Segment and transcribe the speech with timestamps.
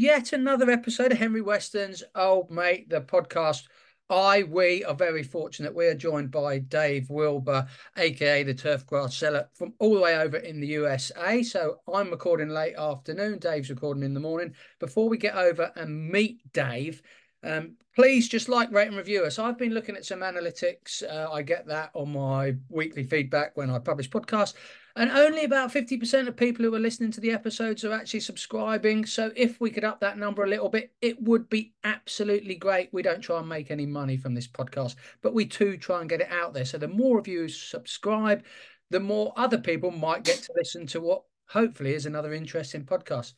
[0.00, 3.64] yet another episode of Henry Weston's Old Mate, the podcast.
[4.08, 5.74] I, we are very fortunate.
[5.74, 7.66] We are joined by Dave Wilber,
[7.98, 11.42] aka the turf grass seller, from all the way over in the USA.
[11.42, 13.40] So I'm recording late afternoon.
[13.40, 14.54] Dave's recording in the morning.
[14.78, 17.02] Before we get over and meet Dave,
[17.44, 19.38] um, please just like, rate, and review us.
[19.38, 21.02] I've been looking at some analytics.
[21.02, 24.54] Uh, I get that on my weekly feedback when I publish podcasts.
[24.96, 29.06] And only about 50% of people who are listening to the episodes are actually subscribing.
[29.06, 32.88] So if we could up that number a little bit, it would be absolutely great.
[32.92, 36.08] We don't try and make any money from this podcast, but we do try and
[36.08, 36.64] get it out there.
[36.64, 38.44] So the more of you subscribe,
[38.90, 43.34] the more other people might get to listen to what hopefully is another interesting podcast.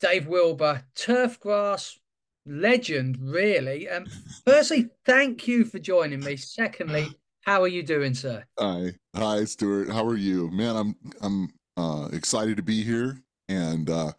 [0.00, 1.98] Dave Wilber, turf grass
[2.46, 3.88] legend, really.
[3.88, 4.06] Um,
[4.44, 6.36] firstly, thank you for joining me.
[6.36, 7.08] Secondly,
[7.48, 8.44] how are you doing, sir?
[8.58, 9.88] Hi, hi, Stuart.
[9.88, 10.76] How are you, man?
[10.76, 13.16] I'm I'm uh, excited to be here,
[13.48, 14.12] and uh,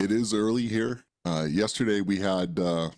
[0.00, 1.02] it is early here.
[1.24, 2.90] Uh, yesterday we had uh,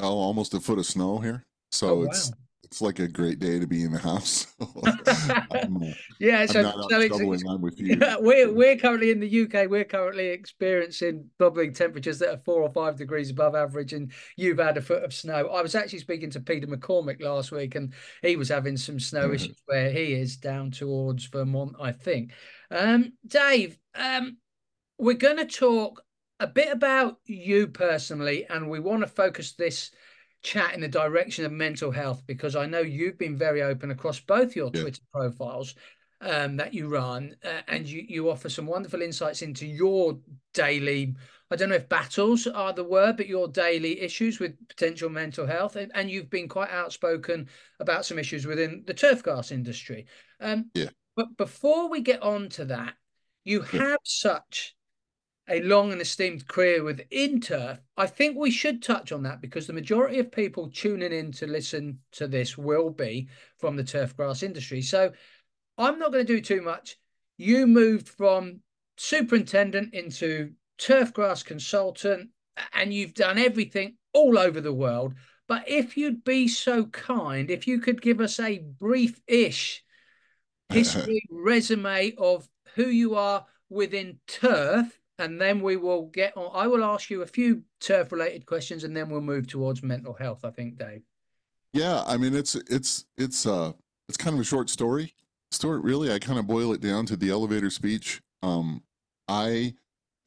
[0.00, 2.32] oh almost a foot of snow here, so oh, wow it's
[2.80, 4.46] like a great day to be in the house.
[6.20, 7.20] yeah, so, so it's,
[7.60, 7.98] with you.
[8.20, 9.68] we're we're currently in the UK.
[9.68, 14.58] We're currently experiencing probably temperatures that are four or five degrees above average, and you've
[14.58, 15.48] had a foot of snow.
[15.48, 19.24] I was actually speaking to Peter McCormick last week, and he was having some snow
[19.24, 19.34] mm-hmm.
[19.34, 22.32] issues where he is down towards Vermont, I think.
[22.70, 24.38] Um, Dave, um,
[24.98, 26.02] we're going to talk
[26.40, 29.90] a bit about you personally, and we want to focus this
[30.42, 34.20] chat in the direction of mental health because I know you've been very open across
[34.20, 34.82] both your yeah.
[34.82, 35.74] Twitter profiles
[36.22, 40.18] um, that you run, uh, and you you offer some wonderful insights into your
[40.54, 41.14] daily.
[41.50, 45.46] I don't know if battles are the word, but your daily issues with potential mental
[45.46, 47.48] health, and, and you've been quite outspoken
[47.80, 50.06] about some issues within the turf grass industry.
[50.40, 50.90] Um, yeah.
[51.16, 52.94] But before we get on to that,
[53.44, 53.80] you yeah.
[53.80, 54.74] have such
[55.48, 59.66] a long and esteemed career within turf, I think we should touch on that because
[59.66, 64.16] the majority of people tuning in to listen to this will be from the turf
[64.16, 64.82] grass industry.
[64.82, 65.12] So
[65.76, 66.96] I'm not going to do too much.
[67.38, 68.60] You moved from
[68.96, 72.30] superintendent into turf grass consultant
[72.72, 75.14] and you've done everything all over the world.
[75.48, 79.82] But if you'd be so kind, if you could give us a brief ish
[80.68, 86.50] history resume of who you are within turf and then we will get on.
[86.54, 90.14] I will ask you a few turf related questions, and then we'll move towards mental
[90.14, 90.44] health.
[90.44, 91.02] I think, Dave.
[91.72, 93.72] Yeah, I mean it's it's it's uh
[94.08, 95.14] it's kind of a short story.
[95.50, 98.22] Story really, I kind of boil it down to the elevator speech.
[98.42, 98.82] Um,
[99.28, 99.74] I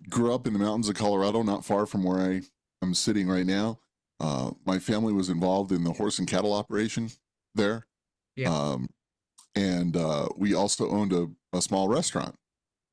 [0.10, 2.42] grew up in the mountains of Colorado, not far from where I
[2.82, 3.80] am sitting right now.
[4.20, 7.10] Uh, my family was involved in the horse and cattle operation
[7.54, 7.86] there.
[8.36, 8.54] Yeah.
[8.54, 8.90] Um,
[9.56, 12.36] and uh, we also owned a, a small restaurant.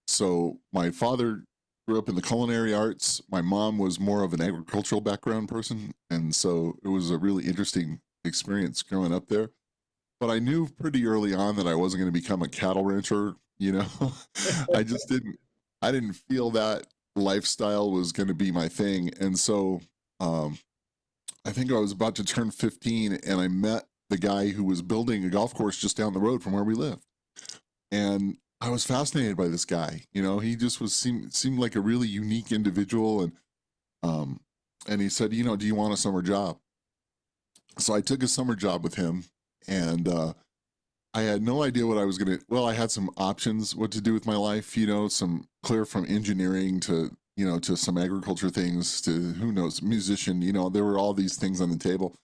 [0.07, 1.45] So my father
[1.87, 3.21] grew up in the culinary arts.
[3.31, 7.45] My mom was more of an agricultural background person, and so it was a really
[7.45, 9.51] interesting experience growing up there.
[10.21, 13.35] But I knew pretty early on that I wasn't going to become a cattle rancher.
[13.59, 13.87] You know,
[14.75, 15.39] I just didn't.
[15.81, 19.81] I didn't feel that lifestyle was going to be my thing, and so
[20.21, 20.59] um,
[21.45, 24.83] I think I was about to turn 15, and I met the guy who was
[24.83, 27.03] building a golf course just down the road from where we lived.
[27.91, 30.03] And I was fascinated by this guy.
[30.13, 33.33] You know, he just was seemed seemed like a really unique individual, and
[34.05, 34.39] um,
[34.87, 36.59] and he said, you know, do you want a summer job?
[37.79, 39.25] So I took a summer job with him,
[39.67, 40.35] and uh,
[41.13, 42.39] I had no idea what I was gonna.
[42.49, 44.77] Well, I had some options what to do with my life.
[44.77, 49.51] You know, some clear from engineering to you know to some agriculture things to who
[49.51, 50.41] knows musician.
[50.41, 52.15] You know, there were all these things on the table.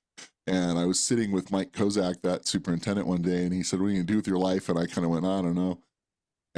[0.47, 3.87] And I was sitting with Mike Kozak, that superintendent, one day, and he said, "What
[3.87, 5.83] are you gonna do with your life?" And I kind of went, "I don't know."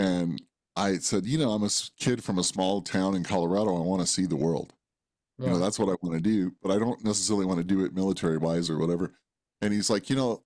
[0.00, 0.42] And
[0.76, 3.76] I said, you know, I'm a kid from a small town in Colorado.
[3.76, 4.72] I want to see the world.
[5.38, 5.46] Right.
[5.46, 7.84] You know, that's what I want to do, but I don't necessarily want to do
[7.84, 9.12] it military wise or whatever.
[9.60, 10.42] And he's like, you know,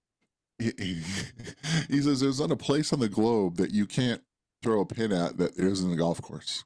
[0.59, 1.03] he, he,
[1.89, 4.23] he says, there's not a place on the globe that you can't
[4.62, 6.65] throw a pin at that isn't a golf course.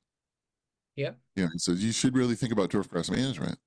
[0.96, 1.12] Yeah.
[1.36, 1.48] Yeah.
[1.52, 3.58] He says, you should really think about turf grass management.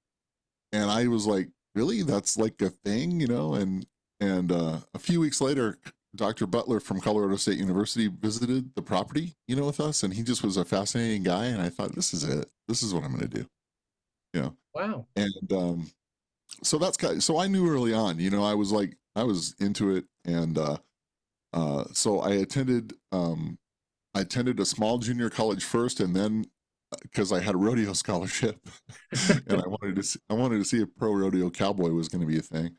[0.72, 2.02] And I was like, really?
[2.02, 3.54] That's like a thing, you know?
[3.54, 3.86] And,
[4.20, 5.80] and uh, a few weeks later,
[6.16, 6.46] Dr.
[6.46, 10.44] Butler from Colorado State University visited the property, you know, with us, and he just
[10.44, 11.46] was a fascinating guy.
[11.46, 12.50] And I thought, this is it.
[12.68, 13.46] This is what I'm going to do.
[14.34, 14.58] You know.
[14.74, 15.06] Wow.
[15.16, 15.92] And um,
[16.64, 17.18] so that's kind.
[17.18, 18.20] Of, so I knew early on.
[18.20, 20.78] You know, I was like, I was into it, and uh,
[21.54, 22.94] uh, so I attended.
[23.12, 23.58] Um,
[24.14, 26.44] I attended a small junior college first, and then
[27.02, 28.60] because uh, I had a rodeo scholarship,
[29.48, 32.22] and I wanted to see, I wanted to see if pro rodeo cowboy was going
[32.22, 32.76] to be a thing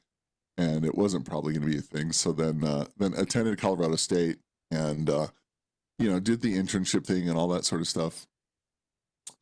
[0.58, 2.12] and it wasn't probably going to be a thing.
[2.12, 4.38] So then, uh, then attended Colorado State
[4.70, 5.28] and, uh,
[5.98, 8.26] you know, did the internship thing and all that sort of stuff.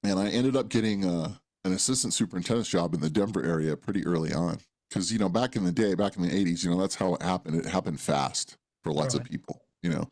[0.03, 1.35] And I ended up getting, uh,
[1.65, 4.59] an assistant superintendent's job in the Denver area pretty early on.
[4.89, 7.15] Because, you know, back in the day, back in the 80s, you know, that's how
[7.15, 7.57] it happened.
[7.57, 9.25] It happened fast for lots Right.
[9.25, 10.09] of people, you know,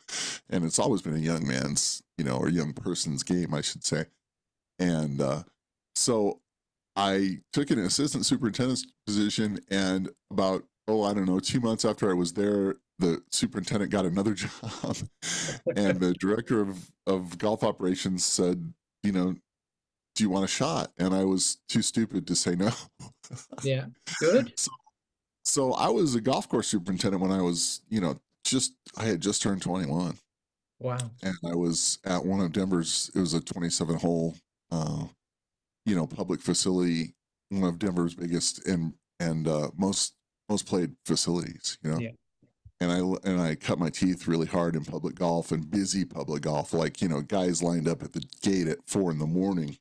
[0.51, 3.85] and it's always been a young man's, you know, or young person's game, I should
[3.85, 4.05] say.
[4.79, 5.43] And uh,
[5.97, 6.41] so
[6.95, 12.11] I took an assistant superintendent's position, and about, oh, I don't know, two months after
[12.11, 14.97] I was there, the superintendent got another job.
[15.77, 19.37] and the director of, of golf operations said, you know,
[20.17, 20.91] do you want a shot?
[20.99, 22.71] And I was too stupid to say no.
[23.63, 23.87] Yeah.
[24.19, 24.55] Good.
[25.45, 29.21] so I was a golf course superintendent when I was, you know, just, I had
[29.21, 30.17] just turned 21
[30.81, 30.99] Wow.
[31.23, 33.11] and I was at one of Denver's.
[33.15, 34.37] It was a 27 hole,
[34.71, 35.05] uh,
[35.85, 37.15] you know, public facility,
[37.51, 40.15] one of Denver's biggest and and uh, most
[40.49, 41.79] most played facilities.
[41.83, 42.11] You know, Yeah.
[42.81, 42.99] and I
[43.31, 47.01] and I cut my teeth really hard in public golf and busy public golf, like
[47.03, 49.77] you know, guys lined up at the gate at four in the morning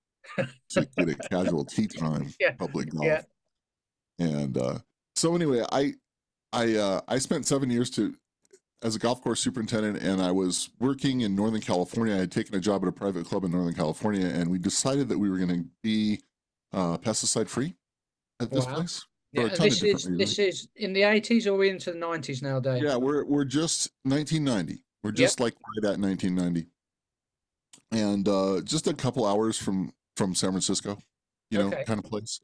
[0.70, 2.34] to get a casual tee time.
[2.40, 2.52] Yeah.
[2.54, 3.06] Public golf.
[3.06, 3.22] Yeah.
[4.20, 4.80] And uh,
[5.16, 5.94] so anyway, I
[6.54, 8.16] I uh, I spent seven years to
[8.84, 12.14] as a golf course superintendent, and I was working in Northern California.
[12.14, 15.10] I had taken a job at a private club in Northern California, and we decided
[15.10, 16.20] that we were going to be
[16.74, 17.76] uh, pesticide free
[18.40, 18.76] at this Wow.
[18.76, 19.06] place.
[19.36, 19.56] For a Yeah.
[19.58, 20.18] This is reasons.
[20.18, 22.84] this is in the eighties or we into the nineties now, Dave?
[22.84, 24.84] Yeah, we're we're just 1990.
[25.04, 26.68] We're just like right at 1990,
[27.92, 30.98] and uh, just a couple hours from from San Francisco,
[31.52, 31.84] you know, Okay.
[31.86, 32.40] kind of place.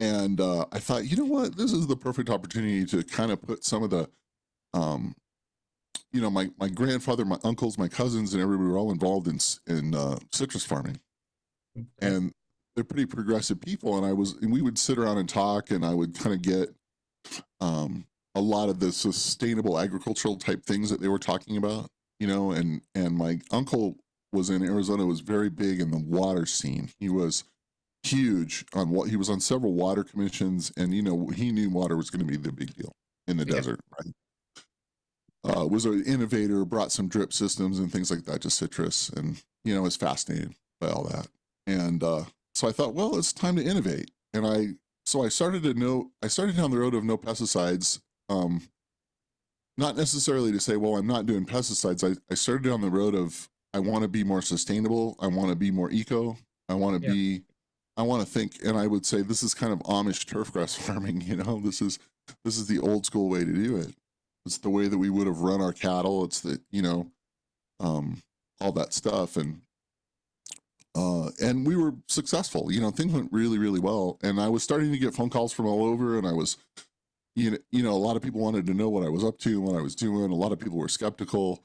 [0.00, 3.40] And uh, I thought, you know what, this is the perfect opportunity to kind of
[3.42, 4.08] put some of the,
[4.72, 5.14] um,
[6.12, 9.38] you know, my my grandfather, my uncles, my cousins, and everybody were all involved in
[9.66, 11.00] in uh, citrus farming,
[11.76, 11.86] Okay.
[12.00, 12.32] and
[12.74, 13.96] they're pretty progressive people.
[13.96, 16.42] And I was, and we would sit around and talk, and I would kind of
[16.42, 16.70] get
[17.60, 21.88] um, a lot of the sustainable agricultural type things that they were talking about,
[22.20, 22.50] you know.
[22.52, 23.96] And and my uncle
[24.32, 26.90] was in Arizona, was very big in the water scene.
[26.98, 27.44] He was
[28.02, 31.96] huge on what he was on several water commissions, and you know he knew water
[31.96, 32.92] was going to be the big deal
[33.26, 33.54] in the Yeah.
[33.56, 34.12] desert, right?
[35.44, 39.42] Uh, was an innovator, brought some drip systems and things like that to citrus, and
[39.62, 41.28] you know was fascinated by all that.
[41.66, 42.24] And uh,
[42.54, 44.10] so I thought, well, it's time to innovate.
[44.32, 44.68] And I
[45.06, 48.00] so I started to know I started down the road of no pesticides.
[48.28, 48.62] Um,
[49.76, 52.08] not necessarily to say, well, I'm not doing pesticides.
[52.08, 55.16] I, I started down the road of I want to be more sustainable.
[55.18, 56.36] I want to be more eco.
[56.68, 57.12] I want to Yeah.
[57.12, 57.42] be
[57.96, 60.74] I want to think, and I would say this is kind of Amish turf grass
[60.86, 61.20] farming.
[61.20, 61.98] You know, this is
[62.44, 63.94] this is the old school way to do it.
[64.46, 66.24] It's the way that we would have run our cattle.
[66.24, 67.10] It's the you know,
[67.80, 68.22] um,
[68.60, 69.60] all that stuff, and
[70.94, 72.70] uh, and we were successful.
[72.70, 75.52] You know, things went really really well, and I was starting to get phone calls
[75.52, 76.56] from all over, and I was,
[77.34, 79.38] you know, you know, a lot of people wanted to know what I was up
[79.40, 80.30] to and what I was doing.
[80.30, 81.64] A lot of people were skeptical,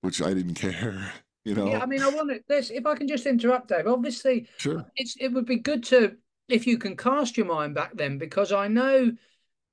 [0.00, 1.12] which I didn't care.
[1.44, 2.40] You know, Yeah, I mean, I want to.
[2.48, 3.86] This, if I can just interrupt, Dave.
[3.86, 6.16] Obviously, sure, it's it would be good to
[6.48, 9.12] if you can cast your mind back then, because I know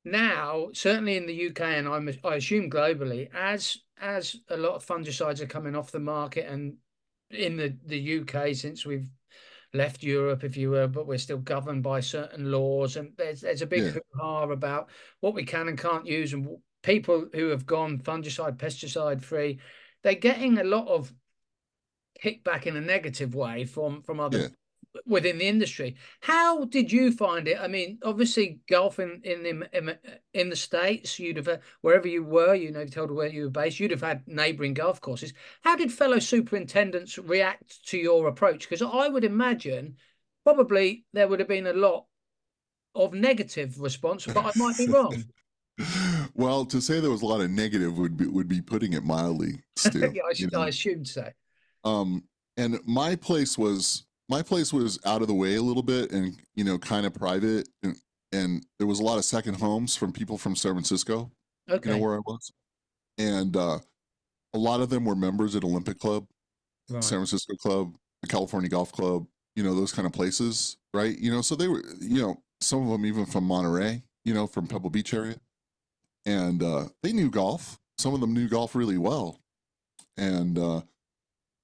[0.06, 4.86] now, certainly in the UK and I'm, I assume globally, as as a lot of
[4.86, 6.78] fungicides are coming off the market, and
[7.32, 9.08] in the the UK since we've
[9.74, 13.62] left Europe, if you will, but we're still governed by certain laws, and there's there's
[13.62, 13.92] a big Yeah.
[13.92, 14.90] hoo-ha about
[15.20, 19.60] what we can and can't use, and people who have gone fungicide, pesticide free,
[20.04, 21.14] they're getting a lot of
[22.24, 24.48] kickback in a negative way from from other Yeah.
[25.06, 25.96] Within the industry.
[26.22, 27.58] How did you find it?
[27.60, 29.98] I mean, obviously, golf in in the in,
[30.34, 33.80] in the states, you'd have wherever you were, you know, told where you were based,
[33.80, 35.34] you'd have had neighbouring golf courses.
[35.62, 38.70] How did fellow superintendents react to your approach?
[38.70, 39.98] Because I would imagine
[40.44, 42.06] probably there would have been a lot
[42.96, 45.24] of negative response, but I might be wrong.
[46.34, 49.04] well, to say there was a lot of negative would be would be putting it
[49.04, 50.00] mildly, Stu.
[50.14, 50.56] yeah, I, should?
[50.56, 51.30] I assumed so.
[51.84, 52.24] um
[52.58, 56.38] and my place was my place was out of the way a little bit and
[56.56, 57.96] you know kind of private and,
[58.32, 61.32] and there was a lot of second homes from people from san francisco
[61.70, 62.52] Okay, you know where i was.
[63.18, 63.80] And uh
[64.54, 66.26] a lot of them were members at olympic club
[66.90, 67.04] right.
[67.04, 71.18] san francisco club the california golf club you know those kind of places right?
[71.18, 74.48] You know so they were you know some of them even from monterey you know
[74.48, 75.36] from pebble beach area.
[76.26, 77.80] And uh they knew golf.
[77.98, 79.40] Some of them knew golf really well.
[80.18, 80.82] And uh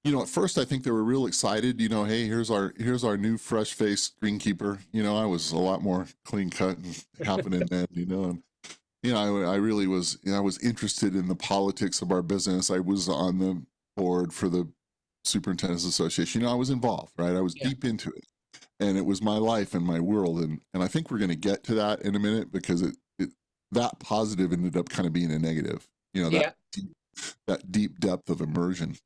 [0.04, 2.72] you know at first i think they were real excited you know hey here's our
[2.76, 4.78] here's our new fresh faced greenkeeper.
[4.92, 8.42] You know i was a lot more clean cut and happening then you know and
[9.02, 12.12] you know I, I really was you know, i was interested in the politics of
[12.12, 12.70] our business.
[12.70, 13.62] I was on the
[13.96, 14.68] board for the
[15.24, 16.40] superintendents association.
[16.40, 17.34] You know i was involved right?
[17.34, 17.68] I was Yeah.
[17.70, 18.24] deep into it.
[18.80, 21.36] And it was my life and my world and and i think we're going to
[21.36, 23.30] get to that in a minute because it, it
[23.72, 26.52] that positive ended up kind of being a negative you know that Yeah.
[26.72, 26.92] deep,
[27.46, 28.96] that deep depth of immersion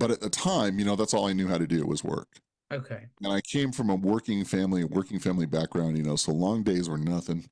[0.00, 2.40] but at the time you know that's all i knew how to do was work
[2.72, 3.06] Okay.
[3.22, 6.88] And I came from a working family, working family background, you know, so long days
[6.88, 7.48] were nothing.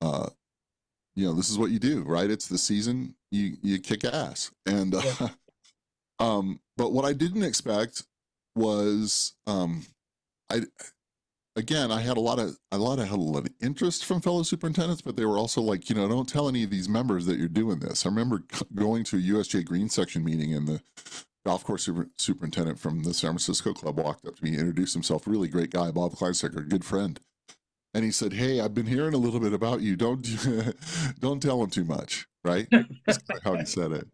[0.00, 0.30] Uh,
[1.14, 2.30] you know, this is what you do, right?
[2.30, 4.50] It's the season, you you kick ass.
[4.66, 5.28] And uh, Yeah.
[6.18, 8.04] um, but what I didn't expect
[8.54, 9.84] was um
[10.50, 10.62] I
[11.56, 14.22] again I had a lot of a lot of had a lot of interest from
[14.22, 17.26] fellow superintendents, but they were also like, you know, don't tell any of these members
[17.26, 18.06] that you're doing this.
[18.06, 20.82] I remember going to a USGA Green section meeting and the
[21.46, 25.26] golf course super, superintendent from the San Francisco club walked up to me, introduced himself,
[25.26, 27.20] really great guy, Bob Kleinstecker, good friend.
[27.94, 29.96] And he said, "Hey, I've been hearing a little bit about you.
[29.96, 30.26] Don't
[31.20, 32.66] don't tell him too much, right?"
[33.06, 34.08] That's how he said it.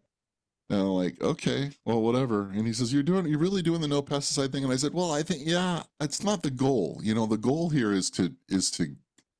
[0.69, 2.49] And I'm like, okay, well, whatever.
[2.49, 4.63] And he says, You're doing, you're really doing the no pesticide thing.
[4.63, 7.01] And I said, Well, I think, yeah, it's not the goal.
[7.03, 8.95] You know, the goal here is to, is to,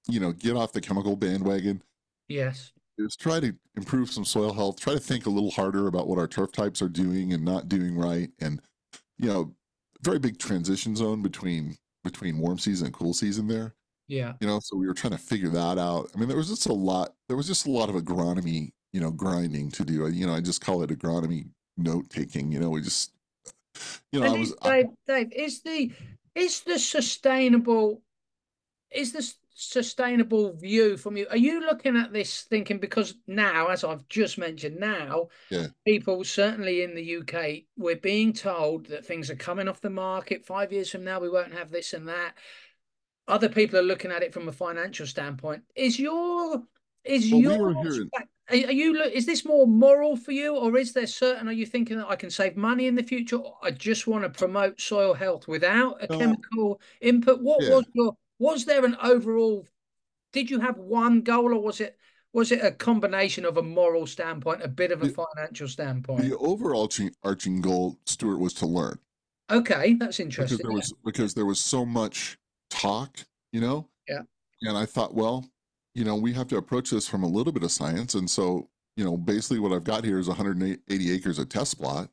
[0.08, 1.82] you know, get off the chemical bandwagon,
[2.28, 2.73] Yes.
[2.98, 6.20] Is try to improve some soil health, try to think a little harder about what
[6.20, 8.30] our turf types are doing and not doing right.
[8.40, 8.62] And,
[9.18, 9.56] you know,
[10.02, 13.74] very big transition zone between, between warm season and cool season there
[14.10, 14.34] Yeah.
[14.42, 16.66] you know so we were trying to figure that out i mean there was just
[16.68, 20.28] a lot there was just a lot of agronomy you know grinding to do you
[20.28, 21.46] know i just call it agronomy
[21.78, 23.14] note taking you know we just
[24.12, 25.92] you know i was is, I, Dave, Dave, is the
[26.36, 28.02] is the sustainable
[28.92, 31.28] is the s- sustainable view from you?
[31.30, 35.68] Are you looking at this thinking because now, as I've just mentioned, now Yeah.
[35.86, 40.46] people certainly in the UK, we're being told that things are coming off the market.
[40.46, 42.36] Five years from now, we won't have this and that.
[43.28, 45.64] Other people are looking at it from a financial standpoint.
[45.76, 46.64] Is your
[47.06, 48.10] is Well, your hearing-
[48.50, 51.98] are you is this more moral for you or is there certain are you thinking
[51.98, 55.48] that i can save money in the future i just want to promote soil health
[55.48, 57.70] without a chemical input what Yeah.
[57.76, 59.66] was your was there an overall
[60.32, 61.98] did you have one goal or was it
[62.34, 66.22] was it a combination of a moral standpoint a bit of a The- financial standpoint?
[66.24, 66.90] the overall
[67.24, 68.98] arching, goal stuart was to learn.
[69.52, 70.58] Okay that's interesting.
[70.58, 72.38] because there was because there was so much
[72.70, 73.18] talk
[73.52, 73.88] you know?
[74.08, 74.22] Yeah.
[74.64, 75.46] and i thought well
[75.94, 78.68] you know we have to approach this from a little bit of science and so
[78.98, 82.10] you know basically what i've got here is 180 acres of test plot.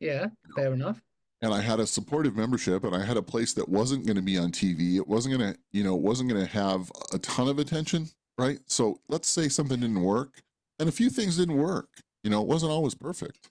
[0.00, 1.00] Yeah fair enough
[1.42, 4.22] and I had a supportive membership and I had a place that wasn't going to
[4.22, 4.96] be on TV.
[4.96, 8.08] It wasn't going to, you know, it wasn't going to have a ton of attention,
[8.38, 8.60] right?
[8.66, 10.42] So let's say something didn't work
[10.78, 11.88] and a few things didn't work.
[12.22, 13.48] You know, it wasn't always perfect.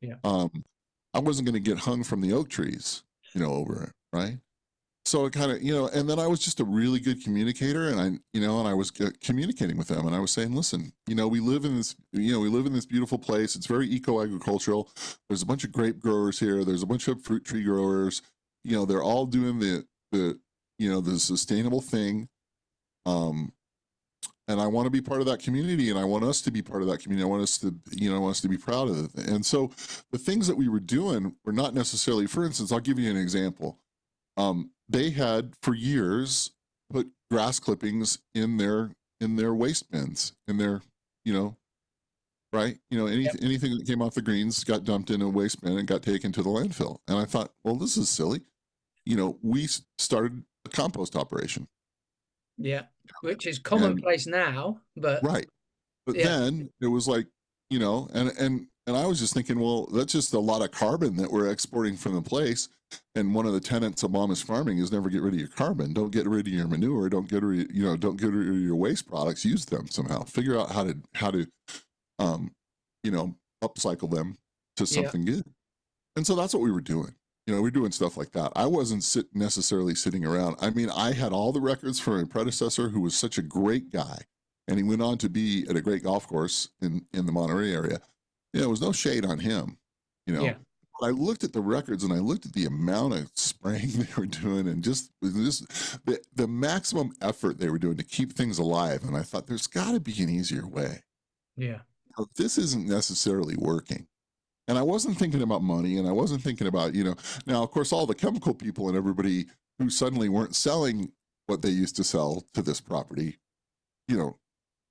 [0.00, 0.14] Yeah.
[0.24, 0.64] Um,
[1.14, 3.02] I wasn't going to get hung from the oak trees,
[3.34, 4.38] you know, over it, right?
[5.04, 7.88] So it kind of, you know, and then I was just a really good communicator
[7.88, 10.92] and I, you know, and I was communicating with them and I was saying, listen,
[11.08, 13.56] you know, we live in this, you know, we live in this beautiful place.
[13.56, 14.88] It's very eco-agricultural.
[15.28, 16.64] There's a bunch of grape growers here.
[16.64, 18.22] There's a bunch of fruit tree growers.
[18.62, 20.38] You know, they're all doing the, the,
[20.78, 22.28] you know, the sustainable thing.
[23.04, 23.52] Um,
[24.48, 26.62] and I want to be part of that community and I want us to be
[26.62, 27.24] part of that community.
[27.24, 29.28] I want us to, you know, I want us to be proud of it.
[29.28, 29.70] And so
[30.10, 33.16] the things that we were doing were not necessarily, for instance, I'll give you an
[33.16, 33.78] example.
[34.36, 36.50] Um, they had for years
[36.90, 40.82] put grass clippings in their in their waste bins in their
[41.24, 41.56] you know
[42.52, 42.76] right?
[42.90, 43.36] You know any, Yep.
[43.40, 46.32] anything that came off the greens got dumped in a waste bin and got taken
[46.32, 46.98] to the landfill.
[47.08, 48.42] And i thought well this is silly.
[49.06, 51.66] You know we started a compost operation.
[52.58, 52.82] Yeah
[53.22, 55.46] which is commonplace now but right.
[56.06, 56.24] But Yeah.
[56.26, 57.26] then it was like
[57.70, 60.70] you know and and and i was just thinking well that's just a lot of
[60.72, 62.68] carbon that we're exporting from the place
[63.14, 65.92] and one of the tenets of mama's farming is never get rid of your carbon.
[65.92, 67.08] Don't get rid of your manure.
[67.08, 69.44] Don't get rid you know don't get rid of your waste products.
[69.44, 70.24] Use them somehow.
[70.24, 71.46] Figure out how to how to
[72.18, 72.52] um
[73.02, 74.36] you know upcycle them
[74.76, 75.02] to Yeah.
[75.02, 75.44] something good.
[76.16, 77.14] And so that's what we were doing.
[77.46, 78.52] You know we're doing stuff like that.
[78.54, 80.56] I wasn't sit necessarily sitting around.
[80.60, 83.90] I mean i had all the records from my predecessor who was such a great
[83.90, 84.18] guy.
[84.68, 87.72] And he went on to be at a great golf course in in the monterey
[87.72, 88.00] area.
[88.52, 89.78] You know, there was no shade on him
[90.26, 90.44] you know.
[90.44, 90.54] Yeah.
[91.00, 94.26] I looked at the records and I looked at the amount of spraying they were
[94.26, 95.66] doing and just just
[96.04, 99.04] the, the maximum effort they were doing to keep things alive.
[99.04, 101.02] And I thought there's got to be an easier way.
[101.56, 101.80] yeah
[102.18, 104.06] Now, This isn't necessarily working.
[104.68, 107.70] And I wasn't thinking about money and I wasn't thinking about, you know, now, of
[107.70, 109.46] course, all the chemical people and everybody
[109.78, 111.10] who suddenly weren't selling
[111.46, 113.38] what they used to sell to this property,
[114.06, 114.38] you know,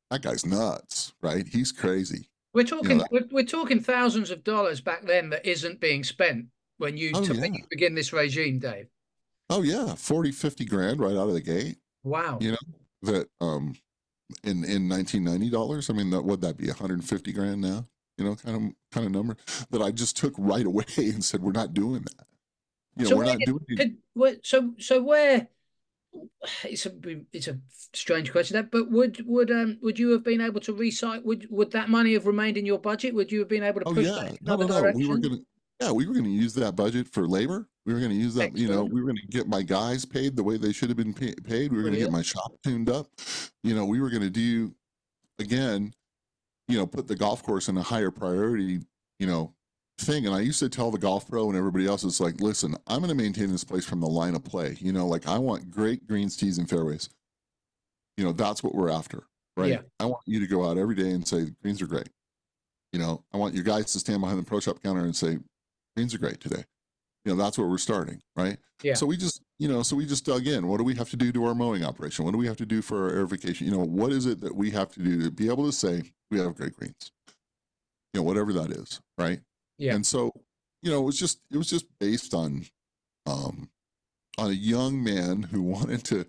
[0.09, 1.47] that guy's nuts, right?
[1.47, 2.27] He's crazy.
[2.53, 6.97] We're talking we're, we're talking thousands of dollars back then that isn't being spent when
[6.97, 7.59] you, Oh, t- when yeah.
[7.61, 8.87] you begin this regime, Dave.
[9.49, 11.77] Oh, yeah, 40, 50 grand right out of the gate.
[12.03, 12.39] Wow.
[12.41, 12.57] You know,
[13.03, 13.75] that um
[14.43, 17.85] in in 1990 dollars i mean that would that be 150 grand now
[18.17, 18.61] you know kind of
[18.93, 19.35] kind of number
[19.71, 22.25] that i just took right away and said we're not doing that
[22.95, 23.45] you know So we're not did-
[23.77, 25.47] doing where, so so where
[26.63, 26.91] it's a
[27.31, 27.57] it's a
[27.93, 31.47] strange question that but would would um would you have been able to recycle would
[31.49, 33.13] would that money have remained in your budget?
[33.13, 34.29] Would you have been able to oh push yeah.
[34.29, 34.91] that no no no.
[34.93, 35.37] We were gonna
[35.79, 37.67] yeah we were gonna use that budget for labor.
[37.85, 40.05] We were going to use that, you know, we were going to get my guys
[40.05, 41.71] paid the way they should have been pa- paid.
[41.71, 43.07] We were going to get my shop tuned up.
[43.63, 44.75] You know, we were going to do,
[45.39, 45.91] again,
[46.67, 48.81] you know, put the golf course in a higher priority,
[49.17, 49.55] you know,
[50.01, 50.25] thing.
[50.25, 52.99] And I used to tell the golf pro and everybody else, it's like, listen, I'm
[52.99, 54.77] going to maintain this place from the line of play.
[54.79, 57.09] You know, like I want great greens, tees, and fairways.
[58.17, 59.23] You know, that's what we're after,
[59.55, 59.71] right?
[59.71, 59.81] Yeah.
[59.99, 62.09] I want you to go out every day and say, greens are great.
[62.93, 65.37] You know, I want your guys to stand behind the pro shop counter and say,
[65.95, 66.63] greens are great today.
[67.23, 68.57] You know, that's where we're starting, right?
[68.81, 68.95] Yeah.
[68.95, 70.67] So we just, you know, so we just dug in.
[70.67, 72.25] What do we have to do to our mowing operation?
[72.25, 73.61] What do we have to do for our aerification?
[73.61, 76.01] You know, what is it that we have to do to be able to say
[76.31, 77.11] we have great greens?
[78.13, 79.39] You know, whatever that is, right?
[79.81, 79.95] Yeah.
[79.95, 80.31] And so,
[80.83, 82.65] you know, it was just it was just based on
[83.25, 83.69] um
[84.37, 86.25] on a young man who wanted to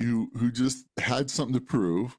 [0.00, 2.16] who who just had something to prove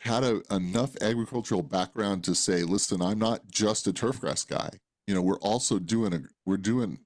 [0.00, 4.70] had a, enough agricultural background to say listen i'm not just a turfgrass guy
[5.08, 6.98] you know we're also doing a we're doing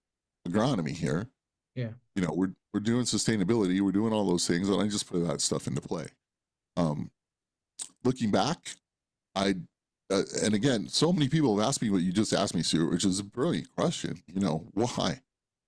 [0.47, 1.29] agronomy here
[1.75, 1.93] Yeah.
[2.15, 5.27] you know we're we're doing sustainability we're doing all those things and i just put
[5.27, 6.07] that stuff into play
[6.77, 7.11] um
[8.05, 8.77] looking back
[9.35, 9.55] i
[10.13, 12.91] uh, and again so many people have asked me what you just asked me Stuart,
[12.91, 15.21] which is a brilliant question you know why?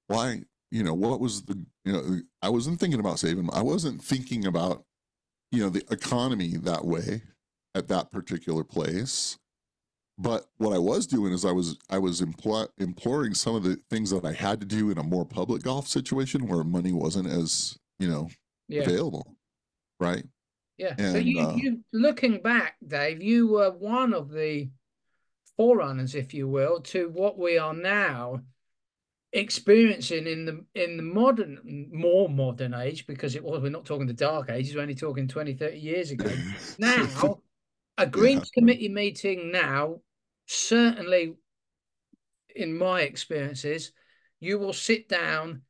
[0.07, 4.03] Why you know what was the you know i wasn't thinking about saving i wasn't
[4.03, 4.85] thinking about
[5.53, 7.23] you know the economy that way
[7.77, 9.39] at that particular place.
[10.17, 13.77] But what i was doing is i was i was impl- imploring some of the
[13.91, 17.27] things that i had to do in a more public golf situation where money wasn't
[17.29, 18.29] as you know
[18.69, 18.83] Yeah.
[18.83, 19.37] available
[20.01, 20.25] right
[20.77, 20.97] Yeah.
[20.97, 24.71] so you, uh, you looking back, Dave, you were one of the
[25.57, 28.41] forerunners, if you will, to what we are now
[29.33, 34.07] experiencing in the in the modern more modern age because it was we're not talking
[34.07, 36.31] the dark ages we're only talking 20 30 years ago
[36.79, 37.41] now
[37.99, 39.97] a greens committee meeting now
[40.47, 41.35] certainly
[42.55, 43.91] in my experiences
[44.39, 45.63] you will sit down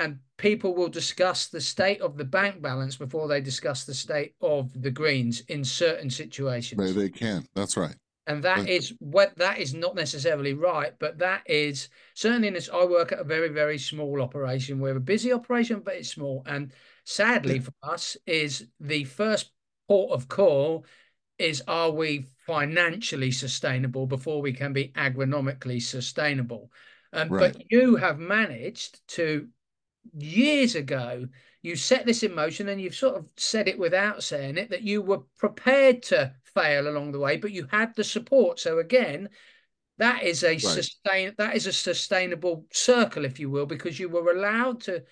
[0.00, 4.34] and people will discuss the state of the bank balance before they discuss the state
[4.40, 9.36] of the greens in certain situations they, they can that's right and that is what
[9.38, 12.70] that is not necessarily right, but that is certainly in this.
[12.72, 14.78] I work at a very, very small operation.
[14.78, 16.44] We're a busy operation, but it's small.
[16.46, 16.72] And
[17.04, 19.50] sadly for us, is the first
[19.88, 20.86] port of call
[21.38, 26.70] is are we financially sustainable before we can be agronomically sustainable?
[27.12, 27.52] Um, Right.
[27.52, 29.48] But you have managed to
[30.16, 31.26] years ago
[31.62, 34.82] you set this in motion and you've sort of said it without saying it that
[34.82, 38.58] you were prepared to fail along the way but you had the support.
[38.58, 39.28] So again
[39.98, 44.32] that is a sustain that is a sustainable circle if you will because you were
[44.32, 45.02] allowed to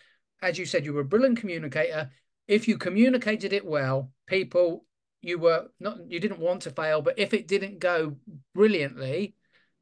[0.40, 2.10] as you said you were a brilliant communicator.
[2.46, 4.86] If you communicated it well people
[5.20, 8.16] you were not you didn't want to fail but if it didn't go
[8.54, 9.34] brilliantly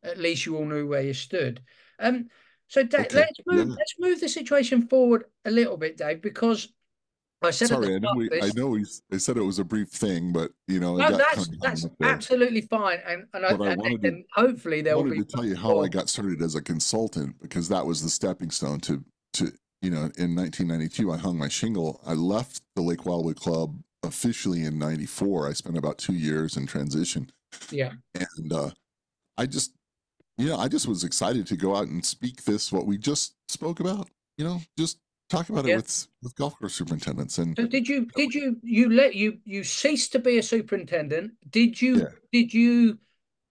[0.03, 1.62] at least you all knew where you stood.
[2.01, 2.29] Um
[2.68, 3.74] so Dave, Okay, let's move yeah.
[3.79, 6.68] let's move the situation forward a little bit Dave because
[7.42, 9.64] I said sorry i know we, this, i know we i said it was a
[9.64, 14.02] brief thing but you know no, that's that's absolutely fine, and and, I, and, wanted
[14.02, 16.55] to- and hopefully I there will be to tell you how I got started as
[16.55, 19.52] a consultant because that was the stepping stone to to
[19.83, 22.00] you know in 1992 I hung my shingle.
[22.07, 25.48] I left the Lake Wildwood Club officially in 94.
[25.48, 27.31] I spent about 2 years in transition
[27.70, 27.92] yeah,
[28.38, 28.70] and uh
[29.37, 29.72] I just
[30.38, 33.35] you know I just was excited to go out and speak this what we just
[33.49, 35.75] spoke about, you know, just talk about Yeah.
[35.75, 39.38] it with with golf course superintendents and So did you did you you let you
[39.44, 41.33] you ceased to be a superintendent?
[41.51, 42.09] Did you Yeah.
[42.33, 42.99] did you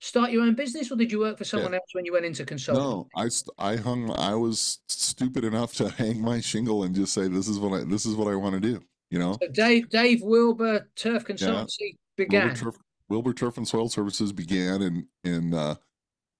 [0.01, 2.45] start your own business or did you work for someone else when you went into
[2.45, 2.83] consulting?
[2.83, 4.11] No, I I hung.
[4.11, 7.83] I was stupid enough to hang my shingle and just say, "This is what I.
[7.83, 11.97] This is what I want to do." You know, So Dave Dave Wilber Turf Consultancy
[12.17, 12.43] began.
[12.43, 12.75] Wilber Turf,
[13.09, 15.75] Wilber Turf and Soil Services began in in uh,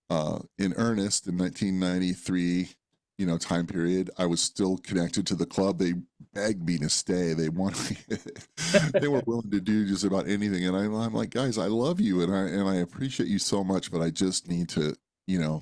[0.09, 2.69] uh, in earnest in 1993.
[3.17, 4.09] You know, time period.
[4.17, 5.79] I was still connected to the club.
[5.79, 5.93] They
[6.33, 7.33] begged me to stay.
[7.33, 7.97] They wanted.
[8.93, 12.01] they were willing to do just about anything, and I, I'm like, guys, I love
[12.01, 14.95] you, and I and I appreciate you so much, but I just need to.
[15.27, 15.61] You know,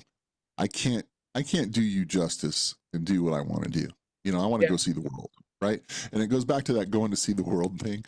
[0.58, 1.06] I can't.
[1.36, 3.88] I can't do you justice and do what I want to do.
[4.24, 4.70] You know, I want to Yeah.
[4.70, 5.30] go see the world,
[5.62, 5.80] right?
[6.12, 8.04] And it goes back to that going to see the world thing.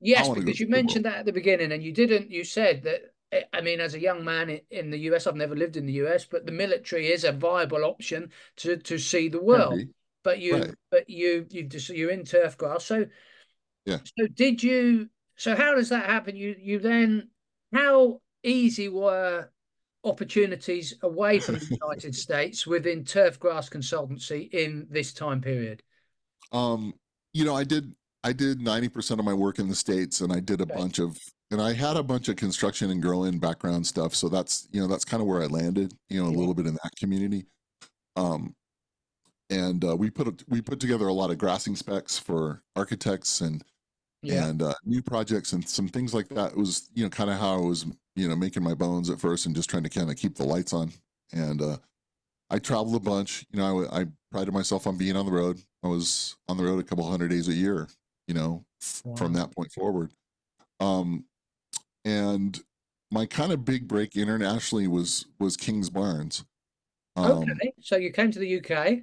[0.00, 2.30] Yes, because you mentioned that at the beginning, and you didn't.
[2.30, 3.12] You said that.
[3.52, 6.24] I mean, as a young man in, the US, I've never lived in the US,
[6.24, 9.74] but the military is a viable option to to see the world.
[9.76, 9.88] be.
[10.22, 10.74] But you, Right.
[10.90, 12.84] but you, you just you're in turf grass.
[12.86, 13.06] So,
[13.86, 13.98] Yeah.
[14.04, 15.10] So did you?
[15.36, 16.36] So how does that happen?
[16.36, 17.30] You you then
[17.72, 19.50] how easy were
[20.04, 25.82] opportunities away from the United States within turf grass consultancy in this time period?
[26.52, 26.94] Um,
[27.32, 30.40] you know, I did I did 90% of my work in the States and I
[30.40, 30.80] did a Okay.
[30.80, 31.16] bunch of
[31.50, 34.14] and I had a bunch of construction and growing background stuff.
[34.14, 36.66] So that's you know, that's kind of where I landed, you know, a little bit
[36.66, 37.46] in that community.
[38.16, 38.54] Um
[39.50, 43.40] and uh, we put a, we put together a lot of grassing specs for architects
[43.40, 43.64] and
[44.22, 44.46] Yeah.
[44.48, 46.52] and uh, new projects and some things like that.
[46.52, 47.86] It was you know kind of how I was
[48.16, 50.44] you know making my bones at first and just trying to kind of keep the
[50.44, 50.92] lights on.
[51.32, 51.78] And uh,
[52.50, 53.46] I traveled a bunch.
[53.52, 55.60] You know, I, I prided myself on being on the road.
[55.82, 57.88] I was on the road a couple hundred days a year.
[58.28, 60.12] You know, f- from that point forward.
[60.80, 61.24] Um,
[62.04, 62.58] and
[63.10, 66.44] my kind of big break internationally was was Kingsbarns.
[67.16, 67.72] Um, Okay.
[67.82, 69.00] So you came to the UK.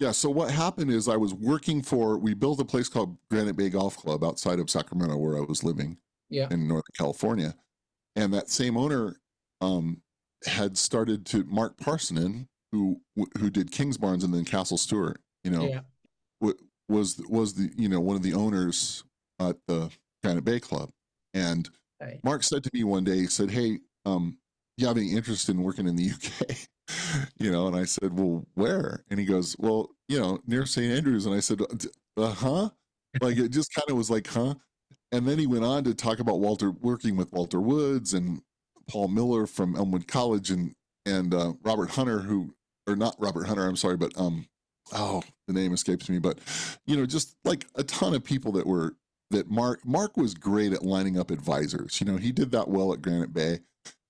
[0.00, 0.10] yeah.
[0.12, 2.18] So what happened is I was working for.
[2.18, 5.62] We built a place called Granite Bay Golf Club outside of Sacramento, where I was
[5.64, 5.98] living
[6.30, 6.48] Yeah.
[6.50, 7.54] in Northern California,
[8.16, 9.16] and that same owner
[9.60, 10.02] um,
[10.46, 13.00] had started to Mark Parsinen, who
[13.38, 15.20] who did Kingsbarns and then Castle Stuart.
[15.44, 15.80] You know, Yeah.
[16.40, 16.52] wa-
[16.88, 19.04] was was the you know one of the owners
[19.40, 19.90] at the
[20.22, 20.90] Granite Bay Club,
[21.34, 21.68] and
[22.22, 24.38] Mark said to me one day, he said, "Hey, um,
[24.76, 26.56] you have any interest in working in the UK?"
[27.38, 30.92] you know, and I said, "Well, where?" And he goes, "Well, you know, near St.
[30.92, 31.60] Andrews." And I said,
[32.16, 32.70] "Uh huh."
[33.20, 34.54] Like it just kind of was like, "Huh."
[35.10, 38.42] And then he went on to talk about Walter working with Walter Woods and
[38.88, 40.74] Paul Miller from Elmwood College and
[41.06, 42.54] and uh, Robert Hunter, who
[42.86, 44.46] or not Robert Hunter, I'm sorry, but um,
[44.92, 46.38] oh, the name escapes me, but
[46.86, 48.94] you know, just like a ton of people that were
[49.30, 52.00] that Mark Mark was great at lining up advisors.
[52.00, 53.60] You know, he did that well at Granite Bay.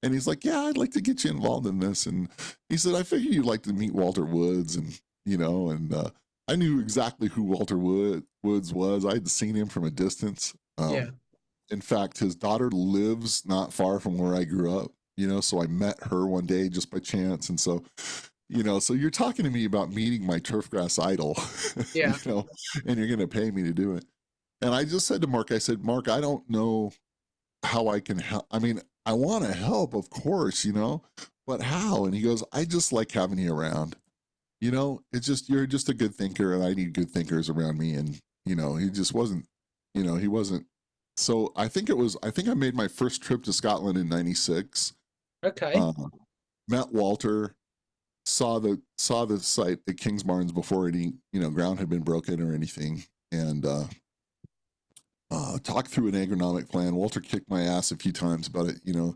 [0.02, 2.07] And he's like, Yeah, I'd like to get you involved in this.
[2.07, 2.28] And
[2.68, 6.11] he said, I figure you'd like to meet Walter Woods and you know, and uh,
[6.46, 9.04] I knew exactly who Walter Wood, Woods was.
[9.04, 10.54] I had seen him from a distance.
[10.78, 11.07] Um, Yeah.
[11.70, 15.61] In fact, his daughter lives not far from where I grew up, you know, so
[15.62, 17.50] I met her one day just by chance.
[17.50, 17.83] And so,
[18.48, 21.37] you know, so you're talking to me about meeting my turfgrass idol,
[21.94, 22.16] Yeah.
[22.24, 22.46] you know,
[22.87, 24.07] and you're going to pay me to do it.
[24.61, 26.92] And I just said to Mark, I said, Mark, I don't know
[27.62, 28.47] how I can help.
[28.51, 31.03] I mean, I want to help, of course, you know,
[31.47, 32.05] but how?
[32.05, 33.97] And he goes, I just like having you around.
[34.61, 37.79] You know, it's just, you're just a good thinker and I need good thinkers around
[37.79, 37.94] me.
[37.94, 39.47] And, you know, he just wasn't,
[39.94, 40.66] you know, he wasn't.
[41.16, 44.09] So I think it was, I think I made my first trip to Scotland in
[44.09, 44.94] 96.
[45.44, 45.73] Okay.
[45.75, 45.92] Uh,
[46.68, 47.55] met Walter,
[48.29, 52.40] saw the saw the site at Kingsbarns before any you know ground had been broken
[52.40, 53.85] or anything, and uh,
[55.31, 56.95] uh, talked through an agronomic plan.
[56.95, 59.14] Walter kicked my ass a few times about it, you know.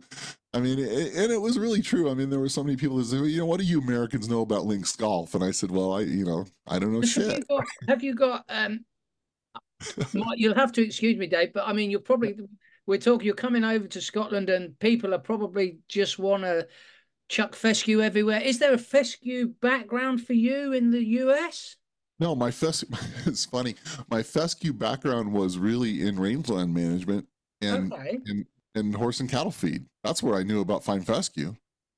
[0.52, 2.10] I mean, it, and it was really true.
[2.10, 3.80] I mean, there were so many people that said, well, you know, what do you
[3.80, 5.34] Americans know about links golf?
[5.34, 7.38] And I said, well, I, you know, I don't know have shit.
[7.38, 7.64] you got?
[7.88, 8.44] Have you got?
[8.50, 8.84] Um,
[10.36, 12.36] you'll have to excuse me, Dave, but I mean, you're probably
[12.86, 13.24] we're talking.
[13.24, 16.66] You're coming over to Scotland, and people are probably just want to
[17.28, 18.40] chuck fescue everywhere.
[18.40, 21.76] Is there a fescue background for you in the US?
[22.20, 22.84] No, my fes
[23.26, 23.74] it's funny.
[24.10, 27.26] My fescue background was really in rangeland management
[27.60, 28.18] and okay,
[28.74, 29.86] and horse and cattle feed.
[30.04, 31.54] That's where I knew about fine fescue.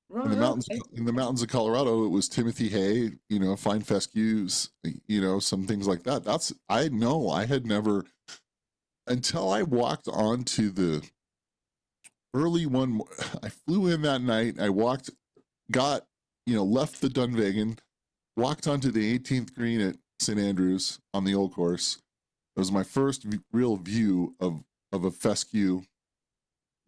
[0.09, 0.25] right.
[0.25, 0.81] in the mountains okay.
[0.95, 4.71] in the mountains of Colorado, it was Timothy Hay, you know, fine fescues,
[5.07, 6.25] you know, some things like that.
[6.25, 8.05] That's I know I had never
[9.07, 11.07] until I walked onto the
[12.33, 13.01] early one.
[13.43, 14.59] I flew in that night.
[14.59, 15.11] I walked,
[15.71, 16.07] got
[16.47, 17.79] you know, left the Dunvegan,
[18.37, 21.99] walked onto the 18th green at St Andrews on the old course.
[22.57, 25.83] It was my first v- real view of of a fescue,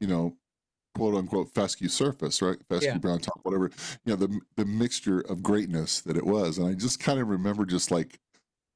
[0.01, 0.37] you know,
[0.97, 2.59] quote unquote fescue surface, right?
[2.69, 2.99] Fescue Yeah.
[2.99, 3.71] brown top, whatever.
[4.05, 7.29] You know, the the mixture of greatness that it was, and I just kind of
[7.29, 8.19] remember just like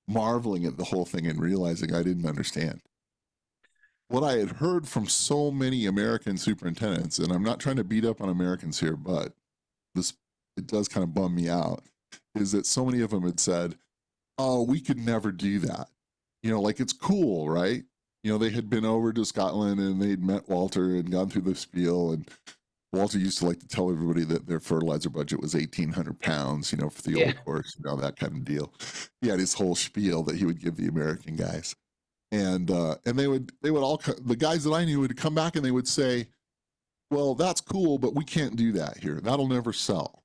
[0.09, 2.83] marveling at the whole thing and realizing I didn't understand
[4.09, 7.19] what I had heard from so many American superintendents.
[7.19, 9.33] And I'm not trying to beat up on Americans here, but
[9.95, 10.15] this
[10.57, 11.85] it does kind of bum me out.
[12.35, 13.77] Is that so many of them had said,
[14.41, 15.89] "Oh, we could never do that."
[16.43, 17.85] You know, like it's cool, right?
[18.23, 21.41] you know, they had been over to Scotland and they'd met Walter and gone through
[21.43, 22.13] the spiel.
[22.13, 22.29] And
[22.93, 26.71] Walter used to like to tell everybody that their fertilizer budget was eighteen hundred pounds,
[26.71, 27.27] you know, for the Yeah.
[27.27, 28.75] old course, you know, that kind of deal.
[29.23, 31.75] He had his whole spiel that he would give the American guys,
[32.31, 35.35] and uh, and they would they would all the guys that I knew would come
[35.35, 36.29] back and they would say,
[37.11, 39.21] "Well, that's cool, but we can't do that here.
[39.23, 40.25] That'll never sell."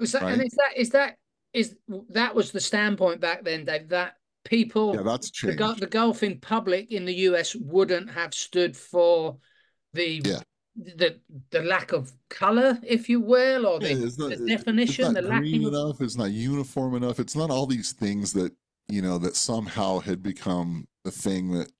[0.00, 1.18] Was that, and is that is that
[1.56, 1.74] is
[2.10, 3.88] that was the standpoint back then, Dave?
[3.88, 5.58] That people Yeah, that's the, changed.
[5.58, 9.38] go- the golfing public in the US wouldn't have stood for
[9.94, 10.40] the Yeah.
[10.76, 11.18] the
[11.50, 15.38] the lack of color, if you will, or the, Yeah, not- the definition, it's the
[15.38, 16.00] green of enough.
[16.02, 17.18] It's not uniform enough.
[17.18, 18.52] It's not all these things that
[18.88, 21.72] you know that somehow had become a thing that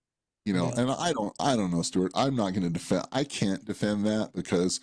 [0.46, 0.68] you know.
[0.74, 0.80] Yeah.
[0.80, 2.12] And I don't, I don't know, Stuart.
[2.14, 3.04] I'm not going to defend.
[3.12, 4.80] I can't defend that because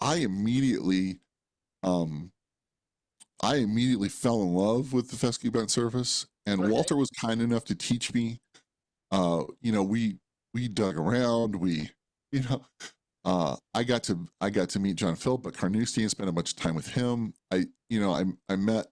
[0.00, 1.18] I immediately,
[1.82, 2.32] um,
[3.42, 6.70] I immediately fell in love with the fescue bent surface, and Okay.
[6.70, 8.40] Walter was kind enough to teach me.
[9.10, 10.18] Uh, you know, we
[10.52, 11.56] we dug around.
[11.56, 11.90] We,
[12.32, 12.64] you know,
[13.24, 16.32] uh, I got to I got to meet John Philip at Carnoustie and spent a
[16.32, 17.34] bunch of time with him.
[17.50, 18.86] I you know I I met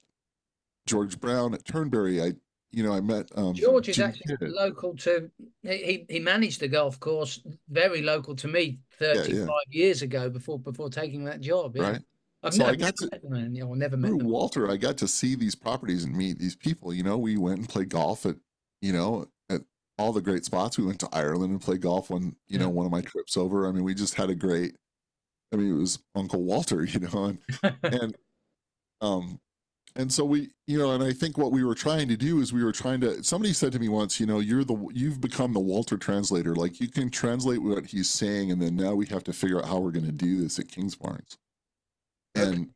[0.87, 2.23] George Brown at Turnberry.
[2.23, 2.33] I,
[2.71, 4.51] you know, I met um, George is Jim actually Kidd.
[4.51, 5.31] local to.
[5.63, 9.85] He he managed the golf course very local to me thirty five yeah, yeah.
[9.85, 11.77] years ago before before taking that job.
[11.77, 11.91] Yeah.
[11.91, 12.03] Right.
[12.43, 14.13] I've so never, I got to, met them, you know, never met.
[14.15, 14.71] Walter.
[14.71, 16.93] I got to see these properties and meet these people.
[16.93, 18.37] You know, we went and played golf at,
[18.81, 19.61] you know, at
[19.99, 20.77] all the great spots.
[20.77, 23.69] We went to Ireland and played golf when, you know, one of my trips over.
[23.69, 24.77] I mean, we just had a great.
[25.53, 27.39] I mean, it was Uncle Walter, you know, and
[27.83, 28.17] and
[29.01, 29.41] um,
[29.95, 32.53] and so we, you know, and I think what we were trying to do is
[32.53, 33.23] we were trying to.
[33.23, 36.57] Somebody said to me once, you know, you're the you've become the Walter translator.
[36.57, 39.69] Like you can translate what he's saying, and then now we have to figure out
[39.69, 41.37] how we're going to do this at Kingsbarns
[42.35, 42.71] and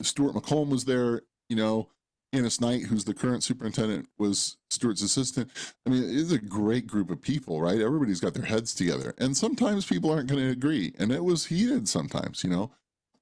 [0.00, 1.22] Stuart McColm was there.
[1.48, 1.88] You know,
[2.32, 5.50] Ennis Knight, who's the current superintendent, was Stuart's assistant.
[5.86, 7.80] I mean, it's a great group of people, right?
[7.80, 11.46] Everybody's got their heads together, and sometimes people aren't going to agree, and it was
[11.46, 12.42] heated sometimes.
[12.42, 12.70] You know,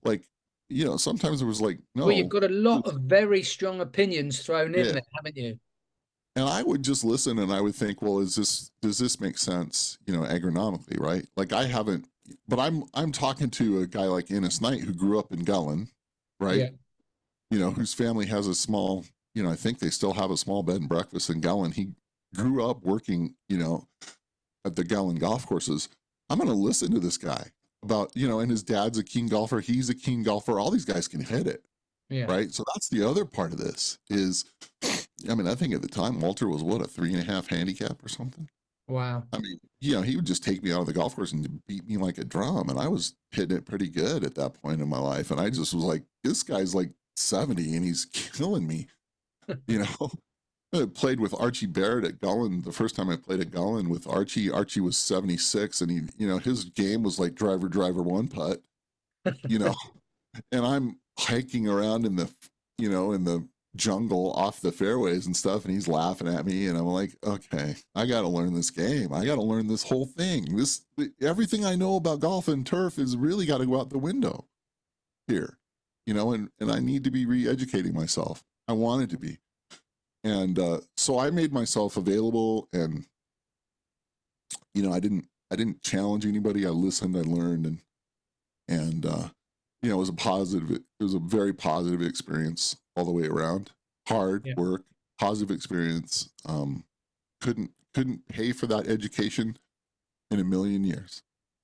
[0.04, 0.22] like
[0.68, 2.06] you know, sometimes it was like, no.
[2.06, 4.92] Well, you've got a lot of very strong opinions thrown in yeah.
[4.92, 5.58] there, haven't you?
[6.36, 9.36] And I would just listen, and I would think, well, is this does this make
[9.36, 9.98] sense?
[10.06, 11.26] You know, agronomically, right?
[11.36, 12.06] Like I haven't
[12.48, 15.88] but I'm I'm talking to a guy like Ennis Knight who grew up in Gullane,
[16.38, 16.58] right?
[16.58, 16.68] Yeah.
[17.50, 20.36] You know, whose family has a small, you know, I think they still have a
[20.36, 21.72] small bed and breakfast in Gullane.
[21.72, 21.88] He
[22.34, 23.88] grew up working, you know,
[24.64, 25.88] at the Gullane golf courses.
[26.28, 27.48] I'm going to listen to this guy
[27.82, 29.58] about, you know, and his dad's a keen golfer.
[29.60, 30.60] He's a keen golfer.
[30.60, 31.64] All these guys can hit it.
[32.08, 32.26] Yeah.
[32.26, 32.52] Right.
[32.52, 34.44] So that's the other part of this is,
[35.28, 37.48] I mean, I think at the time Walter was what a three and a half
[37.48, 38.48] handicap or something.
[38.90, 39.22] Wow.
[39.32, 41.64] I mean, you know, he would just take me out of the golf course and
[41.66, 42.68] beat me like a drum.
[42.68, 45.30] And I was hitting it pretty good at that point in my life.
[45.30, 48.88] And I just was like, this guy's like 70 and he's killing me.
[49.68, 50.10] you know,
[50.74, 52.62] I played with Archie Barrett at Gullane.
[52.62, 56.26] The first time I played at Gullane with Archie, Archie was 76 and he, you
[56.28, 58.60] know, his game was like driver, driver, one putt,
[59.48, 59.74] you know,
[60.52, 62.28] and I'm hiking around in the,
[62.78, 66.66] you know, in the jungle off the fairways and stuff and he's laughing at me
[66.66, 69.12] and i'm like okay i gotta learn this game.
[69.12, 70.56] I gotta learn this whole thing.
[70.56, 70.82] This
[71.20, 74.46] everything i know about golf and turf is really got to go out the window
[75.28, 75.58] here
[76.04, 78.42] you know and and i need to be re-educating myself.
[78.66, 79.38] I wanted to be.
[80.24, 83.06] And uh, so i made myself available and
[84.74, 86.66] you know i didn't i didn't challenge anybody.
[86.66, 87.78] I listened i learned and
[88.68, 89.28] and uh
[89.82, 93.26] you know it was a positive it was a very positive experience all the way
[93.26, 93.70] around.
[94.08, 94.54] Hard yeah.
[94.56, 94.84] work,
[95.18, 96.28] positive experience.
[96.44, 96.84] Um,
[97.40, 99.56] couldn't couldn't pay for that education
[100.30, 101.22] in a million years,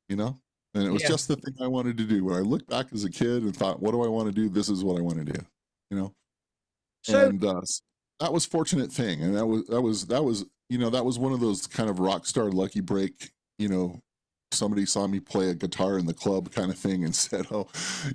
[0.09, 0.38] you know.
[0.75, 1.09] And it was yeah.
[1.09, 2.25] just the thing I wanted to do.
[2.25, 4.49] When I looked back as a kid and thought, "What do I want to do?
[4.49, 5.40] This is what I want to do,"
[5.90, 6.12] you know.
[7.03, 7.61] So, and uh,
[8.20, 11.18] that was fortunate thing, and that was that was that was you know that was
[11.18, 14.01] one of those kind of rock star lucky break you know
[14.53, 17.68] somebody saw me play a guitar in the club kind of thing and said, "Oh,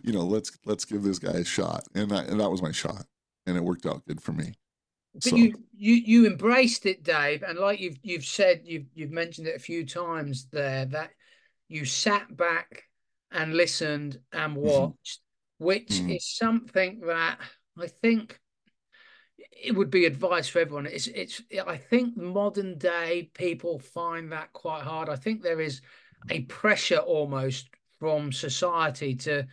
[0.03, 2.71] you know, let's let's give this guy a shot," and that and that was my
[2.71, 3.05] shot,
[3.45, 4.53] and it worked out good for me.
[5.13, 5.35] But so.
[5.35, 9.55] you you you embraced it, Dave, and like you've you've said, you've you've mentioned it
[9.55, 11.11] a few times there that
[11.67, 12.83] you sat back
[13.31, 14.65] and listened and mm-hmm.
[14.65, 15.65] watched, mm-hmm.
[15.65, 16.11] which mm-hmm.
[16.11, 17.39] is something that
[17.77, 18.39] I think
[19.51, 20.85] it would be advice for everyone.
[20.85, 25.09] It's it's I think modern day people find that quite hard.
[25.09, 25.81] I think there is
[26.29, 29.45] a pressure almost from society to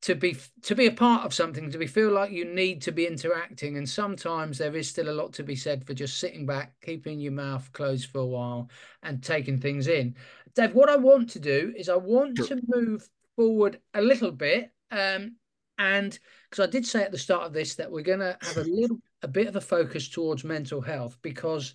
[0.00, 2.92] to be to be a part of something to be feel like you need to
[2.92, 6.46] be interacting and sometimes there is still a lot to be said for just sitting
[6.46, 8.70] back keeping your mouth closed for a while
[9.02, 10.14] and taking things in
[10.54, 12.46] dave what i want to do is i want sure.
[12.46, 15.34] to move forward a little bit um,
[15.78, 18.56] and because i did say at the start of this that we're going to have
[18.56, 21.74] a little a bit of a focus towards mental health because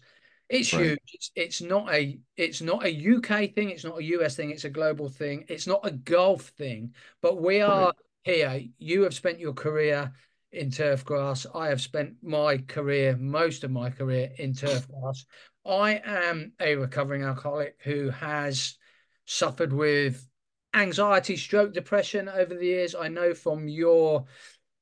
[0.49, 0.83] it's right.
[0.83, 0.99] huge.
[1.13, 3.69] It's, it's not a it's not a UK thing.
[3.69, 4.51] It's not a US thing.
[4.51, 5.45] It's a global thing.
[5.47, 6.93] It's not a golf thing.
[7.21, 7.95] But we are right.
[8.23, 8.61] Here.
[8.77, 10.11] You have spent your career
[10.51, 11.45] in turf grass.
[11.53, 15.25] I have spent my career, most of my career, in turf grass.
[15.65, 18.77] I am a recovering alcoholic who has
[19.25, 20.27] suffered with
[20.73, 22.95] anxiety, stroke, depression over the years.
[22.95, 24.25] I know from your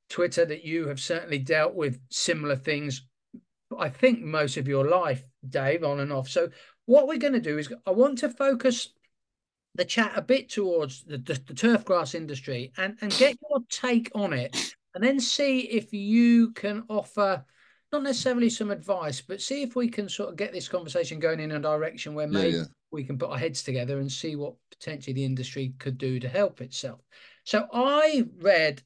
[0.08, 3.02] Twitter that you have certainly dealt with similar things
[3.78, 6.28] I think most of your life, Dave, on and off.
[6.28, 6.50] So
[6.86, 8.88] what we're going to do is I want to focus
[9.74, 13.60] the chat a bit towards the, the, the turf grass industry and, and get your
[13.70, 17.44] take on it and then see if you can offer
[17.92, 21.40] not necessarily some advice, but see if we can sort of get this conversation going
[21.40, 22.64] in a direction where maybe yeah, yeah.
[22.90, 26.28] we can put our heads together and see what potentially the industry could do to
[26.28, 27.00] help itself.
[27.44, 28.82] So I read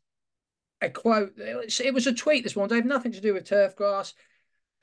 [0.81, 1.35] a quote.
[1.38, 2.70] It was a tweet this morning.
[2.70, 4.12] They have nothing to do with turf grass.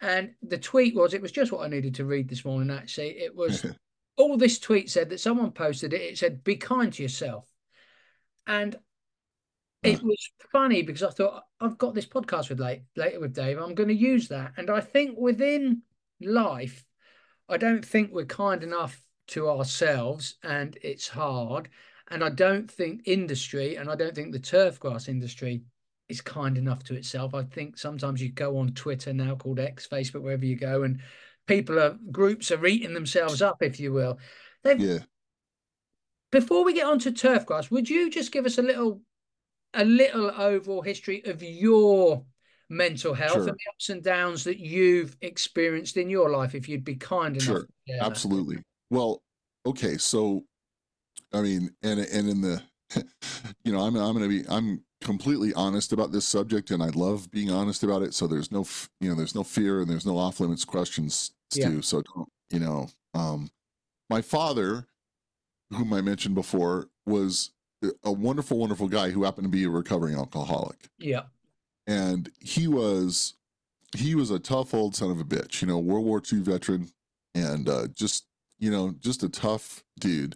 [0.01, 3.11] And the tweet was, it was just what I needed to read this morning, actually.
[3.11, 3.65] It was
[4.17, 6.01] all this tweet said that someone posted it.
[6.01, 7.47] It said, be kind to yourself.
[8.45, 8.75] And
[9.83, 10.03] it mm.
[10.03, 13.57] was funny because I thought I've got this podcast with late, later with Dave.
[13.57, 15.81] I'm going to use that, and I think within
[16.21, 16.85] life,
[17.49, 21.69] I don't think we're kind enough to ourselves, and it's hard.
[22.11, 25.63] And I don't think industry, and I don't think the turf grass industry
[26.09, 27.33] is kind enough to itself.
[27.33, 30.99] I think sometimes you go on Twitter now called X, Facebook, wherever you go, and
[31.47, 34.19] people are groups are eating themselves up, if you will.
[34.63, 34.99] They've, yeah.
[36.31, 39.01] Before we get on to turf grass, would you just give us a little
[39.73, 42.23] a little overall history of your
[42.69, 43.47] mental health sure.
[43.47, 47.35] and the ups and downs that you've experienced in your life, if you'd be kind
[47.35, 47.45] enough.
[47.45, 47.67] Sure,
[48.01, 48.57] absolutely.
[48.89, 49.21] Well,
[49.65, 50.43] okay, so
[51.33, 52.61] I mean, and and in the,
[53.63, 57.29] you know, I'm I'm gonna be I'm completely honest about this subject, and I love
[57.29, 58.13] being honest about it.
[58.13, 58.65] So there's no,
[58.99, 61.69] you know, there's no fear and there's no off limits questions yeah.
[61.69, 61.81] too.
[61.81, 62.03] So
[62.49, 63.49] you know, um,
[64.09, 64.87] my father,
[65.71, 67.51] whom I mentioned before, was
[68.03, 70.89] a wonderful, wonderful guy who happened to be a recovering alcoholic.
[70.97, 71.23] Yeah.
[71.85, 73.33] And he was
[73.95, 76.89] he was a tough old son of a bitch, you know, World War II veteran
[77.35, 78.25] and uh, just,
[78.57, 80.35] you know, just a tough dude.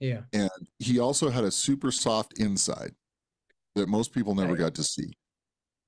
[0.00, 0.22] Yeah.
[0.32, 2.94] And he also had a super soft inside
[3.78, 4.58] that most people never right.
[4.58, 5.12] got to see.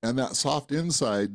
[0.02, 1.30] And that soft inside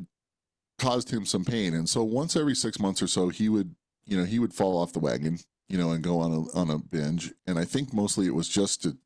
[0.80, 1.74] caused him some pain.
[1.74, 4.78] And so once every six months or so, he would, you know, he would fall
[4.78, 5.38] off the wagon,
[5.70, 7.32] you know, and go on a on a binge.
[7.48, 8.98] And I think mostly it was just to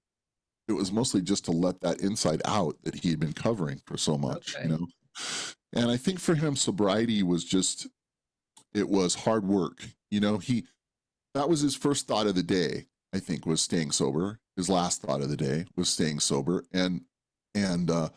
[0.67, 3.97] it was mostly just to let that inside out that he had been covering for
[3.97, 4.65] so much, okay.
[4.65, 4.87] you know.
[5.73, 7.87] And I think for him, sobriety was just
[8.73, 9.83] it was hard work.
[10.09, 10.65] You know, he
[11.33, 14.39] that was his first thought of the day, I think, was staying sober.
[14.55, 16.65] His last thought of the day was staying sober.
[16.73, 17.01] And
[17.55, 18.09] and uh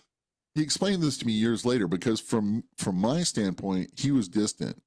[0.55, 4.81] he explained this to me years later because from from my standpoint, he was distant.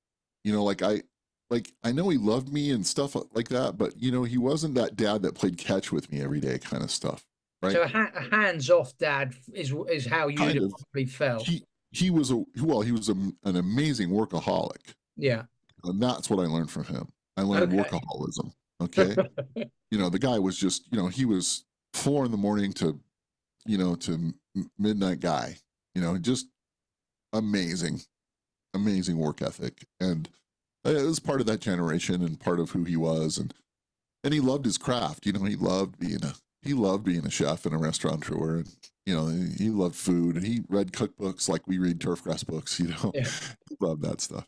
[0.43, 1.01] You know, like I
[1.49, 4.75] like I know he loved me and stuff like that, but you know, he wasn't
[4.75, 7.25] that dad that played catch with me every day kind of stuff.
[7.63, 7.73] Right.
[7.73, 11.43] So a, ha- a hands-off dad is is how you kind probably felt.
[11.43, 14.93] He he was a well, he was a, an amazing workaholic.
[15.17, 15.43] Yeah.
[15.83, 17.07] And that's what I learned from him.
[17.37, 17.89] I learned okay.
[17.89, 18.51] workaholism.
[18.81, 19.15] Okay.
[19.91, 22.99] you know, the guy was just, you know, he was four in the morning to,
[23.65, 24.33] you know, to
[24.77, 25.57] midnight guy.
[25.93, 26.47] You know, just
[27.33, 28.01] amazing,
[28.73, 30.29] amazing work ethic, and
[30.83, 33.53] it was part of that generation and part of who he was, and
[34.23, 35.25] and he loved his craft.
[35.25, 36.33] You know, he loved being a
[36.65, 38.75] he loved being a chef and a restaurateur and
[39.05, 42.87] you know he loved food and he read cookbooks like we read turfgrass books you
[42.87, 43.23] know yeah.
[43.69, 44.47] he loved that stuff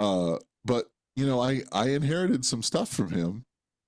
[0.00, 3.44] uh, but you know i i inherited some stuff from him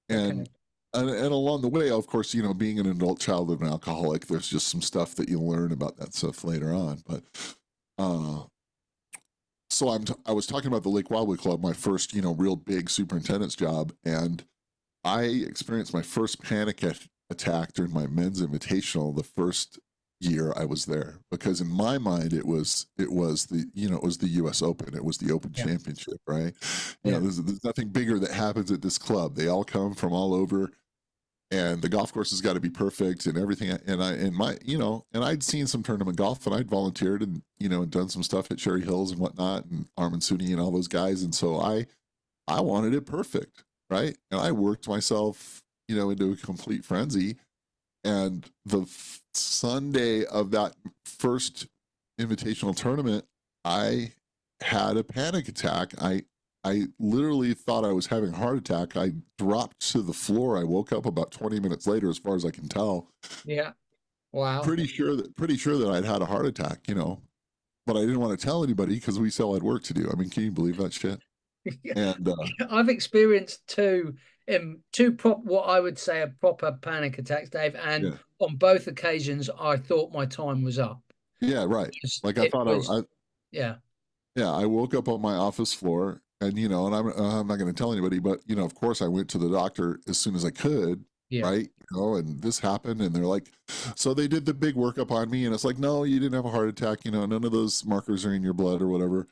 [0.08, 0.50] and, okay.
[0.94, 3.68] And and along the way of course you know being an adult child of an
[3.68, 7.22] alcoholic there's just some stuff that you'll learn about that stuff later on but
[7.98, 8.42] uh
[9.68, 12.34] so i'm t- i was talking about the lake wildwood club my first you know
[12.34, 14.44] real big superintendent's job and
[15.04, 16.82] I experienced my first panic
[17.30, 19.78] attack during my men's invitational the first
[20.20, 23.96] year I was there because in my mind it was it was the you know
[23.96, 24.60] it was the U.S.
[24.60, 25.64] Open it was the Open yeah.
[25.64, 26.52] Championship right
[27.02, 27.12] you yeah.
[27.12, 30.34] know there's, there's nothing bigger that happens at this club they all come from all
[30.34, 30.70] over
[31.50, 34.56] and the golf course has got to be perfect and everything and I and my
[34.64, 37.90] you know and I'd seen some tournament golf and I'd volunteered and you know and
[37.90, 41.22] done some stuff at Cherry Hills and whatnot and Armin Sooney and all those guys
[41.22, 41.86] and so I
[42.46, 47.34] I wanted it perfect right and I worked myself you know, into a complete frenzy.
[48.04, 51.66] And the f- Sunday of that first
[52.18, 53.24] invitational tournament,
[53.64, 54.12] I
[54.62, 55.92] had a panic attack.
[56.00, 56.22] I
[56.62, 58.96] I literally thought I was having a heart attack.
[58.96, 60.58] I dropped to the floor.
[60.58, 63.10] I woke up about 20 minutes later, as far as I can tell.
[63.44, 63.72] Yeah.
[64.32, 64.62] Wow.
[64.62, 67.22] Pretty sure that pretty sure that I'd had a heart attack, you know.
[67.86, 70.08] But I didn't want to tell anybody because we still had work to do.
[70.12, 71.20] I mean, can you believe that shit?
[71.94, 72.36] And uh,
[72.70, 74.14] I've experienced two
[74.54, 77.74] um, two prop what I would say a proper panic attacks, Dave.
[77.74, 78.10] And yeah.
[78.38, 81.02] on both occasions, I thought my time was up.
[81.40, 81.90] Yeah, right.
[82.22, 83.02] Like I thought was, I, I,
[83.50, 83.74] yeah,
[84.36, 84.50] yeah.
[84.50, 87.58] I woke up on my office floor, and you know, and I'm uh, I'm not
[87.58, 90.18] going to tell anybody, but you know, of course, I went to the doctor as
[90.18, 91.04] soon as I could.
[91.28, 91.42] Yeah.
[91.42, 91.68] Right.
[91.90, 93.52] You know, and this happened, and they're like,
[93.94, 96.44] so they did the big workup on me, and it's like, no, you didn't have
[96.44, 97.04] a heart attack.
[97.04, 99.28] You know, none of those markers are in your blood or whatever.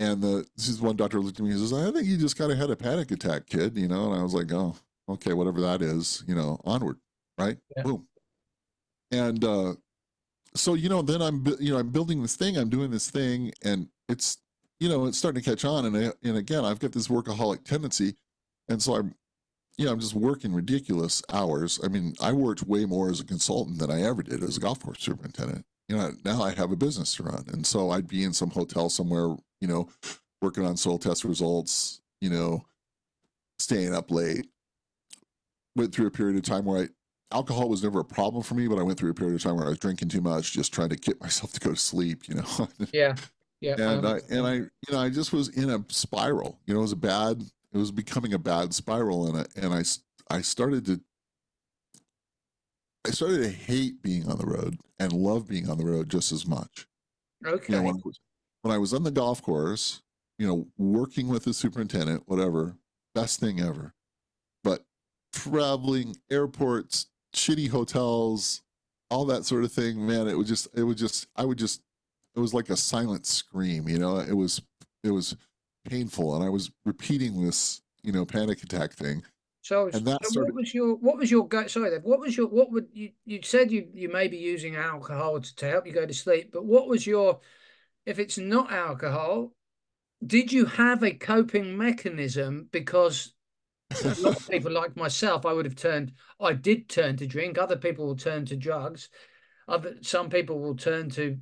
[0.00, 2.38] And the this is one doctor looked at me and says, I think you just
[2.38, 4.12] kind of had a panic attack, kid, you know?
[4.12, 4.76] And I was like, oh,
[5.08, 6.98] okay, whatever that is, you know, onward,
[7.36, 7.58] right?
[7.76, 7.82] Yeah.
[7.82, 8.06] Boom.
[9.10, 9.74] And uh,
[10.54, 13.52] so, you know, then I'm, you know, I'm building this thing, I'm doing this thing,
[13.64, 14.38] and it's,
[14.80, 15.86] you know, it's starting to catch on.
[15.86, 18.14] And, and again, I've got this workaholic tendency.
[18.68, 19.14] And so I'm,
[19.76, 21.80] you know, I'm just working ridiculous hours.
[21.82, 24.60] I mean, I worked way more as a consultant than I ever did as a
[24.60, 25.64] golf course superintendent.
[25.88, 27.44] You know, now I have a business to run.
[27.52, 29.88] And so I'd be in some hotel somewhere you know,
[30.40, 32.64] working on soil test results, you know,
[33.58, 34.46] staying up late.
[35.76, 36.88] Went through a period of time where I,
[37.36, 39.56] alcohol was never a problem for me, but I went through a period of time
[39.56, 42.28] where I was drinking too much, just trying to get myself to go to sleep,
[42.28, 42.68] you know.
[42.92, 43.16] Yeah.
[43.60, 43.74] Yeah.
[43.78, 46.60] and I and I you know I just was in a spiral.
[46.66, 47.42] You know, it was a bad.
[47.72, 49.82] It was becoming a bad spiral, and I and I,
[50.34, 51.00] I started to.
[53.06, 56.32] I started to hate being on the road and love being on the road just
[56.32, 56.86] as much.
[57.46, 57.72] okay.
[57.72, 58.20] You know, when I was
[58.62, 60.02] when I was on the golf course,
[60.38, 62.76] you know, working with the superintendent, whatever,
[63.14, 63.94] best thing ever.
[64.64, 64.84] But
[65.32, 68.62] traveling, airports, shitty hotels,
[69.10, 71.82] all that sort of thing, man, it was just it was just I would just
[72.36, 74.18] it was like a silent scream, you know.
[74.18, 74.60] It was
[75.02, 75.36] it was
[75.88, 79.22] painful and I was repeating this, you know, panic attack thing.
[79.62, 81.66] So, and that so started- what was your what was your go?
[81.66, 84.76] Sorry, Dave, what was your what would you you said you you may be using
[84.76, 87.40] alcohol to, to help you go to sleep, but what was your
[88.06, 89.52] if it's not alcohol?
[90.26, 92.68] Did you have a coping mechanism?
[92.72, 93.34] Because
[94.04, 96.12] a lot of people like myself, I would have turned.
[96.40, 97.56] I did turn to drink.
[97.56, 99.10] Other people will turn to drugs.
[99.68, 101.38] Other some people will turn to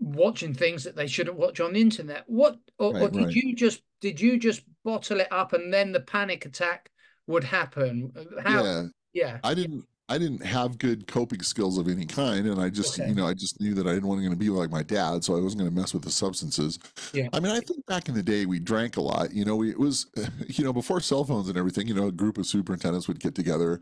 [0.00, 2.24] watching things that they shouldn't watch on the internet.
[2.26, 3.34] What or, or did right.
[3.34, 6.90] you just did you just bottle it up and then the panic attack
[7.26, 8.12] would happen?
[8.42, 8.64] How?
[8.64, 8.82] yeah.
[9.12, 9.38] Yeah.
[9.42, 13.08] I didn't I didn't have good coping skills of any kind, and I just Okay.
[13.08, 15.36] you know I just knew that I didn't want to be like my dad, so
[15.36, 16.78] I wasn't going to mess with the substances.
[17.12, 17.28] Yeah.
[17.32, 19.34] I mean, I think back in the day we drank a lot.
[19.34, 20.06] You know, we it was
[20.48, 21.88] you know before cell phones and everything.
[21.88, 23.80] You know, a group of superintendents would get together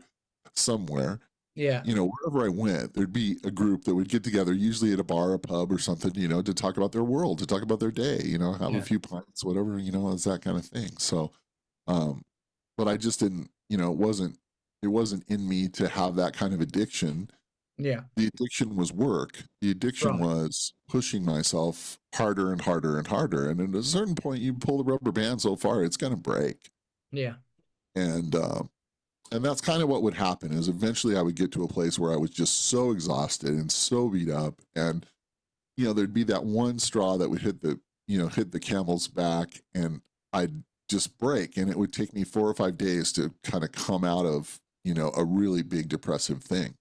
[0.53, 1.19] somewhere.
[1.57, 1.81] Yeah.
[1.85, 4.99] You know, wherever I went, there'd be a group that would get together, usually at
[4.99, 6.13] a bar, a pub, or something.
[6.15, 8.21] You know, to talk about their world, to talk about their day.
[8.23, 8.77] You know, have Yeah.
[8.77, 9.79] a few pints, whatever.
[9.79, 10.91] You know, it's that kind of thing.
[10.97, 11.31] So,
[11.87, 12.23] um,
[12.77, 13.49] but I just didn't.
[13.69, 14.37] You know, it wasn't
[14.83, 17.29] it wasn't in me to have that kind of addiction.
[17.79, 18.01] Yeah.
[18.15, 19.43] The addiction was work.
[19.61, 20.19] The addiction Right.
[20.21, 23.49] was pushing myself harder and harder and harder.
[23.49, 26.19] And at a certain point, you pull the rubber band so far, it's going to
[26.19, 26.69] break.
[27.11, 27.35] Yeah.
[27.95, 28.69] And um,
[29.31, 30.53] and that's kind of what would happen.
[30.53, 33.71] Is eventually I would get to a place where I was just so exhausted and
[33.71, 35.05] so beat up, and
[35.75, 38.59] you know there'd be that one straw that would hit the you know hit the
[38.59, 40.01] camel's back, and
[40.33, 43.71] I'd just break, and it would take me four or five days to kind of
[43.71, 46.75] come out of you know a really big depressive thing.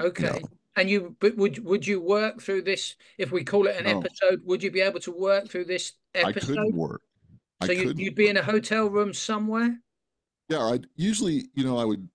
[0.00, 0.42] Okay.
[0.74, 2.96] And you, but would would you work through this?
[3.18, 4.00] If we call it an No.
[4.00, 6.28] episode, would you be able to work through this episode?
[6.28, 7.02] I couldn't work.
[7.60, 9.78] I so you, you'd be in a hotel room somewhere.
[10.52, 12.08] Yeah, I usually, you know, I would,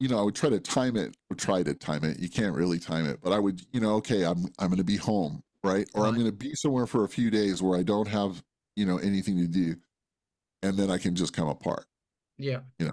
[0.00, 2.18] you know, I would try to time it or try to time it.
[2.20, 4.84] You can't really time it, but I would, you know, okay, I'm I'm going to
[4.84, 5.88] be home, right?
[5.94, 8.42] Or I'm going to be somewhere for a few days where I don't have,
[8.76, 9.76] you know, anything to do,
[10.62, 11.86] and then I can just come apart.
[12.38, 12.60] Yeah.
[12.78, 12.92] You know,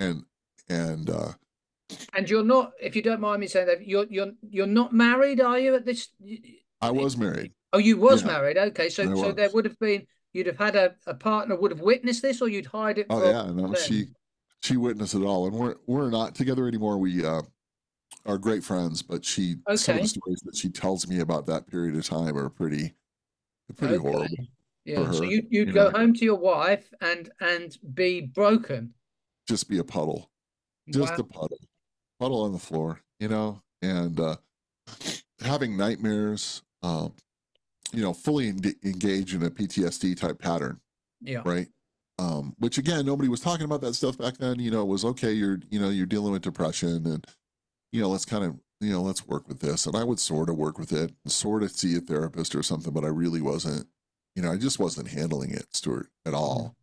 [0.00, 0.24] and
[0.68, 1.32] and uh
[2.14, 5.40] And you're not, if you don't mind me saying that, you're you're you're not married,
[5.40, 5.74] are you?
[5.74, 6.08] At this?
[6.80, 7.52] I was married.
[7.72, 8.28] Oh, you was Yeah.
[8.28, 8.58] married.
[8.58, 11.70] Okay, so I so there would have been you'd have had a, a partner would
[11.70, 13.06] have witnessed this, or you'd hide it.
[13.10, 14.08] Oh yeah, no, she
[14.62, 16.98] she witnessed it all, and we're we're not together anymore.
[16.98, 17.42] We uh
[18.26, 21.66] are great friends, but she some of the stories that she tells me about that
[21.66, 22.94] period of time are pretty
[23.76, 24.02] pretty Okay.
[24.02, 24.46] horrible.
[24.84, 25.10] Yeah.
[25.12, 25.98] So you you'd you go know.
[25.98, 28.94] home to your wife and and be broken.
[29.48, 30.30] Just be a puddle.
[30.90, 31.18] just Wow.
[31.18, 31.58] a puddle
[32.18, 34.36] puddle on the floor you know and uh
[35.40, 37.12] having nightmares um
[37.92, 40.80] you know fully en- engaged in a ptsd type pattern
[41.20, 41.42] yeah.
[41.44, 41.68] right
[42.22, 44.58] um which again nobody was talking about that stuff back then.
[44.58, 47.26] You know it was okay you're you know you're dealing with depression and
[47.92, 49.86] you know let's kind of you know let's work with this.
[49.86, 52.92] And i would sort of work with it sort of see a therapist or something
[52.92, 53.86] but i really wasn't
[54.34, 56.76] you know i just wasn't handling it stuart at all.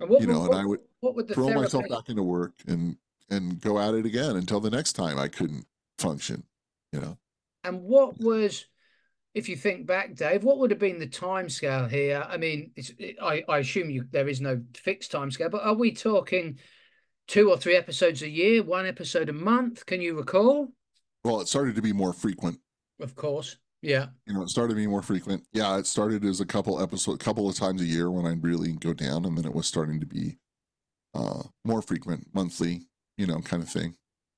[0.00, 2.54] And what you know and i would what would the throw myself back into work
[2.66, 2.96] and
[3.30, 5.66] and go at it again until the next time I couldn't
[5.98, 6.44] function.
[6.92, 7.18] You know,
[7.64, 8.66] And what was,
[9.34, 12.24] if you think back, Dave, what would have been the time scale here?
[12.28, 15.62] I mean, it's, it, I, I assume you there is no fixed time scale, but
[15.62, 16.58] are we talking
[17.28, 19.86] two or three episodes a year, one episode a month?
[19.86, 20.68] Can you recall?
[21.24, 22.58] well, it started to be more frequent.
[23.00, 23.56] Of course.
[23.80, 24.06] Yeah.
[24.26, 25.44] You know, it started to be more frequent.
[25.52, 28.72] Yeah, it started as a couple episode, couple of times a year when I'd really
[28.74, 30.38] go down, and then it was starting to be
[31.14, 32.82] uh more frequent, monthly,
[33.16, 33.94] you know, kind of thing.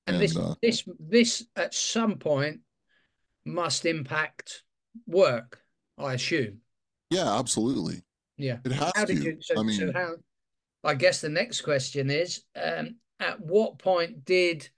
[0.07, 2.61] And, And, this uh, this this at some point
[3.45, 4.63] must impact
[5.07, 5.59] work,
[5.97, 6.59] I assume.
[7.09, 8.03] Yeah, absolutely.
[8.37, 8.57] Yeah.
[8.65, 9.13] It has How to.
[9.13, 10.15] you so, I mean, so how
[10.83, 14.69] I guess the next question is um at what point did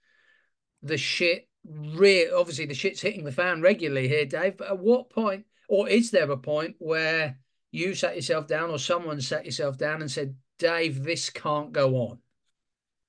[0.82, 5.10] the shit re- obviously the shit's hitting the fan regularly here, Dave, but at what
[5.10, 7.38] point or is there a point where
[7.72, 11.96] you sat yourself down or someone sat yourself down and said, Dave, this can't go
[11.96, 12.18] on?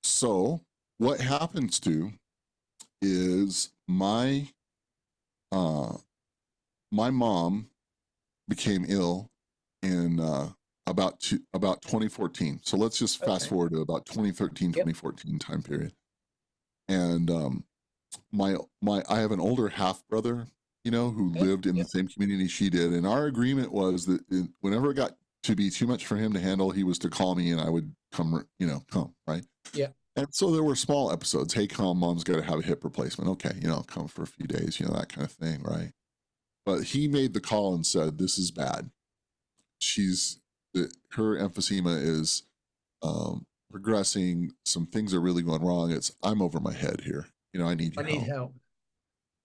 [0.02, 0.60] So
[0.98, 2.12] what happens to
[3.00, 4.48] is my
[5.52, 5.92] uh
[6.90, 7.70] my mom
[8.48, 9.30] became ill
[9.82, 10.50] in uh
[10.86, 12.60] about two, about 2014.
[12.64, 13.50] So let's just fast Okay.
[13.50, 14.74] forward to about 2013, Yep.
[14.74, 15.92] 2014 time period.
[16.88, 17.64] And um
[18.32, 20.46] my my I have an older half brother,
[20.84, 24.06] you know, who Yep, lived in the same community she did, and our agreement was
[24.06, 26.98] that it, whenever it got to be too much for him to handle, he was
[26.98, 29.44] to call me and I would come, you know, come right.
[29.72, 29.88] Yeah.
[30.16, 31.54] And so there were small episodes.
[31.54, 33.30] Hey, come, mom's got to have a hip replacement.
[33.30, 35.62] Okay, you know, I'll come for a few days, you know, that kind of thing,
[35.62, 35.92] right?
[36.66, 38.90] But he made the call and said, "This is bad.
[39.78, 40.40] She's
[40.74, 42.44] the, her emphysema is
[43.02, 44.52] um, progressing.
[44.64, 45.90] Some things are really going wrong.
[45.90, 47.26] It's I'm over my head here.
[47.52, 48.54] You know, I need I your need help." help.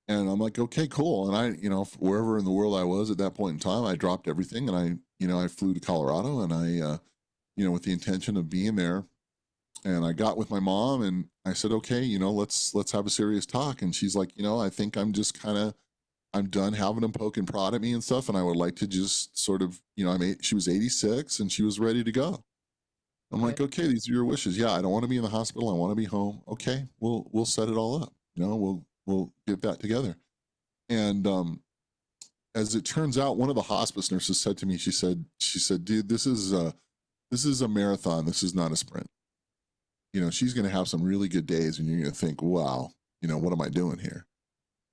[0.08, 1.28] And I'm like, okay, cool.
[1.28, 3.86] And I, you know, wherever in the world I was at that point in time,
[3.86, 6.98] I dropped everything and I, you know, I flew to Colorado and I, uh,
[7.58, 9.06] you know, with the intention of being there.
[9.84, 13.08] And I got with my mom and I said, okay, you know, let's let's have
[13.08, 13.82] a serious talk.
[13.82, 15.74] And she's like, you know, I think I'm just kind of,
[16.36, 18.28] I'm done having them poke and prod at me and stuff.
[18.28, 21.40] And I would like to just sort of, you know, I'm eight, she was 86
[21.40, 22.44] and she was ready to go.
[23.32, 24.58] I'm like, okay, these are your wishes.
[24.58, 25.70] Yeah, I don't want to be in the hospital.
[25.70, 26.42] I want to be home.
[26.48, 28.14] Okay, we'll we'll set it all up.
[28.36, 30.16] You know, we'll we'll get that together.
[30.90, 31.62] And um,
[32.54, 35.60] as it turns out, one of the hospice nurses said to me, she said, she
[35.60, 36.74] said, dude, this is a
[37.32, 38.26] this is a marathon.
[38.26, 39.08] This is not a sprint.
[40.14, 42.42] You know, she's going to have some really good days, and you're going to think,
[42.42, 44.28] wow, you know, what am I doing here?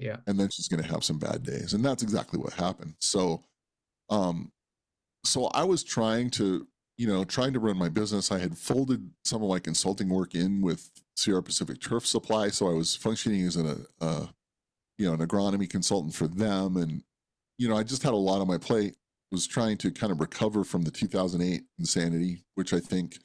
[0.03, 0.17] Yeah.
[0.27, 2.95] and then she's going to have some bad days and that's exactly what happened.
[3.01, 3.43] So
[4.11, 4.51] um
[5.25, 6.67] so i was trying to
[6.99, 8.31] you know trying to run my business.
[8.33, 12.69] I had folded some of my consulting work in with sierra pacific turf supply so
[12.69, 14.27] i was functioning as an uh,
[14.99, 17.03] you know an agronomy consultant for them and
[17.59, 18.95] you know i just had a lot on my plate.
[19.31, 23.19] Was trying to kind of recover from the 2008 insanity which i think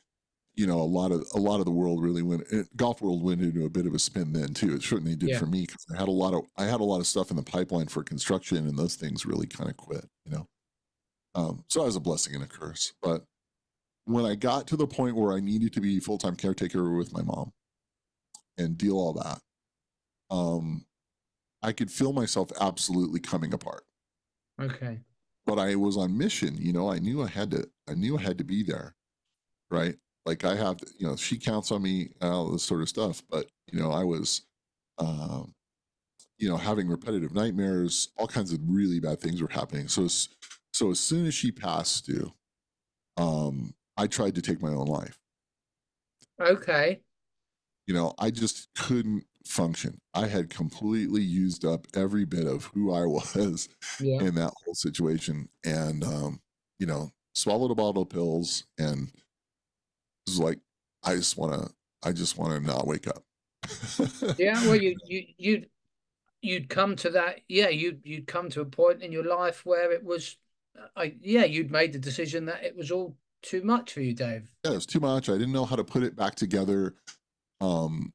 [0.57, 3.23] you know a lot of a lot of the world really went it, golf world
[3.23, 5.39] went into a bit of a spin then too it certainly did Yeah.
[5.39, 7.37] for me because i had a lot of i had a lot of stuff in
[7.37, 10.47] the pipeline for construction and those things really kind of quit you know
[11.35, 13.23] um, so that was a blessing and a curse but
[14.05, 17.21] when i got to the point where i needed to be full-time caretaker with my
[17.21, 17.53] mom
[18.57, 19.39] and deal all that
[20.35, 20.85] um
[21.61, 23.83] i could feel myself absolutely coming apart
[24.59, 24.99] Okay.
[25.45, 26.57] but I was on mission.
[26.57, 27.69] You know, I knew I had to.
[27.87, 28.95] I knew I had to be there,
[29.69, 29.95] right?
[30.27, 33.23] Like I have, you know, she counts on me, and all this sort of stuff.
[33.29, 34.41] But you know, I was,
[34.97, 35.55] um,
[36.37, 38.09] you know, having repetitive nightmares.
[38.17, 39.87] All kinds of really bad things were happening.
[39.87, 40.27] So, as,
[40.73, 42.33] so as soon as she passed, Stu,
[43.15, 45.17] um, I tried to take my own life.
[46.41, 46.99] Okay.
[47.87, 49.97] You know, I just couldn't function.
[50.13, 53.69] I had completely used up every bit of who I was
[54.01, 54.19] Yeah.
[54.23, 56.41] in that whole situation and um
[56.79, 59.09] you know swallowed a bottle of pills and
[60.27, 60.59] was like
[61.03, 61.69] i just want to
[62.03, 63.23] i just want to not wake up
[64.37, 64.61] Yeah.
[64.65, 65.69] Well, you you you'd
[66.41, 67.41] you'd come to that.
[67.49, 67.69] Yeah.
[67.69, 70.37] You you'd come to a point in your life where it was.
[70.95, 71.43] I yeah.
[71.43, 74.49] You'd made the decision that it was all too much for you, Dave.
[74.63, 76.95] yeah, it was too much i didn't know how to put it back together
[77.61, 78.11] um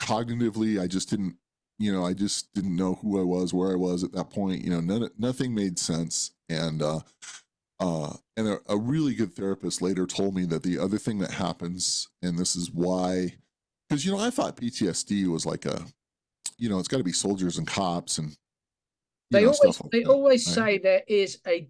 [0.00, 1.36] cognitively i just didn't
[1.78, 4.62] you know i just didn't know who i was where i was at that point
[4.62, 7.00] you know none, nothing made sense and uh
[7.82, 11.32] uh and a, a really good therapist later told me that the other thing that
[11.32, 13.34] happens and this is why
[13.88, 15.84] because you know i thought ptsd was like a
[16.58, 18.36] you know it's got to be soldiers and cops and
[19.30, 20.54] They know, always like they that, always right?
[20.54, 21.68] say there is a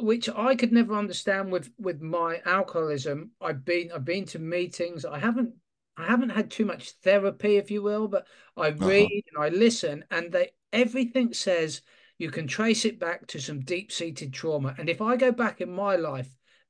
[0.00, 3.32] which I could never understand with with my alcoholism.
[3.40, 5.04] I've been I've been to meetings.
[5.04, 5.54] I haven't
[5.96, 8.26] I haven't had too much therapy, if you will, but
[8.56, 9.08] I Uh-huh.
[9.08, 11.82] read and I listen, and they everything says
[12.18, 14.74] you can trace it back to some deep seated trauma.
[14.78, 16.28] And if I go back in my life,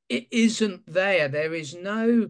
[0.09, 1.29] it isn't there.
[1.29, 2.29] There is no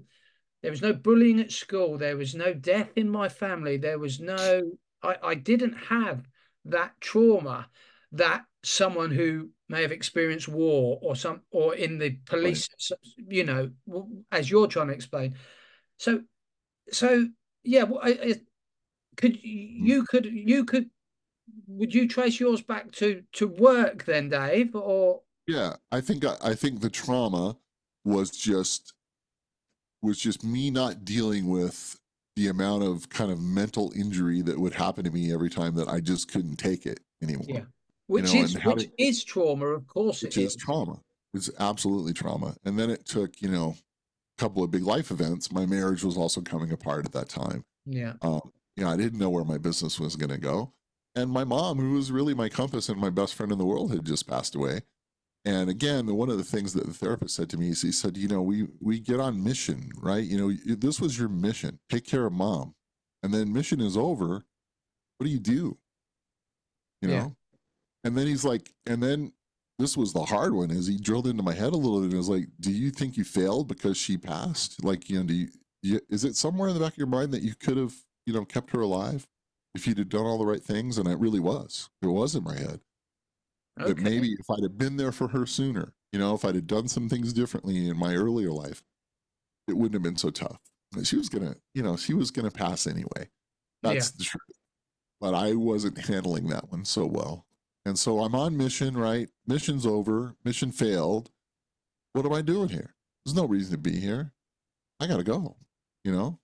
[0.62, 1.98] there was no bullying at school.
[1.98, 3.76] There was no death in my family.
[3.76, 4.62] There was no
[5.02, 6.26] I, I didn't have
[6.64, 7.68] that trauma
[8.12, 12.68] that someone who may have experienced war or some or in the police
[13.28, 13.70] you know
[14.30, 15.34] as you're trying to explain
[15.98, 16.20] so
[16.90, 17.26] so
[17.62, 18.34] yeah well, I, I,
[19.16, 19.86] could hmm.
[19.86, 20.90] you could you could
[21.66, 26.54] would you trace yours back to to work then dave or Yeah, I think I,
[26.54, 27.56] think the trauma
[28.04, 28.94] was just
[30.02, 31.98] was just me not dealing with
[32.36, 35.88] the amount of kind of mental injury that would happen to me every time that
[35.88, 37.46] I just couldn't take it anymore.
[37.48, 37.60] Yeah.
[38.06, 41.00] which know, is which is trauma of course Which it is is trauma.
[41.32, 42.54] It's absolutely trauma.
[42.64, 43.76] And then it took, you know,
[44.38, 45.50] a couple of big life events.
[45.50, 47.64] My marriage was also coming apart at that time.
[47.86, 50.72] yeah Um, you know, I didn't know where my business was going to go.
[51.16, 53.92] And my mom, who was really my compass and my best friend in the world,
[53.92, 54.82] had just passed away.
[55.44, 58.16] And again, one of the things that the therapist said to me is he said,
[58.16, 60.24] you know, we we get on mission, right?
[60.24, 61.78] You know, this was your mission.
[61.90, 62.74] Take care of mom.
[63.22, 64.44] And then mission is over.
[65.18, 65.78] What do you do?
[67.02, 67.14] You know?
[67.14, 67.28] Yeah.
[68.04, 69.32] And then he's like, and then
[69.78, 72.16] this was the hard one is he drilled into my head a little bit and
[72.16, 74.82] was like, do you think you failed because she passed?
[74.84, 75.48] Like, you know, do you,
[75.82, 77.94] you is it somewhere in the back of your mind that you could have,
[78.26, 79.26] you know, kept her alive?
[79.74, 82.44] If you'd have done all the right things, and it really was, it was in
[82.44, 82.80] my head.
[83.80, 83.92] Okay.
[83.92, 86.66] That maybe if I'd have been there for her sooner, you know, if I'd have
[86.66, 88.84] done some things differently in my earlier life,
[89.66, 90.60] it wouldn't have been so tough.
[91.02, 93.28] She was gonna, you know, she was gonna pass anyway.
[93.82, 94.42] That's the truth.
[95.20, 97.46] But I wasn't handling that one so well.
[97.84, 99.28] And so I'm on mission, right?
[99.46, 100.36] Mission's over.
[100.44, 101.30] Mission failed.
[102.12, 102.94] What am I doing here?
[103.24, 104.32] There's no reason to be here.
[105.00, 105.56] I gotta go,
[106.04, 106.38] you know?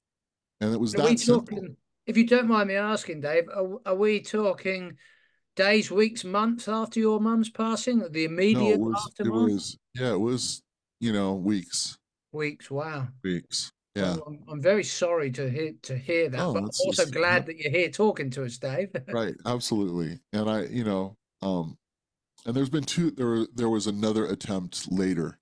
[0.60, 1.46] And it was Are that simple.
[1.46, 1.76] talking,
[2.10, 4.96] if you don't mind me asking, Dave, are, are we talking
[5.54, 8.00] days, weeks, months after your mum's passing?
[8.00, 10.62] The No, immediate it was it was yeah, it was,
[10.98, 11.98] you know, weeks.
[12.32, 12.68] Weeks.
[12.68, 13.08] Wow.
[13.22, 13.72] Weeks.
[13.94, 14.16] Yeah.
[14.26, 17.46] I'm, I'm very sorry to hear to hear that, Oh, but I'm also just glad
[17.46, 18.90] that you're here talking to us, Dave.
[19.08, 20.18] right, absolutely.
[20.32, 21.78] And I, you know, um
[22.44, 25.38] and there's been two there were- there was another attempt later,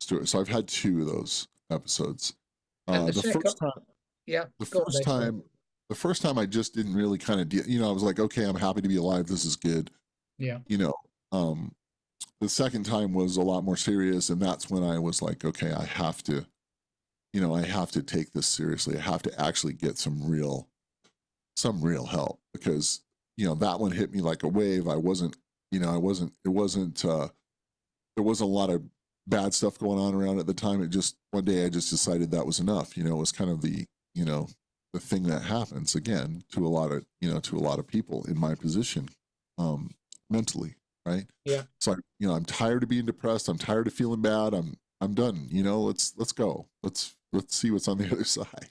[0.00, 0.28] Stuart.
[0.28, 2.34] So I've had two of those episodes.
[2.88, 3.70] Uh the the first time
[4.26, 5.42] yeah, the on, first time
[5.90, 8.20] the first time I just didn't really kind of de- you know, I was like,
[8.20, 9.26] okay, I'm happy to be alive.
[9.26, 9.90] This is good.
[10.38, 10.60] Yeah.
[10.68, 10.94] You know,
[11.32, 11.74] um
[12.40, 15.72] the second time was a lot more serious and that's when I was like, okay,
[15.72, 16.46] I have to
[17.32, 18.96] you know, I have to take this seriously.
[18.96, 20.68] I have to actually get some real
[21.56, 23.00] some real help because
[23.36, 24.86] you know, that one hit me like a wave.
[24.86, 25.36] I wasn't,
[25.72, 27.28] you know, I wasn't it wasn't uh
[28.14, 28.82] there wasn't a lot of
[29.26, 30.82] bad stuff going on around at the time.
[30.82, 32.96] It just one day I just decided that was enough.
[32.96, 34.46] You know, it was kind of the, you know,
[34.92, 37.86] the thing that happens again to a lot of, you know, to a lot of
[37.86, 39.08] people in my position,
[39.58, 39.90] um,
[40.28, 40.74] mentally,
[41.06, 41.26] right?
[41.44, 41.62] Yeah.
[41.80, 43.48] So I, you know, I'm tired of being depressed.
[43.48, 44.54] I'm tired of feeling bad.
[44.54, 45.48] I'm I'm done.
[45.50, 46.66] You know, let's let's go.
[46.82, 48.68] Let's let's see what's on the other side.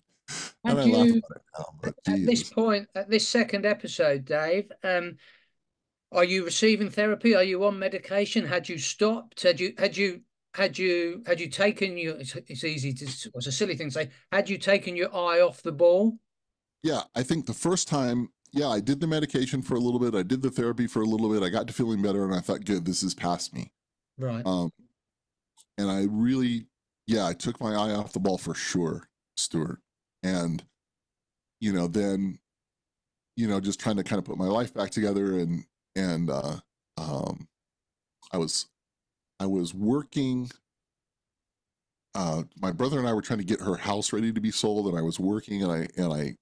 [0.63, 3.65] And Had I laugh you about it now, but at this point, at this second
[3.65, 5.17] episode, Dave, um,
[6.11, 7.34] are you receiving therapy?
[7.36, 8.45] Are you on medication?
[8.45, 9.41] Had you stopped?
[9.41, 10.22] Had you had you
[10.53, 12.15] had you had you taken your?
[12.17, 13.05] It's, it's easy to.
[13.05, 14.09] It's a silly thing to say.
[14.31, 16.17] Had you taken your eye off the ball?
[16.83, 20.15] Yeah, I think the first time, yeah, I did the medication for a little bit.
[20.15, 21.43] I did the therapy for a little bit.
[21.43, 23.71] I got to feeling better, and I thought, good, this is past me.
[24.17, 24.45] Right.
[24.45, 24.71] Um,
[25.77, 26.67] and I really,
[27.05, 29.79] yeah, I took my eye off the ball for sure, Stuart.
[30.23, 30.63] And,
[31.59, 32.39] you know, then,
[33.35, 36.57] you know, just trying to kind of put my life back together and, and, uh,
[36.97, 37.47] um,
[38.31, 38.68] I was,
[39.39, 40.49] I was working,
[42.15, 44.87] uh, my brother and I were trying to get her house ready to be sold
[44.87, 46.35] and I was working and I, and I,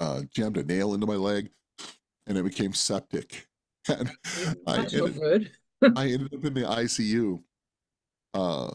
[0.00, 1.50] uh, jammed a nail into my leg
[2.26, 3.46] and it became septic.
[3.88, 4.10] And
[4.66, 5.50] I ended, good.
[5.96, 7.42] I ended up in the ICU
[8.34, 8.74] uh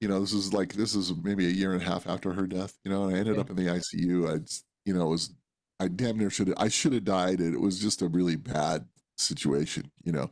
[0.00, 2.46] you know this is like this is maybe a year and a half after her
[2.46, 3.40] death you know and i ended Yeah.
[3.40, 4.40] up in the icu i
[4.84, 5.34] you know it was
[5.80, 8.36] i damn near should have i should have died and it was just a really
[8.36, 10.30] bad situation you know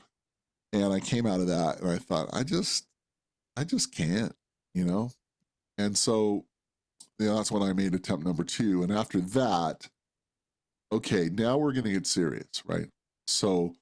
[0.73, 2.87] and i came out of that and i thought i just
[3.57, 4.35] i just can't
[4.75, 5.11] you know?
[5.79, 6.45] And so
[7.19, 9.89] you know that's when i made attempt number two and after that
[10.93, 12.89] okay now we're going to get serious right?
[13.27, 13.75] So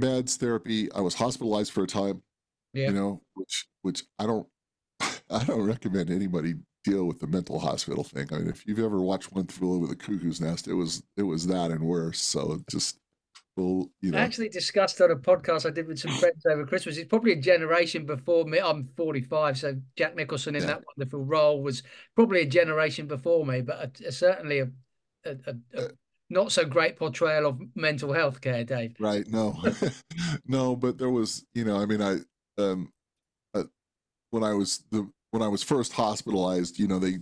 [0.00, 2.22] meds therapy i was hospitalized for a time
[2.72, 2.86] Yeah.
[2.88, 4.46] you know which which i don't
[5.30, 6.54] i don't recommend anybody
[6.84, 8.28] deal with the mental hospital thing.
[8.32, 11.24] I mean if you've ever watched one flew over the cuckoo's nest it was it
[11.24, 12.98] was that and worse so just
[13.58, 16.96] well you I actually discussed on a podcast I did with some friends over Christmas.
[16.96, 18.58] It's probably a generation before me.
[18.60, 20.66] I'm 45, so Jack Nicholson in Yeah.
[20.68, 21.82] that wonderful role was
[22.14, 24.68] probably a generation before me, but a, a- certainly a,
[25.24, 25.88] a,
[26.30, 28.94] not so great portrayal of mental health care, Dave.
[29.00, 29.56] right no
[30.46, 32.16] no but there was you know i mean i
[32.62, 32.92] um
[33.54, 33.64] uh,
[34.30, 37.18] when i was the when i was first hospitalized you know they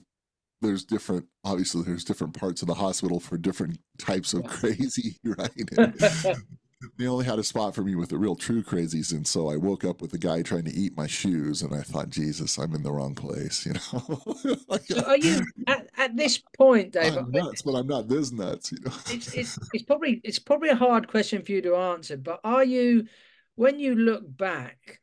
[0.63, 5.51] there's different obviously there's different parts of the hospital for different types of crazy right?
[6.79, 9.49] And they only had a spot for me with the real true crazies and so
[9.49, 12.59] i woke up with a guy trying to eat my shoes and i thought jesus
[12.59, 14.57] i'm in the wrong place you know?
[14.69, 17.17] Like, So are you at, at this point, Dave?
[17.17, 18.93] i'm nuts but i'm not this nuts you know?
[19.11, 22.65] It's it's it's probably it's probably a hard question for you to answer, but are
[22.65, 23.07] you
[23.55, 25.01] when you look back,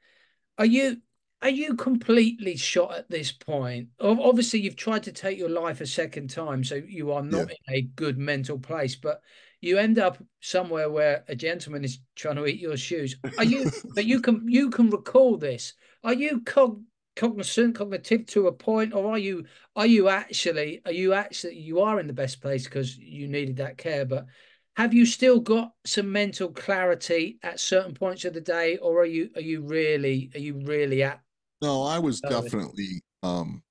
[0.60, 0.98] are you
[1.44, 3.90] are you completely shot at this point?
[4.00, 7.76] Obviously, you've tried to take your life a second time, so you are not in
[7.76, 9.22] a good mental place, but
[9.60, 13.18] you end up somewhere where a gentleman is trying to eat your shoes.
[13.38, 15.74] Are you but you can you can recall this.
[16.06, 16.82] Are you cog
[17.18, 19.44] cognizant, cognitive to a point, or are you
[19.76, 23.58] are you actually are you actually you are in the best place because you needed
[23.58, 24.28] that care but
[24.76, 29.06] have you still got some mental clarity at certain points of the day or are
[29.06, 31.23] you are you really are you really at
[31.64, 33.64] no i was definitely um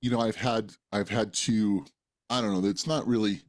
[0.00, 1.84] you know i've had i've had two
[2.30, 3.40] i don't know it's not really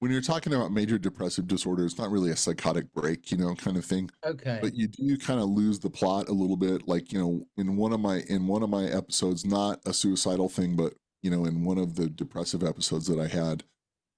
[0.00, 3.54] when you're talking about major depressive disorder it's not really a psychotic break you know
[3.54, 6.86] kind of thing okay but you do kind of lose the plot a little bit
[6.88, 10.48] like you know in one of my in one of my episodes not a suicidal
[10.48, 13.64] thing but you know in one of the depressive episodes that i had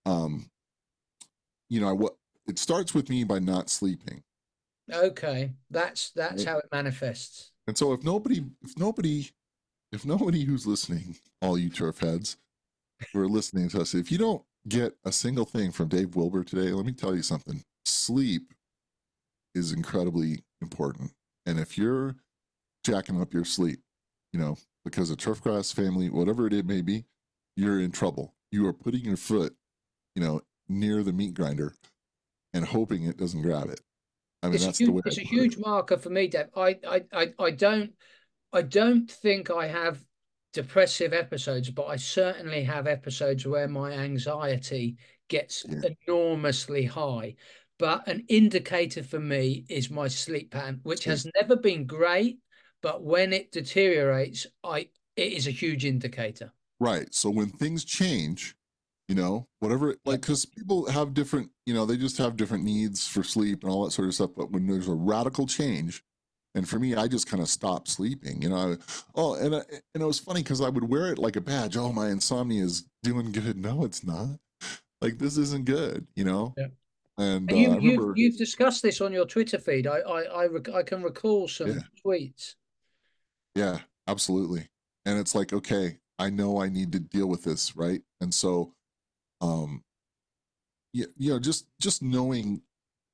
[0.06, 0.46] um,
[1.68, 2.16] you know, I what
[2.46, 4.22] it starts with me by not sleeping.
[4.92, 6.52] Okay, that's that's Right.
[6.52, 7.51] how it manifests.
[7.66, 9.30] And so if nobody, if nobody,
[9.92, 12.36] if nobody who's listening, all you turf heads
[13.12, 16.44] who are listening to us, if you don't get a single thing from Dave Wilber
[16.44, 17.62] today, let me tell you something.
[17.84, 18.52] Sleep
[19.54, 21.12] is incredibly important.
[21.46, 22.16] And if you're
[22.84, 23.80] jacking up your sleep,
[24.32, 27.04] you know, because of turfgrass family, whatever it may be,
[27.56, 28.34] you're in trouble.
[28.50, 29.54] You are putting your foot,
[30.14, 31.74] you know, near the meat grinder
[32.52, 33.80] and hoping it doesn't grab it.
[34.42, 36.46] I mean, it's a that's the huge, it's a huge marker for me, Dave.
[36.56, 37.92] I, I, I, I don't,
[38.52, 40.04] I don't think I have
[40.52, 44.96] depressive episodes, but I certainly have episodes where my anxiety
[45.28, 45.90] gets Yeah.
[46.06, 47.36] enormously high.
[47.78, 52.38] But an indicator for me is my sleep pattern, which has never been great,
[52.80, 56.52] but when it deteriorates, I it is a huge indicator.
[56.78, 57.12] Right.
[57.14, 58.54] So when things change,
[59.12, 62.64] you know, whatever, it- like, because people have different, you know, they just have different
[62.64, 64.30] needs for sleep and all that sort of stuff.
[64.34, 66.02] But when there's a radical change,
[66.54, 68.72] and for me, I just kind of stopped sleeping, you know.
[68.72, 68.76] I,
[69.14, 69.58] oh, and I,
[69.94, 71.76] and it was funny because I would wear it like a badge.
[71.76, 73.58] Oh, my insomnia is doing good.
[73.58, 74.38] No, it's not.
[75.02, 76.54] Like this isn't good, you know.
[76.56, 76.68] Yeah.
[77.18, 79.86] And And uh, you, I remember, you've, you've discussed this on your Twitter feed.
[79.86, 81.80] I, I, I, rec- I can recall some Yeah.
[82.02, 82.54] tweets.
[83.54, 84.70] Yeah, absolutely.
[85.04, 88.00] And it's like, okay, I know I need to deal with this, right?
[88.22, 88.72] And so,
[89.42, 89.82] um,
[90.94, 92.62] yeah, you know, just just knowing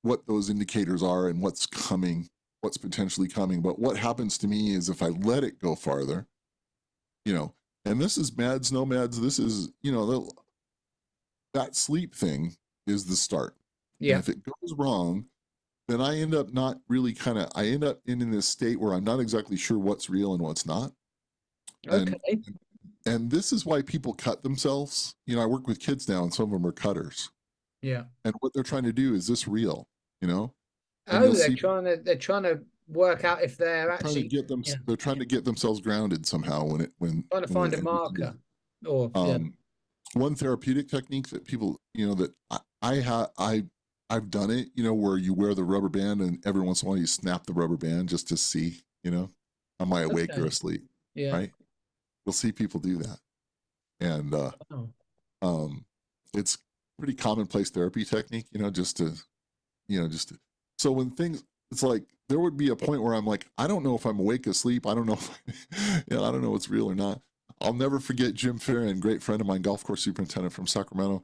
[0.02, 2.28] what those indicators are and what's coming,
[2.60, 3.60] what's potentially coming.
[3.62, 6.26] But what happens to me is if I let it go farther,
[7.24, 7.54] you know,
[7.84, 9.20] and this is meds, no meds.
[9.20, 10.30] This is, you know, the,
[11.54, 12.54] that sleep thing
[12.86, 13.56] is the start.
[14.00, 14.18] And Yeah.
[14.18, 15.26] if it goes wrong,
[15.88, 18.78] then I end up not really kind of, I end up in, in this state
[18.78, 20.92] where I'm not exactly sure what's real and what's not.
[21.88, 22.38] And- Okay.
[23.07, 25.14] And this is why people cut themselves.
[25.26, 27.30] You know, I work with kids now and some of them are cutters.
[27.82, 28.05] Yeah.
[28.24, 29.88] And what they're trying to do is this real,
[30.20, 30.53] you know?
[31.07, 34.05] And Oh, they're see- trying to they're trying to work out if they're Trying to
[34.07, 34.74] actually get them, yeah.
[34.86, 37.24] they're trying to get themselves grounded somehow when it, when.
[37.30, 38.34] trying to when find a it- marker
[38.86, 39.20] or yeah.
[39.22, 39.55] Um,
[40.14, 43.64] one therapeutic technique that people, you know, that I, I have, I,
[44.11, 46.86] I've done it, you know, where you wear the rubber band and every once in
[46.86, 49.28] a while you snap the rubber band just to see, you know,
[49.80, 50.82] am I awake or asleep?
[51.14, 51.32] yeah.
[51.36, 51.53] Right.
[52.28, 53.18] You'll see people do that.
[54.00, 54.90] And, uh, Oh,
[55.40, 55.86] um
[56.34, 56.58] it's
[56.98, 59.14] pretty commonplace therapy technique you know just to
[59.86, 60.38] you know just to,
[60.76, 63.82] so when things it's like there would be a point where i'm like i don't
[63.82, 64.86] know if i'm awake asleep.
[64.86, 65.12] I don't know
[65.46, 67.22] if, you know, i don't know what's real or not.
[67.62, 71.22] I'll never forget jim Farron, great friend of mine golf course superintendent from sacramento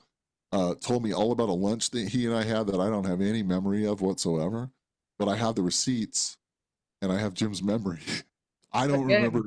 [0.53, 3.05] uh, told me all about a lunch that he and i had that i don't
[3.07, 4.71] have any memory of whatsoever
[5.19, 6.39] but i have the receipts
[7.03, 8.01] and i have jim's memory.
[8.73, 9.43] I don't remember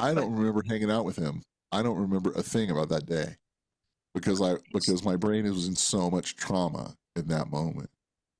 [0.00, 1.42] i don't remember hanging out with him
[1.72, 3.36] I don't remember a thing about that day
[4.14, 7.90] because I because my brain was in so much trauma in that moment.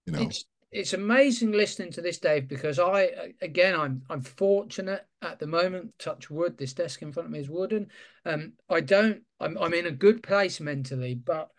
[0.06, 5.06] You know, It's it's amazing listening to this, Dave, because I again I'm I'm fortunate
[5.22, 5.94] at the moment.
[5.98, 6.58] Touch wood.
[6.58, 7.88] This desk in front of me is wooden.
[8.24, 9.22] Um, I don't.
[9.38, 11.50] I'm I'm in a good place mentally, but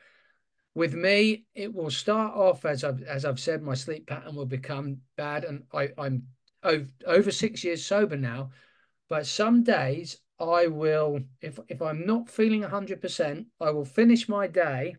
[0.76, 4.46] with me, it will start off as I've as I've said, my sleep pattern will
[4.46, 6.28] become bad, and I I'm
[6.64, 8.52] over, over six years sober now.
[9.12, 14.30] But some days I will, if if I'm not feeling hundred percent, I will finish
[14.30, 14.96] my day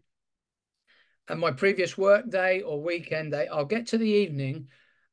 [1.28, 4.68] and my previous work day or weekend day, I'll get to the evening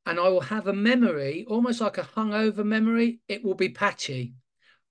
[0.05, 3.21] and I will have a memory, almost like a hungover memory.
[3.29, 4.33] It will be patchy.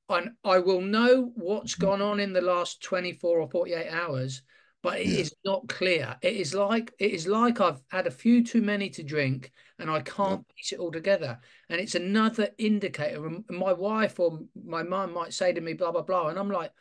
[0.09, 1.85] And I will know what's mm-hmm.
[1.85, 4.41] gone on in the last 24 or 48 hours,
[4.83, 5.53] but it is Yeah.
[5.53, 6.17] not clear.
[6.23, 9.91] It is like it is like I've had a few too many to drink and
[9.91, 11.41] I can't piece it all together.
[11.69, 13.21] And it's another indicator.
[13.51, 16.29] My wife or my mum might say to me, blah, blah, blah.
[16.29, 16.73] And I'm like,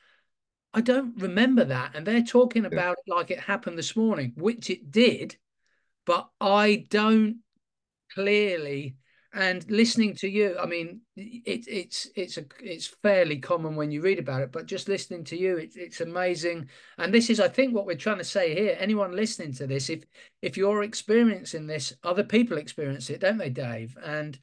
[0.74, 1.96] I don't remember that.
[1.96, 5.38] And they're talking about it like it happened this morning, which it did,
[6.06, 7.38] but I don't
[8.14, 8.96] clearly.
[9.34, 14.02] And listening to you, I mean, it, it's it's a it's fairly common when you
[14.02, 16.70] read about it, but just listening to you, it's it's amazing.
[16.98, 18.78] And this is, I think, what we're trying to say here.
[18.80, 20.06] Anyone listening to this, if
[20.42, 23.98] if you're experiencing this, other people experience it, don't they, Dave?
[24.04, 24.40] And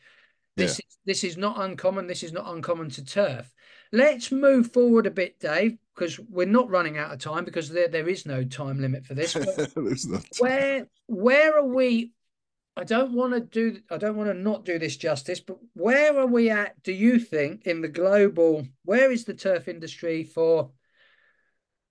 [0.56, 2.06] this is this is not uncommon.
[2.06, 3.52] This is not uncommon to turf.
[3.92, 7.88] Let's move forward a bit, Dave, because we're not running out of time because there
[7.88, 9.34] there is no time limit for this.
[10.38, 12.12] Where where are we?
[12.76, 13.80] I don't want to do.
[13.90, 16.82] I don't want to not do this justice, but where are we at?
[16.82, 18.66] Do you think in the global?
[18.84, 20.70] Where is the turf industry for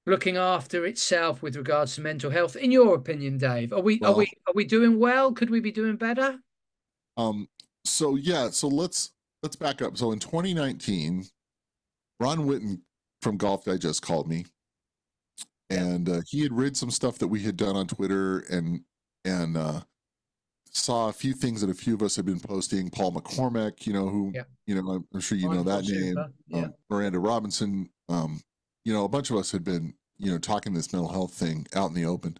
[0.05, 2.57] looking after itself with regards to mental health?
[2.57, 5.31] In your opinion, Dave, are we are we are we doing well?
[5.31, 6.38] Could we be doing better?
[7.15, 7.47] Um,
[7.86, 9.11] so yeah, so let's
[9.41, 9.97] let's back up.
[9.97, 11.23] So in 2019,
[12.19, 12.81] Ron Whitten
[13.21, 14.45] from Golf Digest called me,
[15.69, 18.81] and uh, he had read some stuff that we had done on Twitter and
[19.23, 19.79] and uh,
[20.74, 22.89] saw a few things that a few of us had been posting.
[22.89, 24.43] Paul McCormack, you know, who Yeah.
[24.65, 26.15] you know, I'm, I'm sure you know that name.
[26.47, 26.63] Yeah.
[26.65, 28.41] Um, Miranda Robinson, um,
[28.84, 31.67] you know, a bunch of us had been, you know, talking this mental health thing
[31.76, 32.38] out in the open.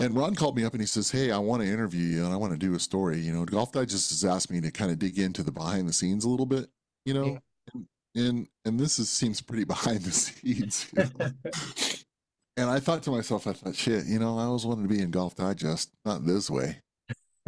[0.00, 2.32] And Ron called me up and he says, Hey, I want to interview you and
[2.32, 3.18] I want to do a story.
[3.18, 5.92] You know, Golf Digest has asked me to kind of dig into the behind the
[5.92, 6.68] scenes a little bit,
[7.04, 7.38] you know, Yeah.
[7.74, 10.86] and, and and this is seems pretty behind the scenes.
[10.96, 11.30] you know?
[12.58, 15.00] and I thought to myself, I thought, shit, you know, I always wanted to be
[15.00, 16.82] in Golf Digest, not this way.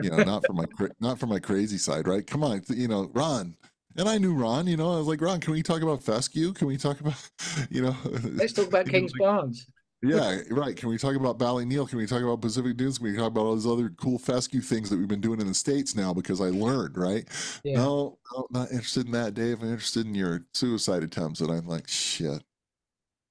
[0.03, 0.65] You know, not for my
[1.01, 2.27] not for my crazy side, right?
[2.27, 3.57] Come on, you know, Ron.
[3.97, 6.53] And I knew Ron, you know, I was like, Ron, can we talk about fescue?
[6.53, 7.17] Can we talk about,
[7.71, 9.67] you know, Let's talk about King's like- Barnes.
[10.01, 10.77] yeah, right.
[10.77, 11.89] Can we talk about Ballyneal?
[11.89, 12.99] Can we talk about Pacific Dunes?
[12.99, 15.47] Can we talk about all these other cool fescue things that we've been doing in
[15.49, 17.29] the States now because I learned, right?
[17.65, 17.79] Yeah.
[17.79, 19.61] No, no, not interested in that, Dave.
[19.61, 21.41] I'm interested in your suicide attempts.
[21.41, 22.43] And I'm like, shit,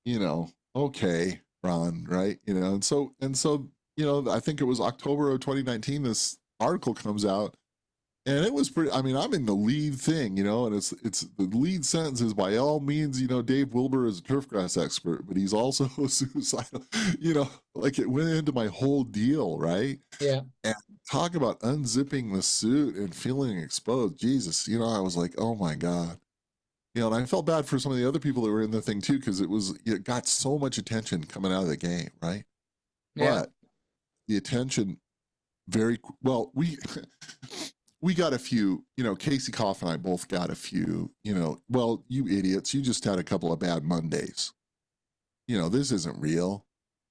[0.05, 2.39] you know, okay, Ron, right?
[2.45, 6.03] You know, and so, and so, you know, I think it was October of 2019,
[6.03, 7.55] this article comes out
[8.25, 10.91] and it was pretty, I mean, I'm in the lead thing, you know, and it's,
[11.03, 14.81] it's the lead sentence is by all means, you know, Dave Wilber is a turfgrass
[14.81, 16.83] expert, but he's also suicidal,
[17.19, 19.99] you know, like it went into my whole deal, right?
[20.19, 20.41] Yeah.
[20.63, 20.75] And
[21.09, 24.19] talk about unzipping the suit and feeling exposed.
[24.19, 26.19] Jesus, you know, I was like, oh my God.
[26.95, 28.71] You know, and I felt bad for some of the other people that were in
[28.71, 31.77] the thing too, because it was, it got so much attention coming out of the
[31.77, 32.43] game, right?
[33.15, 33.41] Yeah.
[33.41, 33.51] But
[34.27, 34.97] the attention
[35.67, 36.77] very well, we,
[38.01, 41.35] we got a few, you know, Casey Koff and I both got a few, you
[41.35, 44.51] know, well, you idiots, you just had a couple of bad Mondays.
[45.47, 46.65] You know, this isn't real.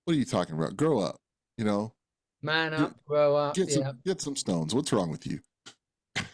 [0.05, 0.76] What are you talking about?
[0.76, 1.20] Grow up,
[1.57, 1.95] you know?
[2.43, 3.55] Man Get- up, grow up.
[3.55, 3.74] get Yeah.
[3.74, 4.74] some get some stones.
[4.74, 5.41] What's wrong with you?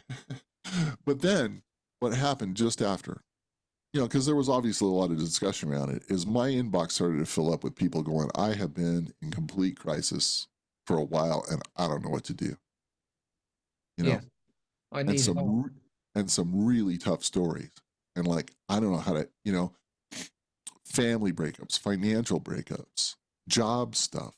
[1.05, 1.63] but then
[2.01, 3.23] what happened just after,
[3.95, 6.93] you know, because there was obviously a lot of discussion around it, is my inbox
[6.93, 10.49] started to fill up with people going, I have been in complete crisis
[10.85, 12.57] for a while and I don't know what to do.
[13.97, 14.21] You know, Yeah.
[14.91, 15.67] I and some help.
[16.17, 17.71] and some really tough stories.
[18.17, 19.73] And like, I don't know how to, you know,
[20.85, 23.15] family breakups, financial breakups,
[23.49, 24.35] job stuff,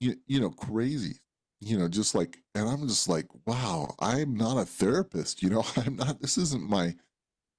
[0.00, 1.16] you, you know, crazy,
[1.62, 5.64] you know, just like, and I'm just like, wow, I'm not a therapist, you know,
[5.76, 6.94] I'm not, this isn't my,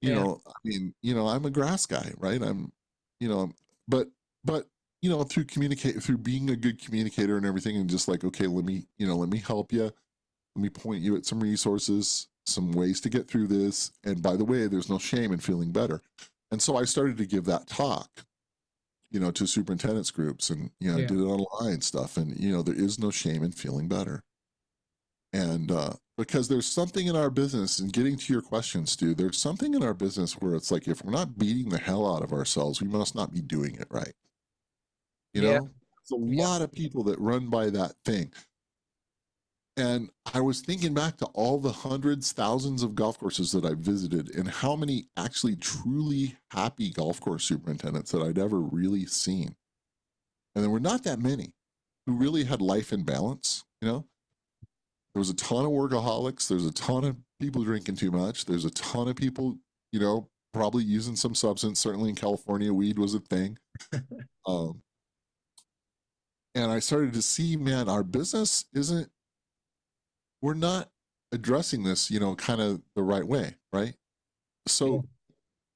[0.02, 0.16] you Yeah.
[0.16, 2.42] know, I mean, you know, I'm a grass guy, right?
[2.42, 2.72] I'm,
[3.20, 3.50] you know,
[3.88, 4.08] but,
[4.44, 4.66] but,
[5.02, 8.46] you know, through communicate, through being a good communicator and everything, and just like, okay,
[8.46, 9.84] let me, you know, let me help you.
[9.84, 13.92] Let me point you at some resources, some ways to get through this.
[14.04, 16.02] And by the way, there's no shame in feeling better.
[16.50, 18.08] And so I started to give that talk,
[19.10, 21.06] you know, to superintendents groups and, you know, Yeah.
[21.06, 22.16] did it online stuff.
[22.16, 24.24] And, you know, there is no shame in feeling better.
[25.36, 29.36] And uh, because there's something in our business, and getting to your question, Stu, there's
[29.36, 32.32] something in our business where it's like, if we're not beating the hell out of
[32.32, 34.14] ourselves, we must not be doing it right.
[35.34, 35.58] You Yeah.
[35.58, 35.70] know,
[36.08, 36.48] there's a Yeah.
[36.48, 38.32] lot of people that run by that thing.
[39.76, 43.74] And I was thinking back to all the hundreds, thousands of golf courses that I
[43.74, 49.54] visited and how many actually truly happy golf course superintendents that I'd ever really seen.
[50.54, 51.52] And there were not that many
[52.06, 54.08] who really had life in balance, you know?
[55.16, 58.66] There was a ton of workaholics, there's a ton of people drinking too much, there's
[58.66, 59.56] a ton of people,
[59.90, 61.80] you know, probably using some substance.
[61.80, 63.56] Certainly in California, weed was a thing.
[64.46, 64.82] um,
[66.54, 69.08] and I started to see, man, our business isn't
[70.42, 70.90] we're not
[71.32, 73.94] addressing this, you know, kind of the right way, right?
[74.68, 75.02] So,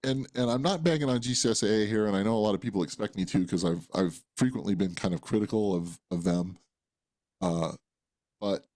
[0.04, 2.82] and and I'm not banging on GCSAA here, and I know a lot of people
[2.82, 6.58] expect me to because I've I've frequently been kind of critical of of them.
[7.40, 7.72] Uh,
[8.38, 8.66] but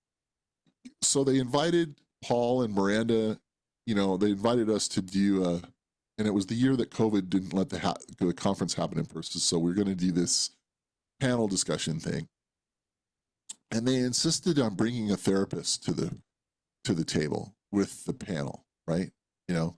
[1.02, 3.38] so they invited Paul and Miranda,
[3.86, 5.62] you know, they invited us to do a,
[6.18, 9.06] and it was the year that COVID didn't let the ha- the conference happen in
[9.06, 10.50] person, so we're going to do this
[11.20, 12.28] panel discussion thing.
[13.70, 16.16] And they insisted on bringing a therapist to the
[16.84, 19.10] to the table with the panel right?
[19.48, 19.76] You know?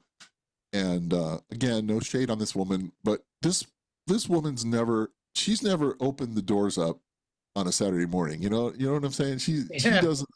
[0.73, 3.65] And uh again no shade on this woman but this
[4.07, 6.99] this woman's never she's never opened the doors up
[7.55, 8.43] on a saturday morning.
[8.43, 9.39] You know you know what i'm saying?
[9.39, 10.29] She she doesn't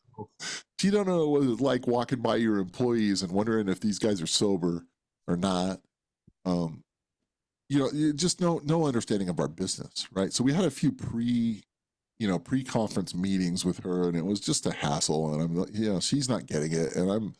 [0.78, 4.20] she don't know what it's like walking by your employees and wondering if these guys
[4.20, 4.84] are sober
[5.28, 5.80] or not?
[6.44, 6.82] Um
[7.68, 10.32] you know you just no no understanding of our business right?
[10.32, 11.62] So we had a few pre
[12.20, 15.70] you know pre-conference meetings with her and it was just a hassle and i'm like
[15.72, 17.34] you know she's not getting it and i'm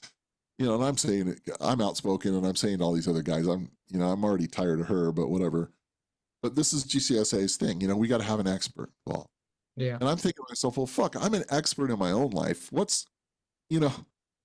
[0.59, 3.23] you know and i'm saying it i'm outspoken and i'm saying to all these other
[3.23, 5.71] guys i'm you know i'm already tired of her but whatever.
[6.43, 9.29] But this is gcsa's thing you know we got to have an expert involved
[9.77, 9.97] Yeah.
[10.01, 13.07] and i'm thinking to myself well fuck i'm an expert in my own life what's
[13.69, 13.93] you know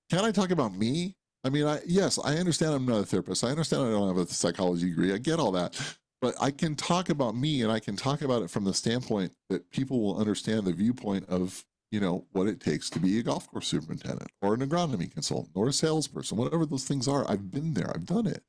[0.09, 3.43] can i talk about me i mean i yes i understand i'm not a therapist
[3.43, 5.79] i understand i don't have a psychology degree i get all that
[6.25, 9.33] but I can talk about me and I can talk about it from the standpoint
[9.49, 13.21] that people will understand the viewpoint of, you know, what it takes to be a
[13.21, 17.29] golf course superintendent or an agronomy consultant or a salesperson, whatever those things are.
[17.29, 18.43] I've been there, I've done it.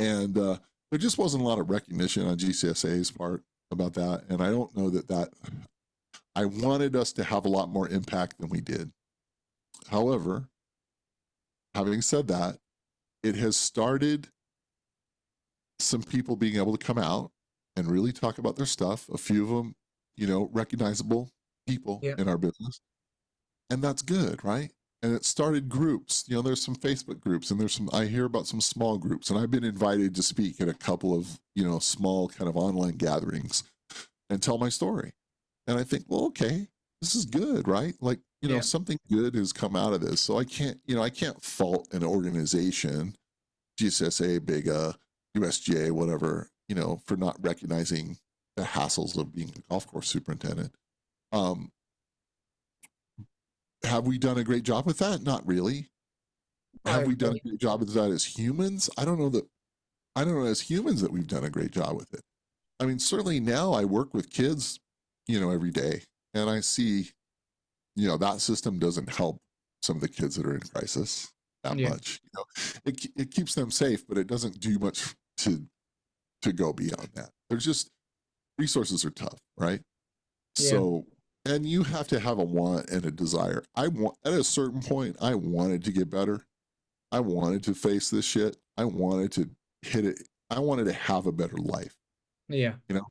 [0.00, 0.58] And uh,
[0.90, 4.24] there just wasn't a lot of recognition on GCSA's part about that.
[4.28, 5.28] And I don't know that that,
[6.34, 8.92] I wanted us to have a lot more impact than we did.
[9.88, 10.48] However,
[11.74, 12.58] having said that,
[13.22, 14.28] it has started
[15.80, 17.30] some people being able to come out
[17.76, 19.08] and really talk about their stuff.
[19.08, 19.74] A few of them,
[20.16, 21.30] you know, recognizable
[21.66, 22.14] people Yeah.
[22.18, 22.80] in our business.
[23.70, 24.72] And that's good, right?
[25.02, 26.24] And it started groups.
[26.26, 29.30] You know, there's some Facebook groups and there's some, I hear about some small groups.
[29.30, 32.56] And I've been invited to speak at a couple of, you know, small kind of
[32.56, 33.62] online gatherings
[34.30, 35.12] and tell my story.
[35.68, 36.66] And I think, well, okay,
[37.02, 37.94] this is good, right?
[38.00, 38.60] Like, you know, Yeah.
[38.62, 40.20] something good has come out of this.
[40.20, 43.14] So I can't, you know, I can't fault an organization,
[43.78, 44.96] GCSA, BIGGA,
[45.36, 48.16] USGA, whatever, you know, for not recognizing
[48.56, 50.74] the hassles of being a golf course superintendent.
[51.32, 51.70] Um,
[53.84, 55.22] have we done a great job with that?
[55.22, 55.90] Not really.
[56.84, 58.88] Have we done a great job with that as humans?
[58.96, 59.46] I don't know that.
[60.16, 62.22] I don't know as humans that we've done a great job with it.
[62.80, 64.80] I mean, certainly now I work with kids,
[65.28, 66.02] you know, every day,
[66.34, 67.10] and I see,
[67.96, 69.38] you know, that system doesn't help
[69.82, 71.90] some of the kids that are in crisis that Yeah.
[71.90, 72.20] much.
[72.24, 72.44] You know,
[72.84, 75.66] it it keeps them safe, but it doesn't do much to
[76.42, 77.30] to go beyond that.
[77.50, 77.90] There's just
[78.58, 79.80] resources are tough, right?
[80.58, 80.70] Yeah.
[80.70, 81.06] So,
[81.44, 83.64] and you have to have a want and a desire.
[83.74, 86.44] I want at a certain point, I wanted to get better.
[87.12, 88.56] I wanted to face this shit.
[88.76, 89.50] I wanted to
[89.82, 90.28] hit it.
[90.50, 91.94] I wanted to have a better life.
[92.48, 92.76] Yeah.
[92.88, 93.06] You know,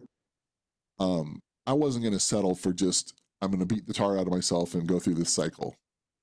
[0.99, 4.25] um, I wasn't going to settle for just I'm going to beat the tar out
[4.25, 5.75] of myself and go through this cycle,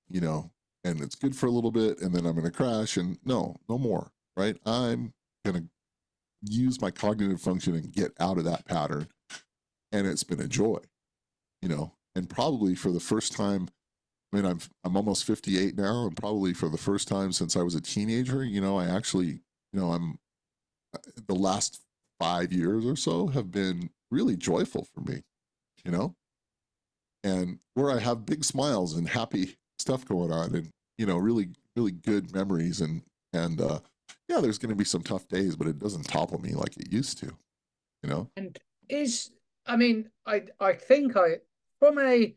[0.08, 0.50] you know,
[0.82, 3.56] and it's good for a little bit and then I'm going to crash and no,
[3.68, 4.56] no more, right?
[4.66, 5.12] I'm
[5.44, 5.68] going to
[6.42, 9.08] use my cognitive function and get out of that pattern.
[9.92, 10.78] And it's been a joy,
[11.62, 13.68] you know, and probably for the first time,
[14.32, 17.62] I mean, I'm, I'm almost 58 now and probably for the first time since I
[17.62, 19.42] was a teenager, you know, I actually,
[19.72, 20.18] you know, I'm
[20.94, 21.82] uh, the last
[22.18, 25.22] five years or so have been really joyful for me,
[25.84, 26.14] you know,
[27.22, 31.48] and where I have big smiles and happy stuff going on and, you know, really,
[31.76, 32.80] really good memories.
[32.80, 33.80] And, and, uh,
[34.28, 36.92] yeah, there's going to be some tough days, but it doesn't topple me like it
[36.92, 37.26] used to,
[38.02, 38.30] you know?
[38.36, 38.58] And
[38.88, 39.30] is
[39.66, 41.38] I mean, I I think I
[41.78, 42.34] from a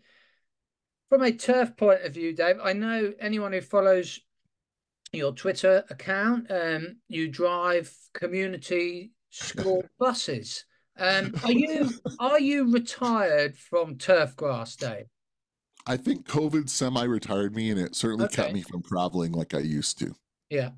[1.09, 4.19] from a turf point of view, Dave, I know anyone who follows
[5.13, 10.65] your Twitter account, um, you drive community school buses.
[10.99, 11.89] Um, are you
[12.19, 15.05] are you retired from turf grass, Dave?
[15.85, 19.59] I think COVID semi retired me and it certainly kept me from traveling like I
[19.59, 20.15] used to.
[20.49, 20.71] Yeah,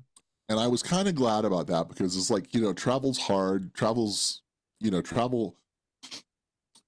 [0.48, 3.74] and I was kind of glad about that because it's like you know travel's hard.
[3.74, 4.42] Travels
[4.80, 5.56] you know travel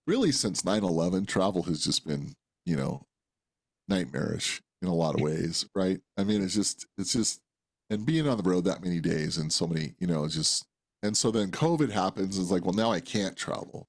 [0.06, 2.34] really since 9-11 travel has just been
[2.66, 3.06] you know
[3.88, 6.00] nightmarish in a lot of ways right?
[6.16, 7.40] I mean it's just it's just
[7.90, 10.66] and being on the road that many days and so many you know it's just
[11.02, 13.88] and so then COVID happens it's like well now I can't travel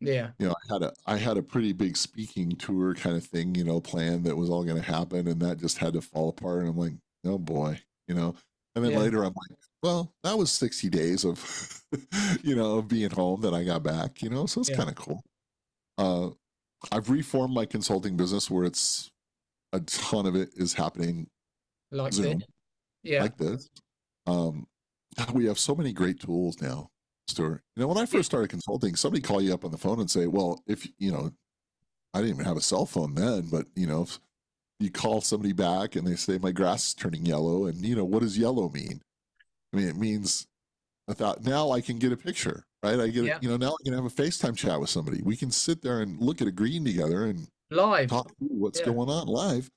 [0.00, 3.24] yeah, you know, I had a I had a pretty big speaking tour kind of
[3.24, 6.00] thing, you know, planned that was all going to happen, and that just had to
[6.00, 6.60] fall apart.
[6.60, 6.94] And I'm like,
[7.24, 8.34] oh boy, you know.
[8.74, 8.98] And then Yeah.
[9.00, 11.82] later, I'm like, well, that was 60 days of,
[12.42, 14.76] you know, of being home that I got back, you know, so it's Yeah.
[14.76, 15.22] kind of cool.
[15.98, 16.30] Uh,
[16.92, 19.10] I've reformed my consulting business where it's
[19.72, 21.28] a ton of it is happening
[21.90, 22.48] like Zoom this.
[23.02, 23.68] Yeah, like this.
[24.26, 24.66] Um,
[25.34, 26.90] we have so many great tools now,
[27.28, 27.62] Stuart.
[27.76, 30.10] You know, when I first started consulting, somebody call you up on the phone and
[30.10, 31.30] say, "Well, if you know,
[32.14, 34.18] I didn't even have a cell phone then, but you know, if
[34.78, 38.04] you call somebody back and they say my grass is turning yellow, and you know,
[38.04, 39.00] what does yellow mean?
[39.72, 40.46] I mean, it means
[41.08, 42.98] I thought now I can get a picture, right?
[42.98, 43.38] I get, Yeah.
[43.40, 45.20] you know, now I can have a FaceTime chat with somebody.
[45.22, 48.08] We can sit there and look at a green together and live.
[48.10, 48.86] talk what's Yeah.
[48.86, 49.70] going on live.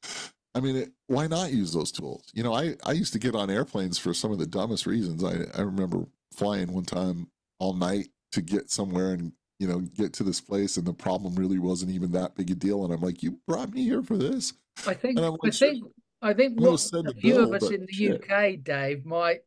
[0.56, 2.30] I mean, it, why not use those tools?
[2.34, 5.24] You know, I, I used to get on airplanes for some of the dumbest reasons.
[5.24, 7.28] I, I remember flying one time
[7.60, 10.78] all night to get somewhere and, you know, get to this place.
[10.78, 12.86] And the problem really wasn't even that big a deal.
[12.86, 14.54] And I'm like, you brought me here for this?
[14.86, 15.84] I think I'm sure, think
[16.22, 18.24] I think what a few of us in the shit.
[18.30, 19.42] UK, Dave, might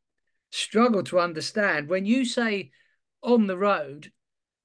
[0.50, 2.70] struggle to understand when you say
[3.22, 4.12] on the road,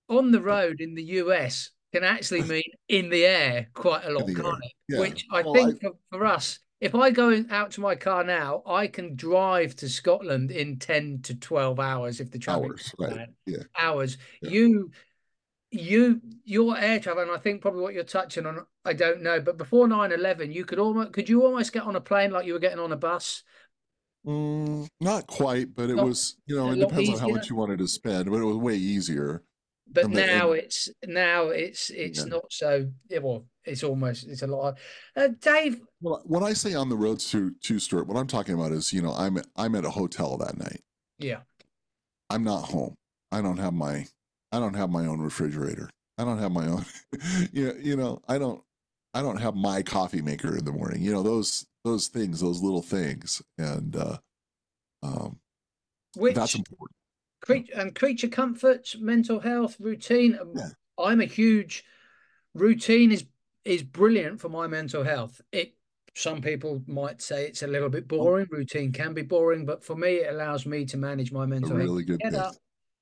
[0.10, 4.34] on the road in the US can actually mean in the air quite a lot,
[4.34, 4.72] can't it?
[4.88, 4.98] yeah.
[4.98, 8.64] Which I Well, think for, for us, if I go out to my car now,
[8.66, 13.30] I can drive to Scotland in 10 to 12 hours if the traffic Hours, right?
[13.48, 13.64] Yeah.
[13.80, 14.18] hours.
[14.42, 14.52] Yeah.
[14.52, 14.92] You,
[15.72, 19.42] you, your air travel, and I think probably what you're touching on, I don't know,
[19.42, 22.54] but before 9-11, you could almost, could you almost get on a plane like you
[22.54, 23.44] were getting on a bus?
[24.26, 27.56] Mm, not quite, but it Not was, you know, it depends on how much you
[27.56, 29.44] wanted to spend, but it was way easier.
[29.94, 32.26] But And now and it's now it's it's yeah.
[32.26, 32.90] not so.
[33.10, 34.78] yeah, Well, it's almost it's a lot.
[35.16, 38.56] Uh, Dave, Well, when I say on the road to to Stuart, what I'm talking
[38.56, 40.82] about is, you know, I'm I'm at a hotel that night.
[41.20, 41.42] yeah,
[42.30, 42.96] I'm not home.
[43.32, 44.08] I don't have my
[44.52, 45.90] I don't have my own refrigerator.
[46.18, 46.86] I don't have my own
[47.52, 48.64] you know, you know, I don't
[49.14, 51.02] I don't have my coffee maker in the morning.
[51.02, 53.42] You know, those those things, those little things.
[53.58, 54.18] And uh
[55.04, 55.40] um
[56.16, 56.96] which that's important.
[57.42, 60.38] Creature and creature comforts, mental health, routine.
[60.40, 60.70] um, Yeah.
[60.98, 61.84] I'm a huge
[62.54, 63.26] routine is
[63.64, 65.42] is brilliant for my mental health.
[65.52, 65.76] It
[66.16, 68.48] some people might say it's a little bit boring.
[68.52, 71.80] Routine can be boring, but for me, it allows me to manage my mental health.
[71.80, 72.56] really good Get up.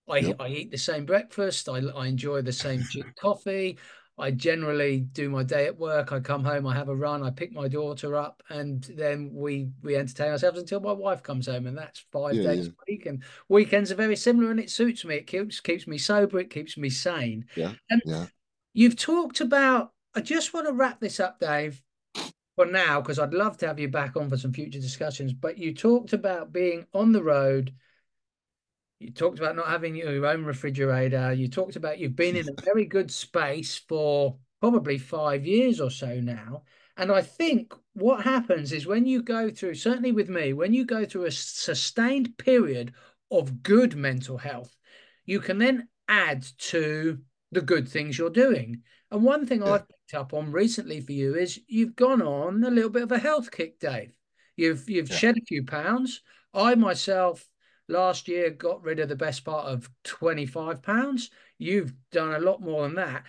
[0.08, 0.36] I, Yep.
[0.40, 1.70] I eat the same breakfast.
[1.70, 2.84] I, I enjoy the same
[3.20, 3.78] coffee.
[4.20, 6.12] I generally do my day at work.
[6.12, 9.70] I come home, I have a run, I pick my daughter up, and then we
[9.82, 12.72] we entertain ourselves until my wife comes home, and that's five Yeah, days yeah.
[12.72, 13.06] a week.
[13.06, 15.16] And weekends are very similar, and it suits me.
[15.16, 16.40] It keeps keeps me sober.
[16.40, 17.46] It keeps me sane.
[17.56, 17.74] Yeah.
[17.90, 18.28] And Yeah.
[18.74, 19.94] you've talked about.
[20.16, 21.82] I just want to wrap this up, Dave,
[22.56, 25.34] for now, because I'd love to have you back on for some future discussions.
[25.34, 27.74] But you talked about being on the road.
[29.00, 31.32] You talked about not having your own refrigerator.
[31.34, 35.90] You talked about you've been in a very good space for probably five years or
[35.90, 36.64] so now.
[36.98, 40.86] And I think what happens is when you go through, certainly with me, when you
[40.86, 42.94] go through a sustained period
[43.32, 44.76] of good mental health,
[45.26, 47.20] you can then add to
[47.54, 48.82] the good things you're doing.
[49.12, 49.64] And one thing.
[49.64, 53.12] I've picked up on recently for you is you've gone on a little bit of
[53.14, 54.14] a health kick, Dave.
[54.58, 55.16] You've you've Yeah.
[55.16, 56.22] shed a few pounds.
[56.54, 57.48] I myself
[57.90, 61.32] last year got rid of the best part of 25 pounds.
[61.58, 63.24] You've done a lot more than that.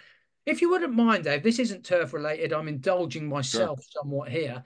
[0.46, 2.52] If you wouldn't mind, Dave, this isn't turf related.
[2.52, 4.64] I'm indulging myself somewhat here.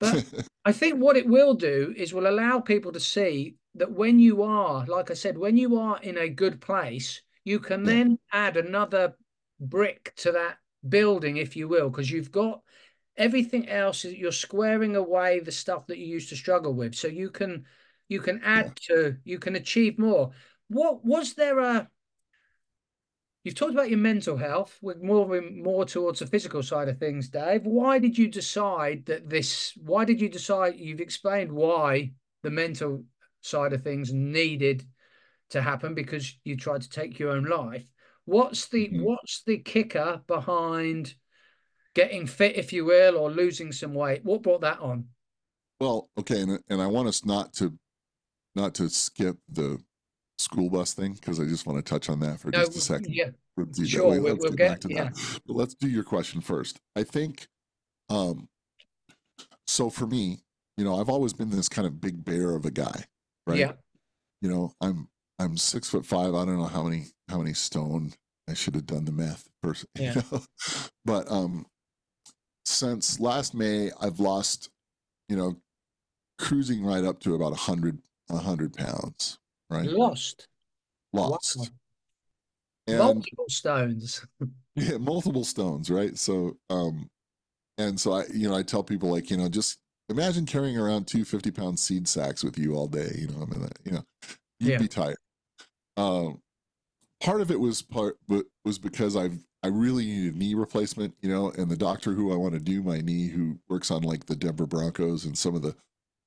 [0.00, 0.24] But
[0.64, 4.42] I think what it will do is will allow people to see that when you
[4.42, 8.56] are, like I said, when you are in a good place, you can then add
[8.56, 9.14] another
[9.60, 12.62] brick to that building, if you will, because you've got
[13.16, 14.04] everything else.
[14.04, 17.64] You're squaring away the stuff that you used to struggle with, so you can
[18.08, 20.30] you can add to you can achieve more.
[20.68, 21.88] What was there a
[23.44, 24.78] You've talked about your mental health.
[24.80, 27.66] We're moving more towards the physical side of things, Dave.
[27.66, 29.74] Why did you decide that this?
[29.76, 30.76] Why did you decide?
[30.78, 33.04] You've explained why the mental
[33.42, 34.82] side of things needed
[35.50, 37.84] to happen because you tried to take your own life.
[38.24, 39.02] What's the Mhm.
[39.02, 41.14] what's the kicker behind
[41.92, 44.24] getting fit, if you will, or losing some weight?
[44.24, 45.10] What brought that on?
[45.80, 47.78] Well, okay, and and I want us not to
[48.54, 49.78] not to skip the
[50.38, 52.80] school bus thing because I just want to touch on that for No, just a
[52.80, 53.12] second.
[53.14, 55.04] yeah, Let's do sure, we'll- we'll get back to yeah.
[55.04, 55.40] that.
[55.46, 56.80] But let's do your question first.
[56.96, 57.46] I think
[58.10, 58.48] um
[59.66, 60.42] so for me,
[60.76, 63.04] you know, I've always been this kind of big bear of a guy,
[63.46, 63.58] right?
[63.58, 63.72] yeah,
[64.42, 66.34] You know, I'm I'm six foot five.
[66.34, 68.12] I don't know how many how many stone.
[68.48, 69.86] I should have done the math first.
[69.98, 70.22] you Yeah.
[70.32, 70.42] know?
[71.04, 71.66] But um
[72.66, 74.70] since last May, I've lost,
[75.28, 75.56] you know,
[76.38, 77.56] cruising right up to about a
[78.28, 79.38] hundred a hundred pounds,
[79.70, 79.86] right?
[79.86, 80.48] lost,
[81.12, 81.58] Lost.
[81.58, 81.64] Wow.
[82.86, 84.26] And multiple stones.
[84.76, 86.16] yeah, multiple stones, right?
[86.18, 87.08] So um
[87.78, 91.06] and so I you know, I tell people like, you know, just imagine carrying around
[91.06, 94.04] two 50 pound seed sacks with you all day, you know, I mean you know,
[94.60, 94.78] you'd Yeah.
[94.78, 95.16] be tired.
[95.96, 96.40] Um
[97.20, 101.30] part of it was part but was because I've I really needed knee replacement, you
[101.30, 104.26] know, and the doctor who I want to do my knee, who works on like
[104.26, 105.74] the Denver Broncos and some of the,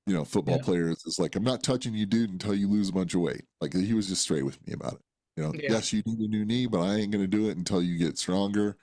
[0.07, 0.63] you know, football Yeah.
[0.63, 3.43] players, is like, I'm not touching you, dude, until you lose a bunch of weight.
[3.61, 5.01] Like he was just straight with me about it.
[5.35, 5.73] You know, Yeah.
[5.73, 8.17] yes, you need a new knee, but I ain't gonna do it until you get
[8.17, 8.77] stronger.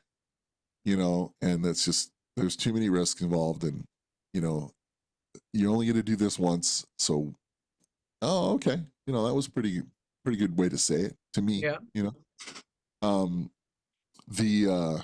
[0.84, 3.84] You know, and that's just there's too many risks involved, and
[4.34, 4.70] you know,
[5.54, 6.84] you only get to do this once.
[6.98, 7.34] So,
[8.20, 9.82] oh, okay, you know, that was pretty
[10.24, 11.62] pretty good way to say it to me.
[11.62, 11.78] Yeah.
[11.94, 12.14] You know,
[13.00, 13.50] um,
[14.28, 15.02] the uh,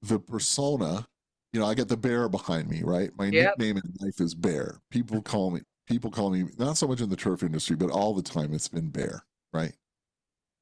[0.00, 1.06] the persona.
[1.54, 3.16] You know, I got the bear behind me, right?
[3.16, 3.58] My Yep.
[3.58, 4.80] nickname in life is Bear.
[4.90, 8.12] People call me people call me not so much in the turf industry, but all
[8.14, 9.72] the time it's been Bear, right?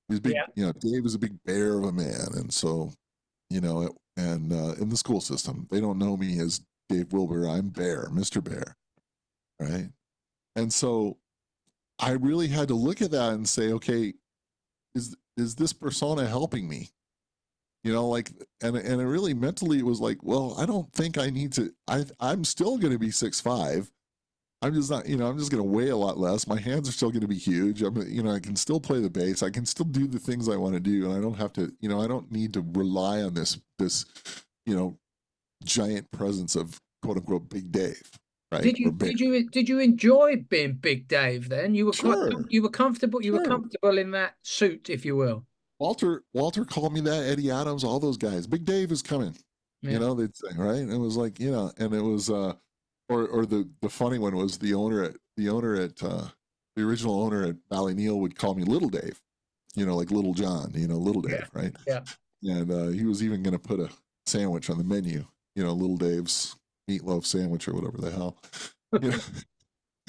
[0.08, 0.46] He's big, Yeah.
[0.54, 2.92] you know, Dave is a big bear of a man, and so,
[3.48, 6.60] you know, it, and uh, in the school system, they don't know me as
[6.90, 7.48] Dave Wilber.
[7.48, 8.44] I'm Bear, Mr.
[8.44, 8.76] Bear,
[9.60, 9.88] right?
[10.56, 11.18] And so,
[12.00, 14.12] I really had to look at that and say, okay,
[14.94, 16.90] is is this persona helping me?
[17.84, 18.30] You know, like,
[18.62, 21.72] and and it really mentally it was like, well, I don't think I need to.
[21.88, 23.90] I I'm still going to be six five.
[24.62, 26.46] I'm just not, you know, I'm just going to weigh a lot less.
[26.46, 27.82] My hands are still going to be huge.
[27.82, 29.42] I'm, you know, I can still play the bass.
[29.42, 31.72] I can still do the things I want to do, and I don't have to,
[31.80, 34.04] you know, I don't need to rely on this, this,
[34.64, 34.96] you know,
[35.64, 38.08] giant presence of quote unquote Big Dave,
[38.52, 38.62] right?
[38.62, 41.48] Did you did you did you enjoy being Big Dave?
[41.48, 42.30] Then you were sure.
[42.30, 43.22] quite you were comfortable.
[43.22, 43.40] You sure.
[43.40, 45.44] were comfortable in that suit, if you will.
[45.82, 47.24] Walter Walter called me that.
[47.24, 48.46] Eddie Adams, all those guys.
[48.46, 49.36] Big Dave is coming.
[49.80, 49.90] Yeah.
[49.90, 50.78] You know they'd say right.
[50.78, 52.52] And it was like you know, and it was uh,
[53.08, 56.28] or or the the funny one was the owner at the owner at uh,
[56.76, 59.20] the original owner at Ballyneal would call me Little Dave.
[59.74, 60.70] You know, like Little John.
[60.72, 61.60] You know, Little Dave, yeah.
[61.60, 61.76] right?
[61.84, 62.00] Yeah.
[62.44, 63.90] And uh, he was even going to put a
[64.24, 65.24] sandwich on the menu.
[65.56, 66.54] You know, Little Dave's
[66.88, 68.36] meatloaf sandwich or whatever the hell.
[69.00, 69.10] You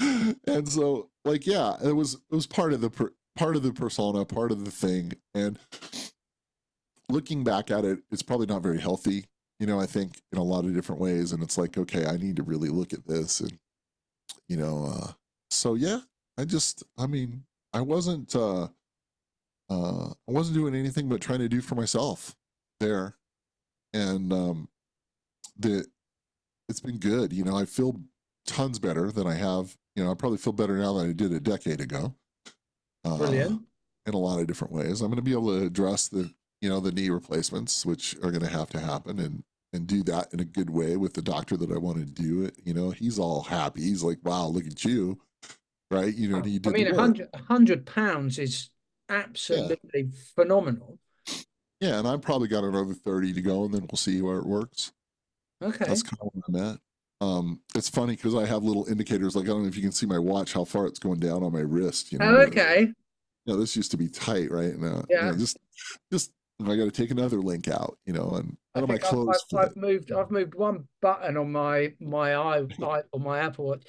[0.00, 0.34] know?
[0.46, 2.90] and so, like, yeah, it was it was part of the
[3.36, 5.58] part of the persona, part of the thing, and
[7.08, 9.26] looking back at it, it's probably not very healthy.
[9.60, 12.16] You know, I think in a lot of different ways, and it's like, okay, I
[12.16, 13.58] need to really look at this, and
[14.48, 15.12] you know, uh,
[15.50, 16.00] so yeah,
[16.38, 18.68] I just, I mean, I wasn't, uh,
[19.70, 22.34] uh, I wasn't doing anything but trying to do for myself
[22.80, 23.16] there,
[23.92, 24.68] and um,
[25.58, 25.86] the,
[26.68, 27.32] it's been good.
[27.32, 28.00] You know, I feel
[28.46, 29.76] tons better than I have.
[29.96, 32.14] You know, I probably feel better now than I did a decade ago.
[33.04, 33.62] Uh, Brilliant.
[34.06, 36.68] In a lot of different ways, I'm going to be able to address the, you
[36.68, 40.32] know, the knee replacements, which are going to have to happen, and and do that
[40.32, 42.54] in a good way with the doctor that I want to do it.
[42.64, 43.82] You know, he's all happy.
[43.82, 45.20] He's like, "Wow, look at you."
[45.94, 46.14] right?
[46.14, 46.72] You know, he did.
[46.72, 48.70] I mean, a hundred hundred pounds is
[49.08, 50.20] absolutely yeah.
[50.34, 50.98] phenomenal.
[51.80, 54.46] Yeah, and I've probably got another thirty to go, and then we'll see where it
[54.46, 54.92] works.
[55.62, 56.78] Okay, that's kind of where I'm at.
[57.20, 59.36] Um, it's funny because I have little indicators.
[59.36, 61.42] Like I don't know if you can see my watch, how far it's going down
[61.42, 62.12] on my wrist.
[62.12, 62.92] You know, oh, okay.
[63.44, 64.76] You know, this used to be tight, right?
[64.78, 65.58] Now, yeah, you know, just,
[66.10, 69.44] just I got to take another link out, you know, and out of my clothes.
[69.54, 70.12] I've, I've, moved.
[70.12, 72.62] I've moved one button on my my eye
[73.12, 73.84] on my Apple Watch.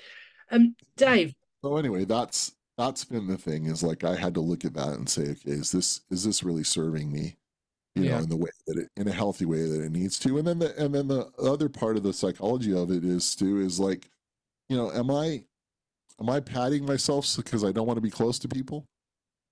[0.52, 1.34] Um, Dave,
[1.64, 4.90] so anyway, that's that's been the thing is like I had to look at that
[4.90, 7.38] and say, okay, is this is this really serving me?
[7.96, 8.18] You yeah.
[8.18, 10.38] know, in the way that it in a healthy way that it needs to.
[10.38, 13.62] And then the and then the other part of the psychology of it is too
[13.62, 14.10] is like,
[14.68, 15.44] you know, am I
[16.20, 18.86] am I patting myself because I don't want to be close to people?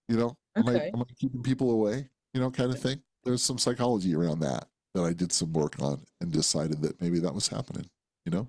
[0.10, 0.86] You know, am okay.
[0.86, 2.10] I am I keeping people away?
[2.34, 3.02] You know, kind of thing.
[3.24, 7.20] There's some psychology around that that I did some work on and decided that maybe
[7.20, 7.90] that was happening.
[8.26, 8.48] You know,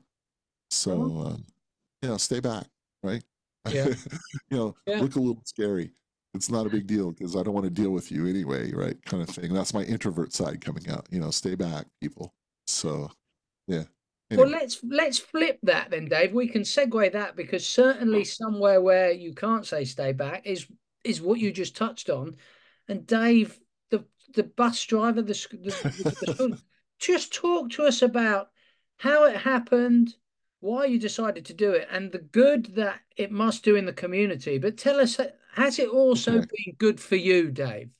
[0.70, 1.26] so oh.
[1.26, 1.44] Um,
[2.02, 2.66] you know, stay back,
[3.02, 3.22] right?
[3.72, 3.86] Yeah.
[4.50, 5.00] you know, yeah.
[5.00, 5.90] look a little scary.
[6.34, 8.96] It's not a big deal because I don't want to deal with you anyway, right?
[9.04, 9.54] Kind of thing.
[9.54, 11.06] That's my introvert side coming out.
[11.10, 12.34] You know, stay back, people.
[12.66, 13.10] So,
[13.68, 13.84] yeah.
[14.30, 14.50] Anyway.
[14.50, 16.32] Well, let's let's flip that then, Dave.
[16.32, 20.66] We can segue that because certainly somewhere where you can't say stay back is
[21.04, 22.36] is what you just touched on.
[22.88, 23.58] And Dave,
[23.90, 24.04] the
[24.34, 25.70] the bus driver, the, the,
[26.26, 26.62] the,
[26.98, 28.48] just talk to us about
[28.96, 30.14] how it happened,
[30.60, 33.92] why you decided to do it and the good that it must do in the
[33.92, 34.58] community.
[34.58, 36.46] But tell us, uh, has it also okay.
[36.64, 37.90] been good for you, Dave?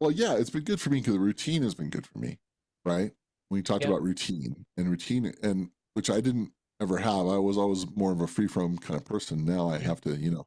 [0.00, 2.38] Well, yeah, it's been good for me because the routine has been good for me,
[2.84, 3.12] right?
[3.48, 7.58] When you talked about routine and routine, and which I didn't ever have, I was
[7.58, 9.44] always more of a free from kind of person.
[9.44, 10.46] Now I have to, you know,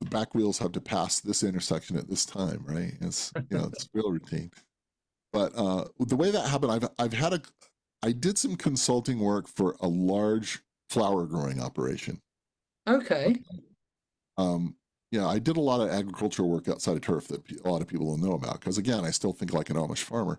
[0.00, 2.92] the back wheels have to pass this intersection at this time, right?
[3.00, 4.50] It's you know, it's real routine.
[5.32, 7.42] But uh, the way that happened, I've I've had a
[8.02, 10.60] I did some consulting work for a large
[10.90, 12.20] flower growing operation.
[12.86, 13.36] Okay.
[14.36, 14.76] Um,
[15.10, 17.88] yeah, I did a lot of agricultural work outside of turf that a lot of
[17.88, 20.38] people don't know about because again, I still think like an Amish farmer.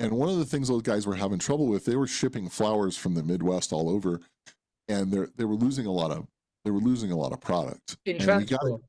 [0.00, 2.96] And one of the things those guys were having trouble with, they were shipping flowers
[2.96, 4.20] from the Midwest all over,
[4.88, 6.26] and they they were losing a lot of
[6.64, 7.96] they were losing a lot of product.
[8.06, 8.82] In transport.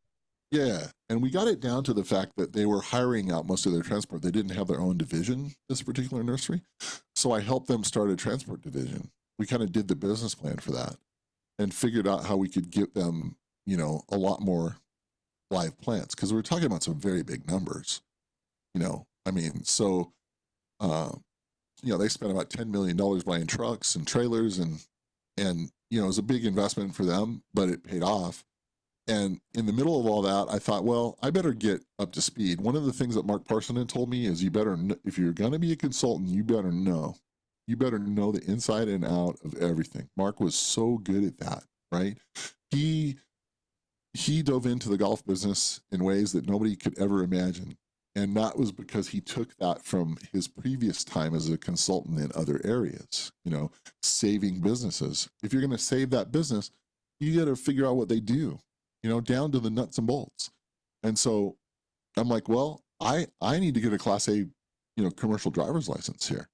[0.52, 3.68] Yeah, and we got it down to the fact that they were hiring out most
[3.68, 4.24] of their transport.
[4.24, 6.64] They didn't have their own division, this particular nursery.
[7.16, 10.58] So I helped them start a transport division we kind of did the business plan
[10.58, 10.98] for that
[11.58, 14.76] and figured out how we could get them, you know, a lot more
[15.52, 18.02] live plants because we're talking about some very big numbers.
[18.74, 20.14] You know, I mean, so,
[20.80, 21.12] uh,
[21.82, 24.80] you know, they spent about ten million dollars buying trucks and trailers, and
[25.38, 28.44] and you know, it was a big investment for them, but it paid off.
[29.08, 32.22] And in the middle of all that, I thought, well, I better get up to
[32.22, 32.62] speed.
[32.62, 35.52] One of the things that Mark Parsinen told me is, you better, if you're going
[35.52, 37.16] to be a consultant, you better know
[37.70, 40.10] you better know the inside and out of everything.
[40.18, 42.18] Mark was so good at that, right?
[42.72, 43.18] He
[44.14, 47.78] he dove into the golf business in ways that nobody could ever imagine.
[48.16, 52.32] And that was because he took that from his previous time as a consultant in
[52.34, 53.72] other areas, you know,
[54.02, 55.30] saving businesses.
[55.44, 56.72] If you're going to save that business,
[57.20, 58.60] you got to figure out what they do,
[59.04, 60.50] you know, down to the nuts and bolts.
[61.04, 61.56] And so
[62.18, 64.50] I'm like, well, I I need to get a class A, you
[64.98, 66.50] know, commercial driver's license here.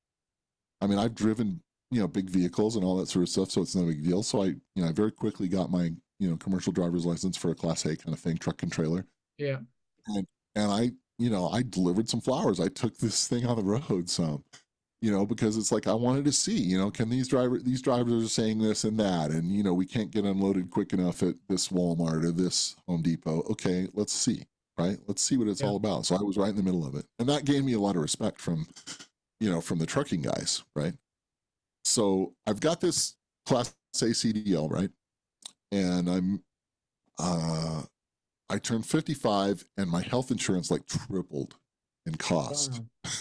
[0.81, 3.61] I mean, I've driven, you know, big vehicles and all that sort of stuff, so
[3.61, 4.21] it's no big deal.
[4.23, 7.51] So I, you know, I very quickly got my, you know, commercial driver's license for
[7.51, 9.05] a class A kind of thing, truck and trailer.
[9.37, 9.59] Yeah.
[10.07, 10.25] And
[10.55, 12.59] and I, you know, I delivered some flowers.
[12.59, 14.43] I took this thing on the road some.
[15.01, 17.81] you know, because it's like I wanted to see, you know, can these driver these
[17.81, 21.21] drivers are saying this and that, and you know, we can't get unloaded quick enough
[21.23, 23.43] at this Walmart or this Home Depot.
[23.51, 24.43] Okay, let's see,
[24.79, 24.97] right?
[25.07, 25.67] Let's see what it's Yeah.
[25.67, 26.05] all about.
[26.05, 27.95] So I was right in the middle of it, and that gave me a lot
[27.97, 28.67] of respect from,
[29.39, 30.93] you know, from the trucking guys, right?
[31.83, 33.15] So I've got this
[33.45, 34.89] Class A CDL, right?
[35.71, 36.43] And I'm,
[37.19, 37.83] uh,
[38.49, 41.55] I turned 55, and my health insurance like tripled
[42.05, 42.81] in cost.
[43.03, 43.11] Wow.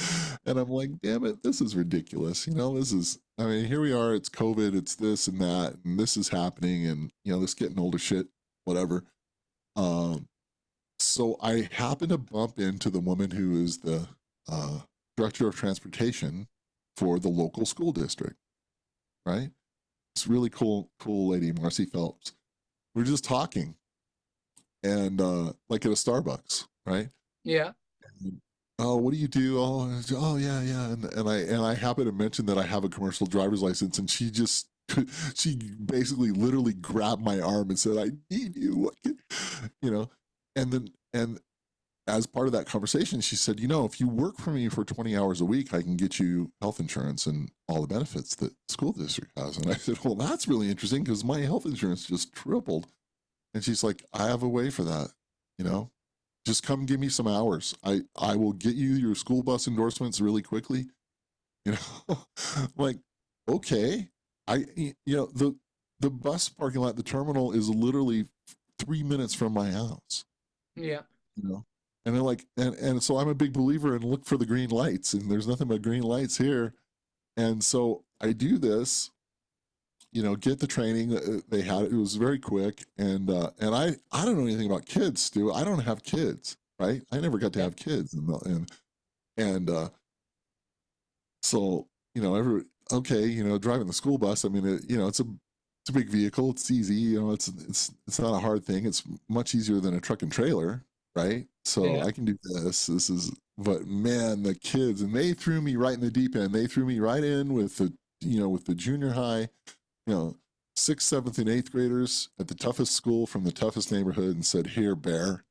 [0.46, 2.46] and I'm like, damn it, this is ridiculous.
[2.46, 5.76] You know, this is, I mean, here we are, it's COVID, it's this and that,
[5.84, 8.26] and this is happening, and, you know, this getting older shit,
[8.64, 9.04] whatever.
[9.76, 10.26] Um,
[10.98, 14.06] so I happened to bump into the woman who is the
[14.48, 14.80] uh,
[15.16, 16.46] director of transportation
[16.96, 18.36] for the local school district,
[19.24, 19.50] right?
[20.26, 22.32] Really cool, cool lady, Marcy Phelps.
[22.94, 23.74] We are just talking,
[24.82, 27.08] and uh, like at a Starbucks, right?
[27.44, 27.72] Yeah.
[28.78, 29.58] oh, what do you do?
[29.58, 30.90] Oh, oh yeah, yeah.
[30.90, 33.98] And, and I and I happen to mention that I have a commercial driver's license,
[33.98, 34.68] and she just
[35.34, 38.90] she basically literally grabbed my arm and said, "I need you,"
[39.82, 40.10] you know.
[40.56, 41.38] And then and
[42.06, 44.84] as part of that conversation, she said, "You know, if you work for me for
[44.84, 48.54] 20 hours a week, I can get you health insurance and all the benefits that
[48.68, 52.32] school district has." And I said, "Well, that's really interesting because my health insurance just
[52.32, 52.88] tripled."
[53.54, 55.12] And she's like, "I have a way for that,
[55.58, 55.90] you know."
[56.46, 57.74] just come give me some hours.
[57.84, 60.86] I I will get you your school bus endorsements really quickly.
[61.66, 62.16] You know,
[62.78, 62.96] like
[63.46, 64.08] okay,
[64.48, 65.54] I you know the
[66.00, 68.24] the bus parking lot, the terminal is literally
[68.78, 70.24] three minutes from my house.
[70.74, 71.02] Yeah.
[71.36, 71.66] You know,
[72.04, 74.70] and they're like, and and so I'm a big believer in look for the green
[74.70, 76.74] lights, and there's nothing but green lights here,
[77.36, 79.10] and so I do this.
[80.12, 81.16] You know, get the training.
[81.16, 84.66] uh, They had it was very quick, and uh, and I I don't know anything
[84.66, 85.52] about kids, Stu.
[85.52, 87.02] I don't have kids, right?
[87.12, 88.70] I never got to have kids, and and
[89.38, 89.90] and uh,
[91.42, 92.62] so you know, every
[92.92, 94.44] okay, you know, driving the school bus.
[94.44, 95.24] I mean, it, you know, it's a
[95.82, 96.50] it's a big vehicle.
[96.50, 96.94] It's easy.
[96.94, 98.86] You know, it's it's it's not a hard thing.
[98.86, 100.84] It's much easier than a truck and trailer,
[101.16, 101.46] right?
[101.64, 102.04] So Yeah.
[102.04, 102.86] I can do this.
[102.86, 106.52] This is, but man, the kids and they threw me right in the deep end.
[106.54, 109.48] They threw me right in with the you know with the junior high,
[110.06, 110.36] you know,
[110.76, 114.66] sixth, seventh, and eighth graders at the toughest school from the toughest neighborhood, and said,
[114.68, 115.44] "Here, bear,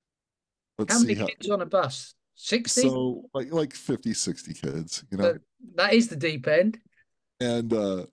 [0.77, 2.15] let's How see many how." kids on a bus?
[2.35, 2.81] 60?
[2.81, 5.33] So like like 50, 60 kids, you know.
[5.33, 5.39] So
[5.75, 6.79] that is the deep end.
[7.41, 8.05] and uh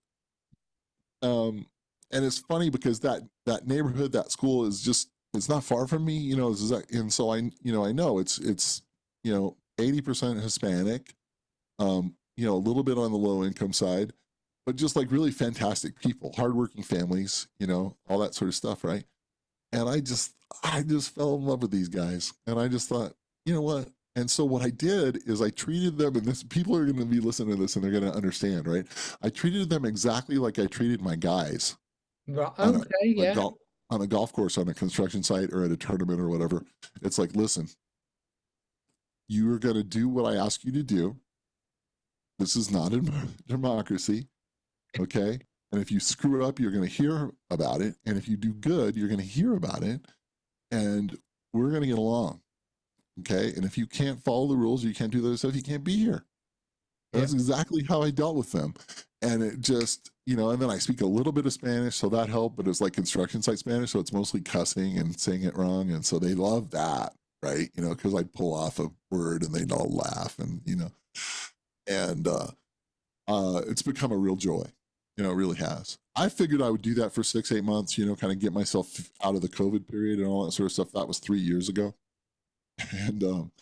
[1.23, 1.67] um
[2.13, 6.05] and it's funny because that that neighborhood that school is just it's not far from
[6.05, 6.55] me you know
[6.93, 8.83] and so i you know i know it's it's
[9.25, 11.15] you know 80% hispanic
[11.79, 14.13] um you know a little bit on the low income side
[14.65, 18.83] but just like really fantastic people hardworking families you know all that sort of stuff
[18.85, 19.05] right
[19.73, 20.33] and i just
[20.65, 23.13] i just fell in love with these guys and i just thought
[23.45, 26.75] you know what and so what i did is i treated them and this people
[26.75, 28.87] are going to be listening to this and they're going to understand right
[29.23, 31.77] i treated them exactly like i treated my guys
[32.29, 32.51] Right.
[32.59, 32.83] Okay.
[33.03, 33.35] a Yeah.
[33.35, 33.59] gol-
[33.91, 36.63] on a golf course on a construction site or at a tournament or whatever
[37.03, 37.69] it's like listen
[39.29, 41.17] you are going to do what i ask you to do.
[42.39, 43.01] This is not a
[43.47, 44.27] democracy
[44.99, 45.39] okay?
[45.73, 47.97] And if you screw it up you're going to hear about it.
[48.07, 50.01] And if you do good you're going to hear about it.
[50.71, 51.17] And
[51.53, 52.41] we're going to get along
[53.21, 53.53] okay?
[53.57, 55.85] And if you can't follow the rules you can't do the other stuff you can't
[55.85, 56.25] be here
[57.21, 58.75] that's exactly how i dealt with them.
[59.23, 62.09] And it just you know and then i speak a little bit of spanish so
[62.11, 65.57] that helped but it's like construction site spanish so it's mostly cussing and saying it
[65.57, 67.71] wrong and so they love that right?
[67.75, 70.91] You know because i'd pull off a word and they'd all laugh and you know
[71.87, 72.49] and uh
[73.29, 74.65] uh it's become a real joy.
[75.17, 75.99] You know it really has.
[76.15, 78.53] I figured i would do that for six eight months you know kind of get
[78.53, 80.93] myself out of the covid period and all that sort of stuff.
[80.93, 81.95] That was three years ago.
[82.93, 83.53] And um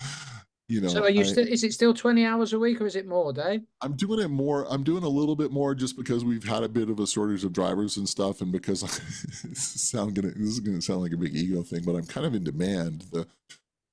[0.69, 2.87] you know So are you I- still, is it still 20 hours a week or
[2.87, 3.63] is it more, Dave?
[3.83, 4.67] I'm doing it more.
[4.71, 7.45] I'm doing a little bit more just because we've had a bit of a shortage
[7.45, 8.83] of drivers and stuff, and because
[9.45, 9.59] is
[9.91, 12.35] sound gonna this is gonna sound like a big ego thing, but I'm kind of
[12.35, 13.05] in demand.
[13.13, 13.27] The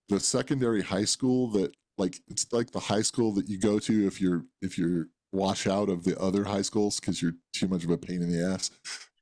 [0.10, 4.08] the secondary high school that like it's like the high school that you go to
[4.08, 7.84] if you're if you're wash out of the other high schools because you're too much
[7.86, 8.72] of a pain in the ass.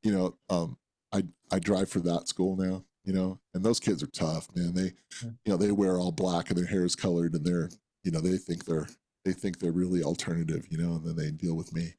[0.03, 0.77] You know, um,
[1.13, 2.84] I I drive for that school now.
[3.10, 4.72] You know, and those kids are tough, man.
[4.72, 4.91] They,
[5.23, 7.72] you know, they wear all black and their hair is colored, and they're,
[8.03, 8.86] you know, they think they're
[9.26, 11.95] they think they're really alternative, you know, and then they deal with me.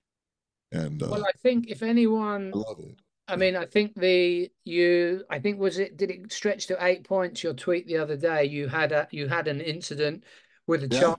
[0.71, 3.01] And uh, Well, I think if anyone, I love it.
[3.27, 7.03] I mean, I think the you, I think was it, did it stretch to eight
[7.03, 7.43] points?
[7.43, 10.23] Your tweet the other day, you had a, you had an incident
[10.69, 11.01] with a Yeah.
[11.01, 11.19] child.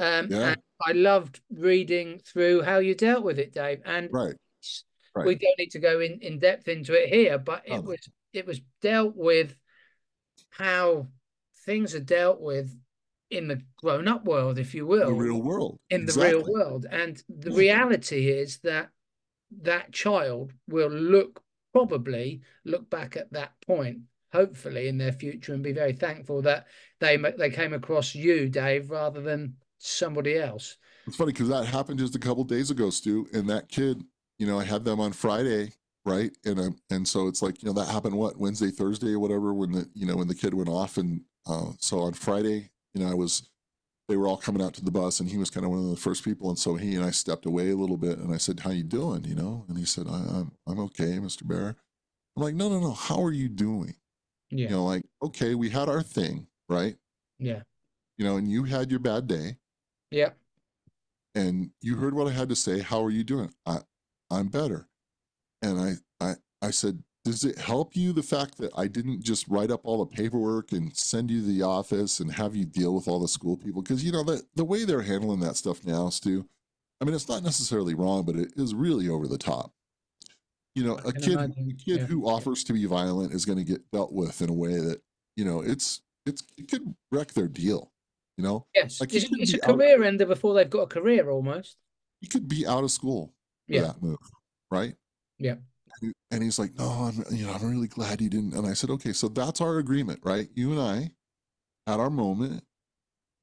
[0.00, 0.48] Um, Yeah.
[0.48, 3.80] and I loved reading through how you dealt with it, Dave.
[3.84, 4.34] And Right.
[5.14, 5.26] Right.
[5.26, 7.82] we don't need to go in, in depth into it here, but it Oh.
[7.82, 8.00] was
[8.32, 9.56] it was dealt with
[10.50, 11.08] how
[11.64, 12.76] things are dealt with
[13.30, 16.30] in the grown-up world, if you will, the real world, in exactly.
[16.30, 16.86] the real world.
[16.90, 17.56] And the hmm.
[17.56, 18.90] reality is that
[19.62, 21.42] that child will look
[21.72, 23.98] probably look back at that point,
[24.32, 26.66] hopefully in their future, and be very thankful that
[26.98, 30.76] they they came across you, Dave, rather than somebody else.
[31.06, 34.02] It's funny because that happened just a couple days ago, Stu, and that kid,
[34.38, 35.72] you know, I had them on Friday,
[36.04, 36.30] right?
[36.44, 39.52] And um, and so it's like, you know, that happened what Wednesday, Thursday, or whatever,
[39.54, 43.02] when the you know when the kid went off, and uh, so on Friday, you
[43.02, 43.48] know, I was
[44.08, 45.90] they were all coming out to the bus, and he was kind of one of
[45.90, 48.38] the first people, and so he and I stepped away a little bit, and I
[48.38, 51.46] said, "How you doing?" You know, and he said, I, I'm, I'm okay, Mr.
[51.46, 51.76] Bear."
[52.36, 52.92] I'm like, "No, no, no.
[52.92, 53.94] How are you doing?"
[54.50, 54.64] Yeah.
[54.64, 56.96] You know, like, okay, we had our thing, right?
[57.38, 57.60] Yeah.
[58.18, 59.56] You know, and you had your bad day.
[60.10, 60.30] Yeah
[61.34, 62.80] and you heard what I had to say.
[62.80, 63.52] How are you doing?
[63.66, 63.78] I,
[64.30, 64.88] I'm better.
[65.62, 69.46] And I, I, I said, does it help you the fact that I didn't just
[69.48, 72.94] write up all the paperwork and send you to the office and have you deal
[72.94, 73.82] with all the school people?
[73.82, 76.46] Because you know the the way they're handling that stuff now, Stu.
[77.00, 79.72] I mean, it's not necessarily wrong, but it is really over the top.
[80.74, 81.70] You know, a kid, imagine.
[81.70, 82.04] a kid yeah.
[82.04, 85.02] who offers to be violent is going to get dealt with in a way that
[85.36, 87.90] you know it's it's it could wreck their deal.
[88.38, 91.76] You know, yes, like it's, it's a career ender before they've got a career almost.
[92.22, 93.34] You could be out of school
[93.66, 93.82] yeah.
[93.82, 94.18] that move,
[94.70, 94.94] right?
[95.40, 95.56] Yeah.
[96.00, 98.54] And, and he's like, no, I'm, you know, I'm really glad you didn't.
[98.54, 100.48] And I said, okay, so that's our agreement, right?
[100.54, 101.10] You and I
[101.90, 102.62] had our moment.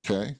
[0.05, 0.37] Okay.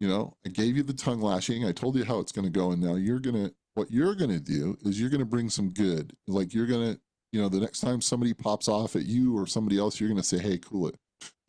[0.00, 1.64] You know, I gave you the tongue lashing.
[1.64, 2.72] I told you how it's going to go.
[2.72, 5.48] And now you're going to, what you're going to do is you're going to bring
[5.48, 6.14] some good.
[6.26, 7.00] Like you're going to,
[7.32, 10.20] you know, the next time somebody pops off at you or somebody else, you're going
[10.20, 10.96] to say, hey, cool it.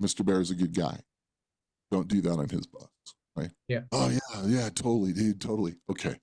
[0.01, 0.25] Mr.
[0.25, 0.99] Bear is a good guy.
[1.91, 2.87] Don't do that on his bus,
[3.35, 3.51] right?
[3.67, 3.81] Yeah.
[3.91, 5.75] Oh yeah, yeah, totally, dude, totally.
[5.89, 6.15] Okay,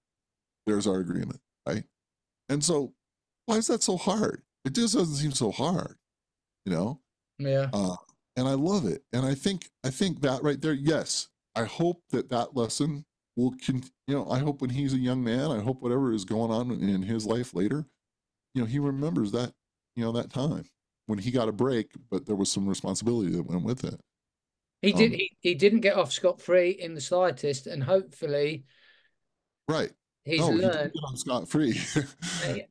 [0.66, 1.85] there's our agreement, right?
[2.48, 2.94] And so,
[3.49, 4.43] why is that so hard?
[4.65, 5.97] It just doesn't seem so hard,
[6.65, 7.01] you know?
[7.39, 7.69] Yeah.
[7.73, 7.97] Uh,
[8.37, 11.29] and I love it, and I think I think that right there, yes.
[11.55, 13.05] I hope that that lesson
[13.35, 16.25] will con- you know i hope when he's a young man i hope whatever is
[16.25, 17.85] going on in his life later
[18.53, 19.53] you know he remembers that
[19.95, 20.65] you know that time
[21.07, 24.01] when he got a break but there was some responsibility that went with it
[24.83, 25.12] he did.
[25.12, 28.65] Um, he, he didn't get off scot free in the slightest, and hopefully,
[29.66, 29.91] right.
[30.28, 31.80] He's oh, no, learned he scot free.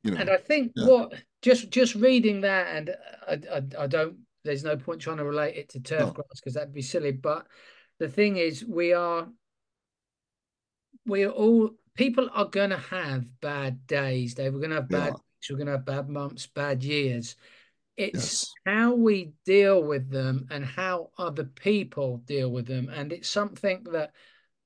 [0.03, 0.85] you know, and I think yeah.
[0.85, 2.95] what just just reading that, and
[3.27, 4.17] I, I, I don't.
[4.43, 6.11] There's no point trying to relate it to turf no.
[6.11, 7.11] grass because that'd be silly.
[7.11, 7.47] But
[7.99, 9.27] the thing is, we are
[11.07, 14.35] we are all people are going to have bad days.
[14.35, 15.13] They we're going to have bad.
[15.13, 15.49] Yeah.
[15.49, 17.35] We're going to have bad months, bad years.
[17.95, 18.53] It's yes.
[18.67, 22.89] how we deal with them and how other people deal with them.
[22.89, 24.11] And it's something that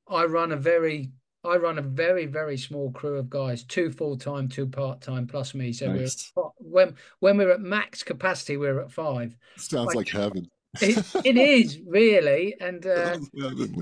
[0.09, 1.11] I run a very
[1.43, 5.27] I run a very very small crew of guys, two full time, two part time,
[5.27, 5.73] plus me.
[5.73, 6.31] So nice.
[6.35, 9.35] we're when when we're at max capacity, we're at five.
[9.57, 10.47] Sounds like, like heaven.
[10.81, 13.18] it, it is really, and uh,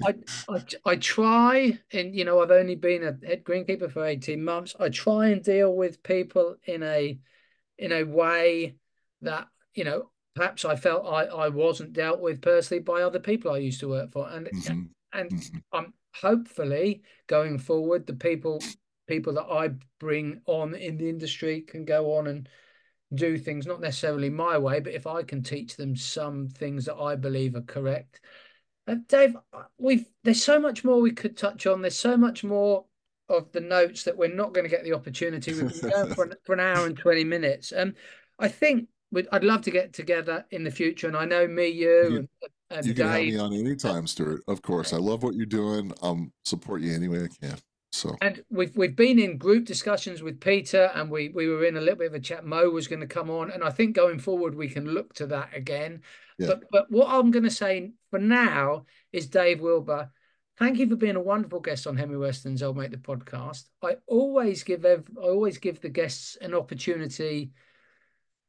[0.05, 0.15] I,
[0.49, 4.75] I I try, and you know I've only been a head greenkeeper for eighteen months.
[4.79, 7.19] I try and deal with people in a
[7.77, 8.75] in a way
[9.21, 13.51] that you know perhaps I felt I, I wasn't dealt with personally by other people
[13.51, 14.83] I used to work for, and mm-hmm.
[15.13, 15.57] and mm-hmm.
[15.73, 18.61] I'm hopefully going forward the people
[19.07, 22.47] people that I bring on in the industry can go on and
[23.15, 26.95] do things not necessarily my way, but if I can teach them some things that
[26.95, 28.21] I believe are correct.
[28.87, 29.35] Uh, Dave,
[29.79, 31.81] we've there's so much more we could touch on.
[31.81, 32.85] There's so much more
[33.27, 35.53] of the notes that we're not going to get the opportunity.
[35.53, 37.95] We've been going for an, for an hour and twenty minutes, and
[38.37, 38.89] I think
[39.31, 42.29] I'd love to get together in the future, and I know me, you, you and,
[42.69, 44.43] and you can have me on anytime, Stuart.
[44.47, 45.91] Of course, I love what you're doing.
[46.01, 47.57] Um, support you any way I can.
[47.91, 51.77] So, and we've we've been in group discussions with Peter, and we we were in
[51.77, 52.45] a little bit of a chat.
[52.45, 55.27] Mo was going to come on, and I think going forward we can look to
[55.27, 56.03] that again.
[56.37, 56.47] Yeah.
[56.47, 60.11] But but what I'm going to say for now is Dave Wilber.
[60.57, 63.63] Thank you for being a wonderful guest on Henry Weston's I'll Make the Podcast.
[63.83, 67.51] I always give I always give the guests an opportunity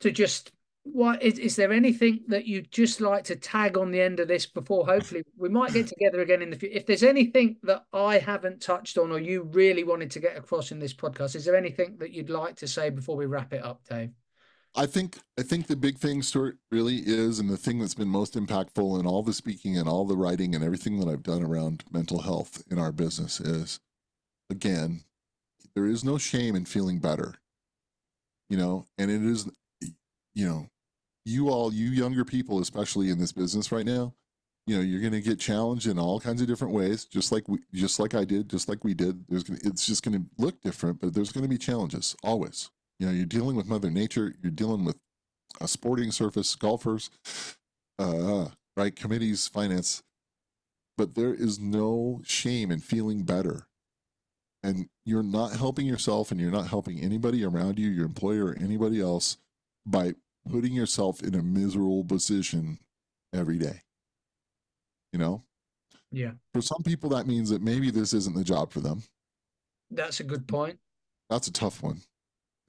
[0.00, 0.52] to just
[0.82, 4.28] what is, is there anything that you'd just like to tag on the end of
[4.28, 7.84] this before hopefully we might get together again in the future if there's anything that
[7.92, 11.44] i haven't touched on or you really wanted to get across in this podcast is
[11.44, 14.10] there anything that you'd like to say before we wrap it up dave?
[14.74, 18.08] I think i think the big thing stuart really is and the thing that's been
[18.08, 21.42] most impactful in all the speaking and all the writing and everything that i've done
[21.42, 23.80] around mental health in our business is
[24.48, 25.02] again
[25.74, 27.34] there is no shame in feeling better.
[28.48, 29.48] You know and it is
[30.40, 30.66] you know,
[31.26, 34.14] you all, you younger people, especially in this business right now,
[34.66, 37.46] you know, you're going to get challenged in all kinds of different ways, just like
[37.46, 39.26] we, just like I did, just like we did.
[39.28, 42.70] There's, gonna, it's just going to look different, but there's going to be challenges always.
[42.98, 44.96] You know, you're dealing with Mother Nature, you're dealing with
[45.60, 47.10] a sporting surface, golfers,
[47.98, 48.46] uh,
[48.76, 50.02] right, committees, finance.
[51.00, 53.66] but there is no shame in feeling better.
[54.62, 58.56] And you're not helping yourself and you're not helping anybody around you, your employer or
[58.60, 59.38] anybody else
[59.86, 60.14] by
[60.48, 62.78] putting yourself in a miserable position
[63.32, 63.82] every day.
[65.12, 65.44] You know?
[66.12, 66.32] Yeah.
[66.52, 69.02] For some people, that means that maybe this isn't the job for them.
[69.90, 70.78] That's a good point.
[71.28, 72.00] That's a tough one,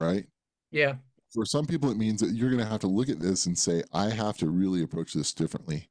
[0.00, 0.26] right?
[0.70, 0.94] Yeah.
[1.32, 3.58] For some people, it means that you're going to have to look at this and
[3.58, 5.88] say, I have to really approach this differently.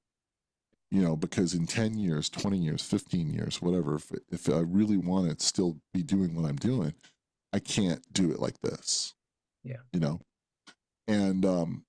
[0.92, 4.98] You know, because in 10 years, 20 years, 15 years, whatever, if, if I really
[4.98, 6.94] want to still be doing what I'm doing,
[7.54, 9.14] I can't do it like this.
[9.64, 9.78] Yeah.
[9.94, 10.20] You know,
[11.08, 11.86] and um,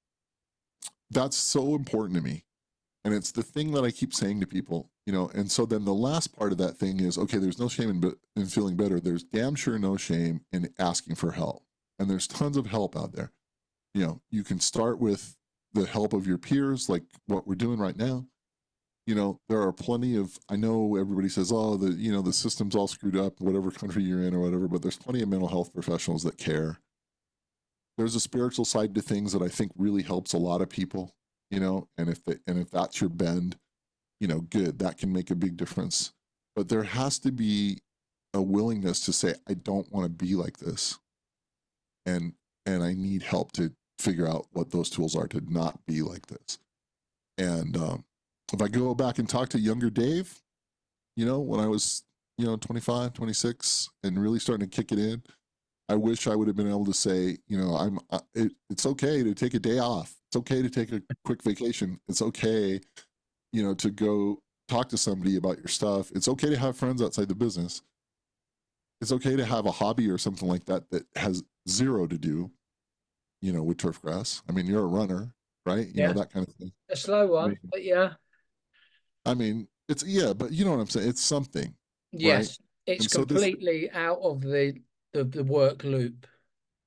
[1.10, 2.44] that's so important to me.
[3.04, 5.30] And it's the thing that I keep saying to people, you know.
[5.34, 8.14] And so then the last part of that thing is okay, there's no shame in,
[8.36, 9.00] in feeling better.
[9.00, 11.64] There's damn sure no shame in asking for help.
[11.98, 13.32] And there's tons of help out there.
[13.94, 15.36] You know, you can start with
[15.74, 18.26] the help of your peers, like what we're doing right now.
[19.06, 22.32] You know, there are plenty of, I know everybody says, oh, the, you know, the
[22.32, 25.48] system's all screwed up, whatever country you're in or whatever, but there's plenty of mental
[25.48, 26.78] health professionals that care
[27.96, 31.14] there's a spiritual side to things that I think really helps a lot of people,
[31.50, 33.56] you know, and if the, and if that's your bend,
[34.20, 36.12] you know, good, that can make a big difference.
[36.54, 37.78] But there has to be
[38.34, 40.98] a willingness to say I don't want to be like this.
[42.06, 42.32] And
[42.66, 46.26] and I need help to figure out what those tools are to not be like
[46.26, 46.58] this.
[47.38, 48.04] And um,
[48.52, 50.40] if I go back and talk to younger Dave,
[51.16, 52.04] you know, when I was,
[52.38, 55.22] you know, 25, 26 and really starting to kick it in,
[55.92, 57.98] I wish I would have been able to say, you know, I'm.
[58.08, 60.14] Uh, it, it's okay to take a day off.
[60.28, 62.00] It's okay to take a quick vacation.
[62.08, 62.80] It's okay,
[63.52, 64.38] you know, to go
[64.68, 66.10] talk to somebody about your stuff.
[66.14, 67.82] It's okay to have friends outside the business.
[69.02, 72.50] It's okay to have a hobby or something like that that has zero to do,
[73.42, 74.40] you know, with turf grass.
[74.48, 75.34] I mean, you're a runner,
[75.66, 75.86] right?
[75.88, 76.06] You yeah.
[76.06, 76.72] know that kind of thing.
[76.88, 78.12] A slow one, I mean, but yeah.
[79.26, 81.10] I mean, it's yeah, but you know what I'm saying.
[81.10, 81.74] It's something.
[82.12, 82.58] Yes,
[82.88, 82.96] right?
[82.96, 84.80] it's and completely so this, out of the
[85.12, 86.26] the the work loop?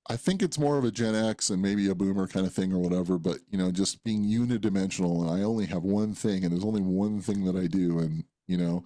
[0.08, 2.72] I think it's more of a Gen X and maybe a boomer kind of thing
[2.72, 6.52] or whatever, but you know, just being unidimensional and I only have one thing and
[6.52, 8.86] there's only one thing that I do and you know,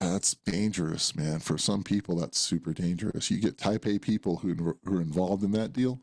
[0.00, 1.38] that's dangerous, man.
[1.38, 3.30] For some people that's super dangerous.
[3.30, 6.00] You get type A people who who are involved in that deal,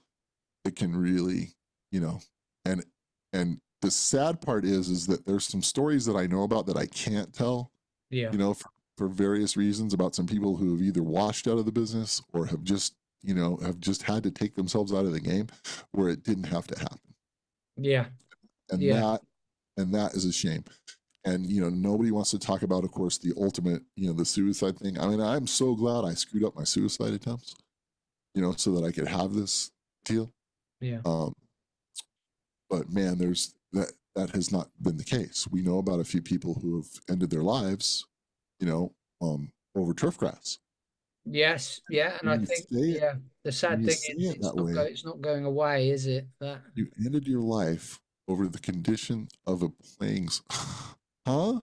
[0.64, 1.56] it can really,
[1.92, 2.22] you know,
[2.64, 2.86] and
[3.34, 6.78] and the sad part is is that there's some stories that I know about that
[6.78, 7.72] I can't tell.
[8.10, 8.32] Yeah.
[8.32, 8.70] You know, for
[9.02, 12.46] for various reasons about some people who have either washed out of the business or
[12.46, 15.48] have just you know have just had to take themselves out of the game
[15.92, 17.00] where it didn't have to happen.
[17.78, 18.06] Yeah.
[18.70, 19.00] And yeah.
[19.00, 19.22] that
[19.78, 20.66] and that is a shame.
[21.26, 24.24] And you know nobody wants to talk about of course the ultimate you know the
[24.24, 25.00] suicide thing.
[25.00, 27.56] I mean i'm so glad i screwed up my suicide attempts
[28.36, 29.72] you know so that i could have this
[30.06, 30.32] deal.
[30.80, 31.00] Yeah.
[31.06, 31.34] Um
[32.70, 35.48] but man there's that that has not been the case.
[35.50, 38.06] We know about a few people who have ended their lives
[38.62, 40.60] you know, um, over turf grass.
[41.26, 43.14] Yes, yeah, and I think yeah,
[43.44, 46.28] the sad thing is it it's, not go, it's not going away, is it?
[46.40, 50.30] That you ended your life over the condition of a playing,
[51.28, 51.60] huh?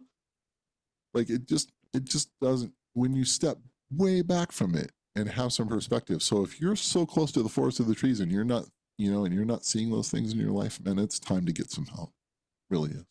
[1.14, 2.72] Like it just it just doesn't.
[2.92, 3.58] When you step
[3.90, 6.22] way back from it and have some perspective.
[6.22, 8.64] So if you're so close to the forest of the trees and you're not,
[8.98, 11.52] you know, and you're not seeing those things in your life, man, it's time to
[11.52, 12.12] get some help.
[12.70, 13.04] really is.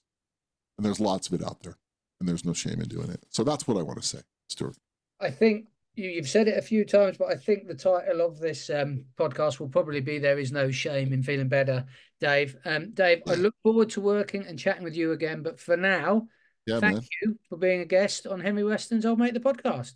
[0.77, 1.77] And there's lots of it out there
[2.19, 3.23] and there's no shame in doing it.
[3.29, 4.19] So that's what I want to say,
[4.49, 4.75] Stuart.
[5.19, 8.39] I think you, have said it a few times, but I think the title of
[8.39, 11.85] this um, podcast will probably be "There Is No Shame in Feeling Better."
[12.19, 15.43] Dave, um, Dave, I look forward to working and chatting with you again.
[15.43, 16.27] But for now,
[16.65, 17.07] yeah, thank man.
[17.21, 19.93] you for being a guest on Henry Weston's "I'll Make the Podcast."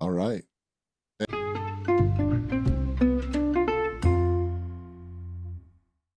[0.00, 0.42] All right.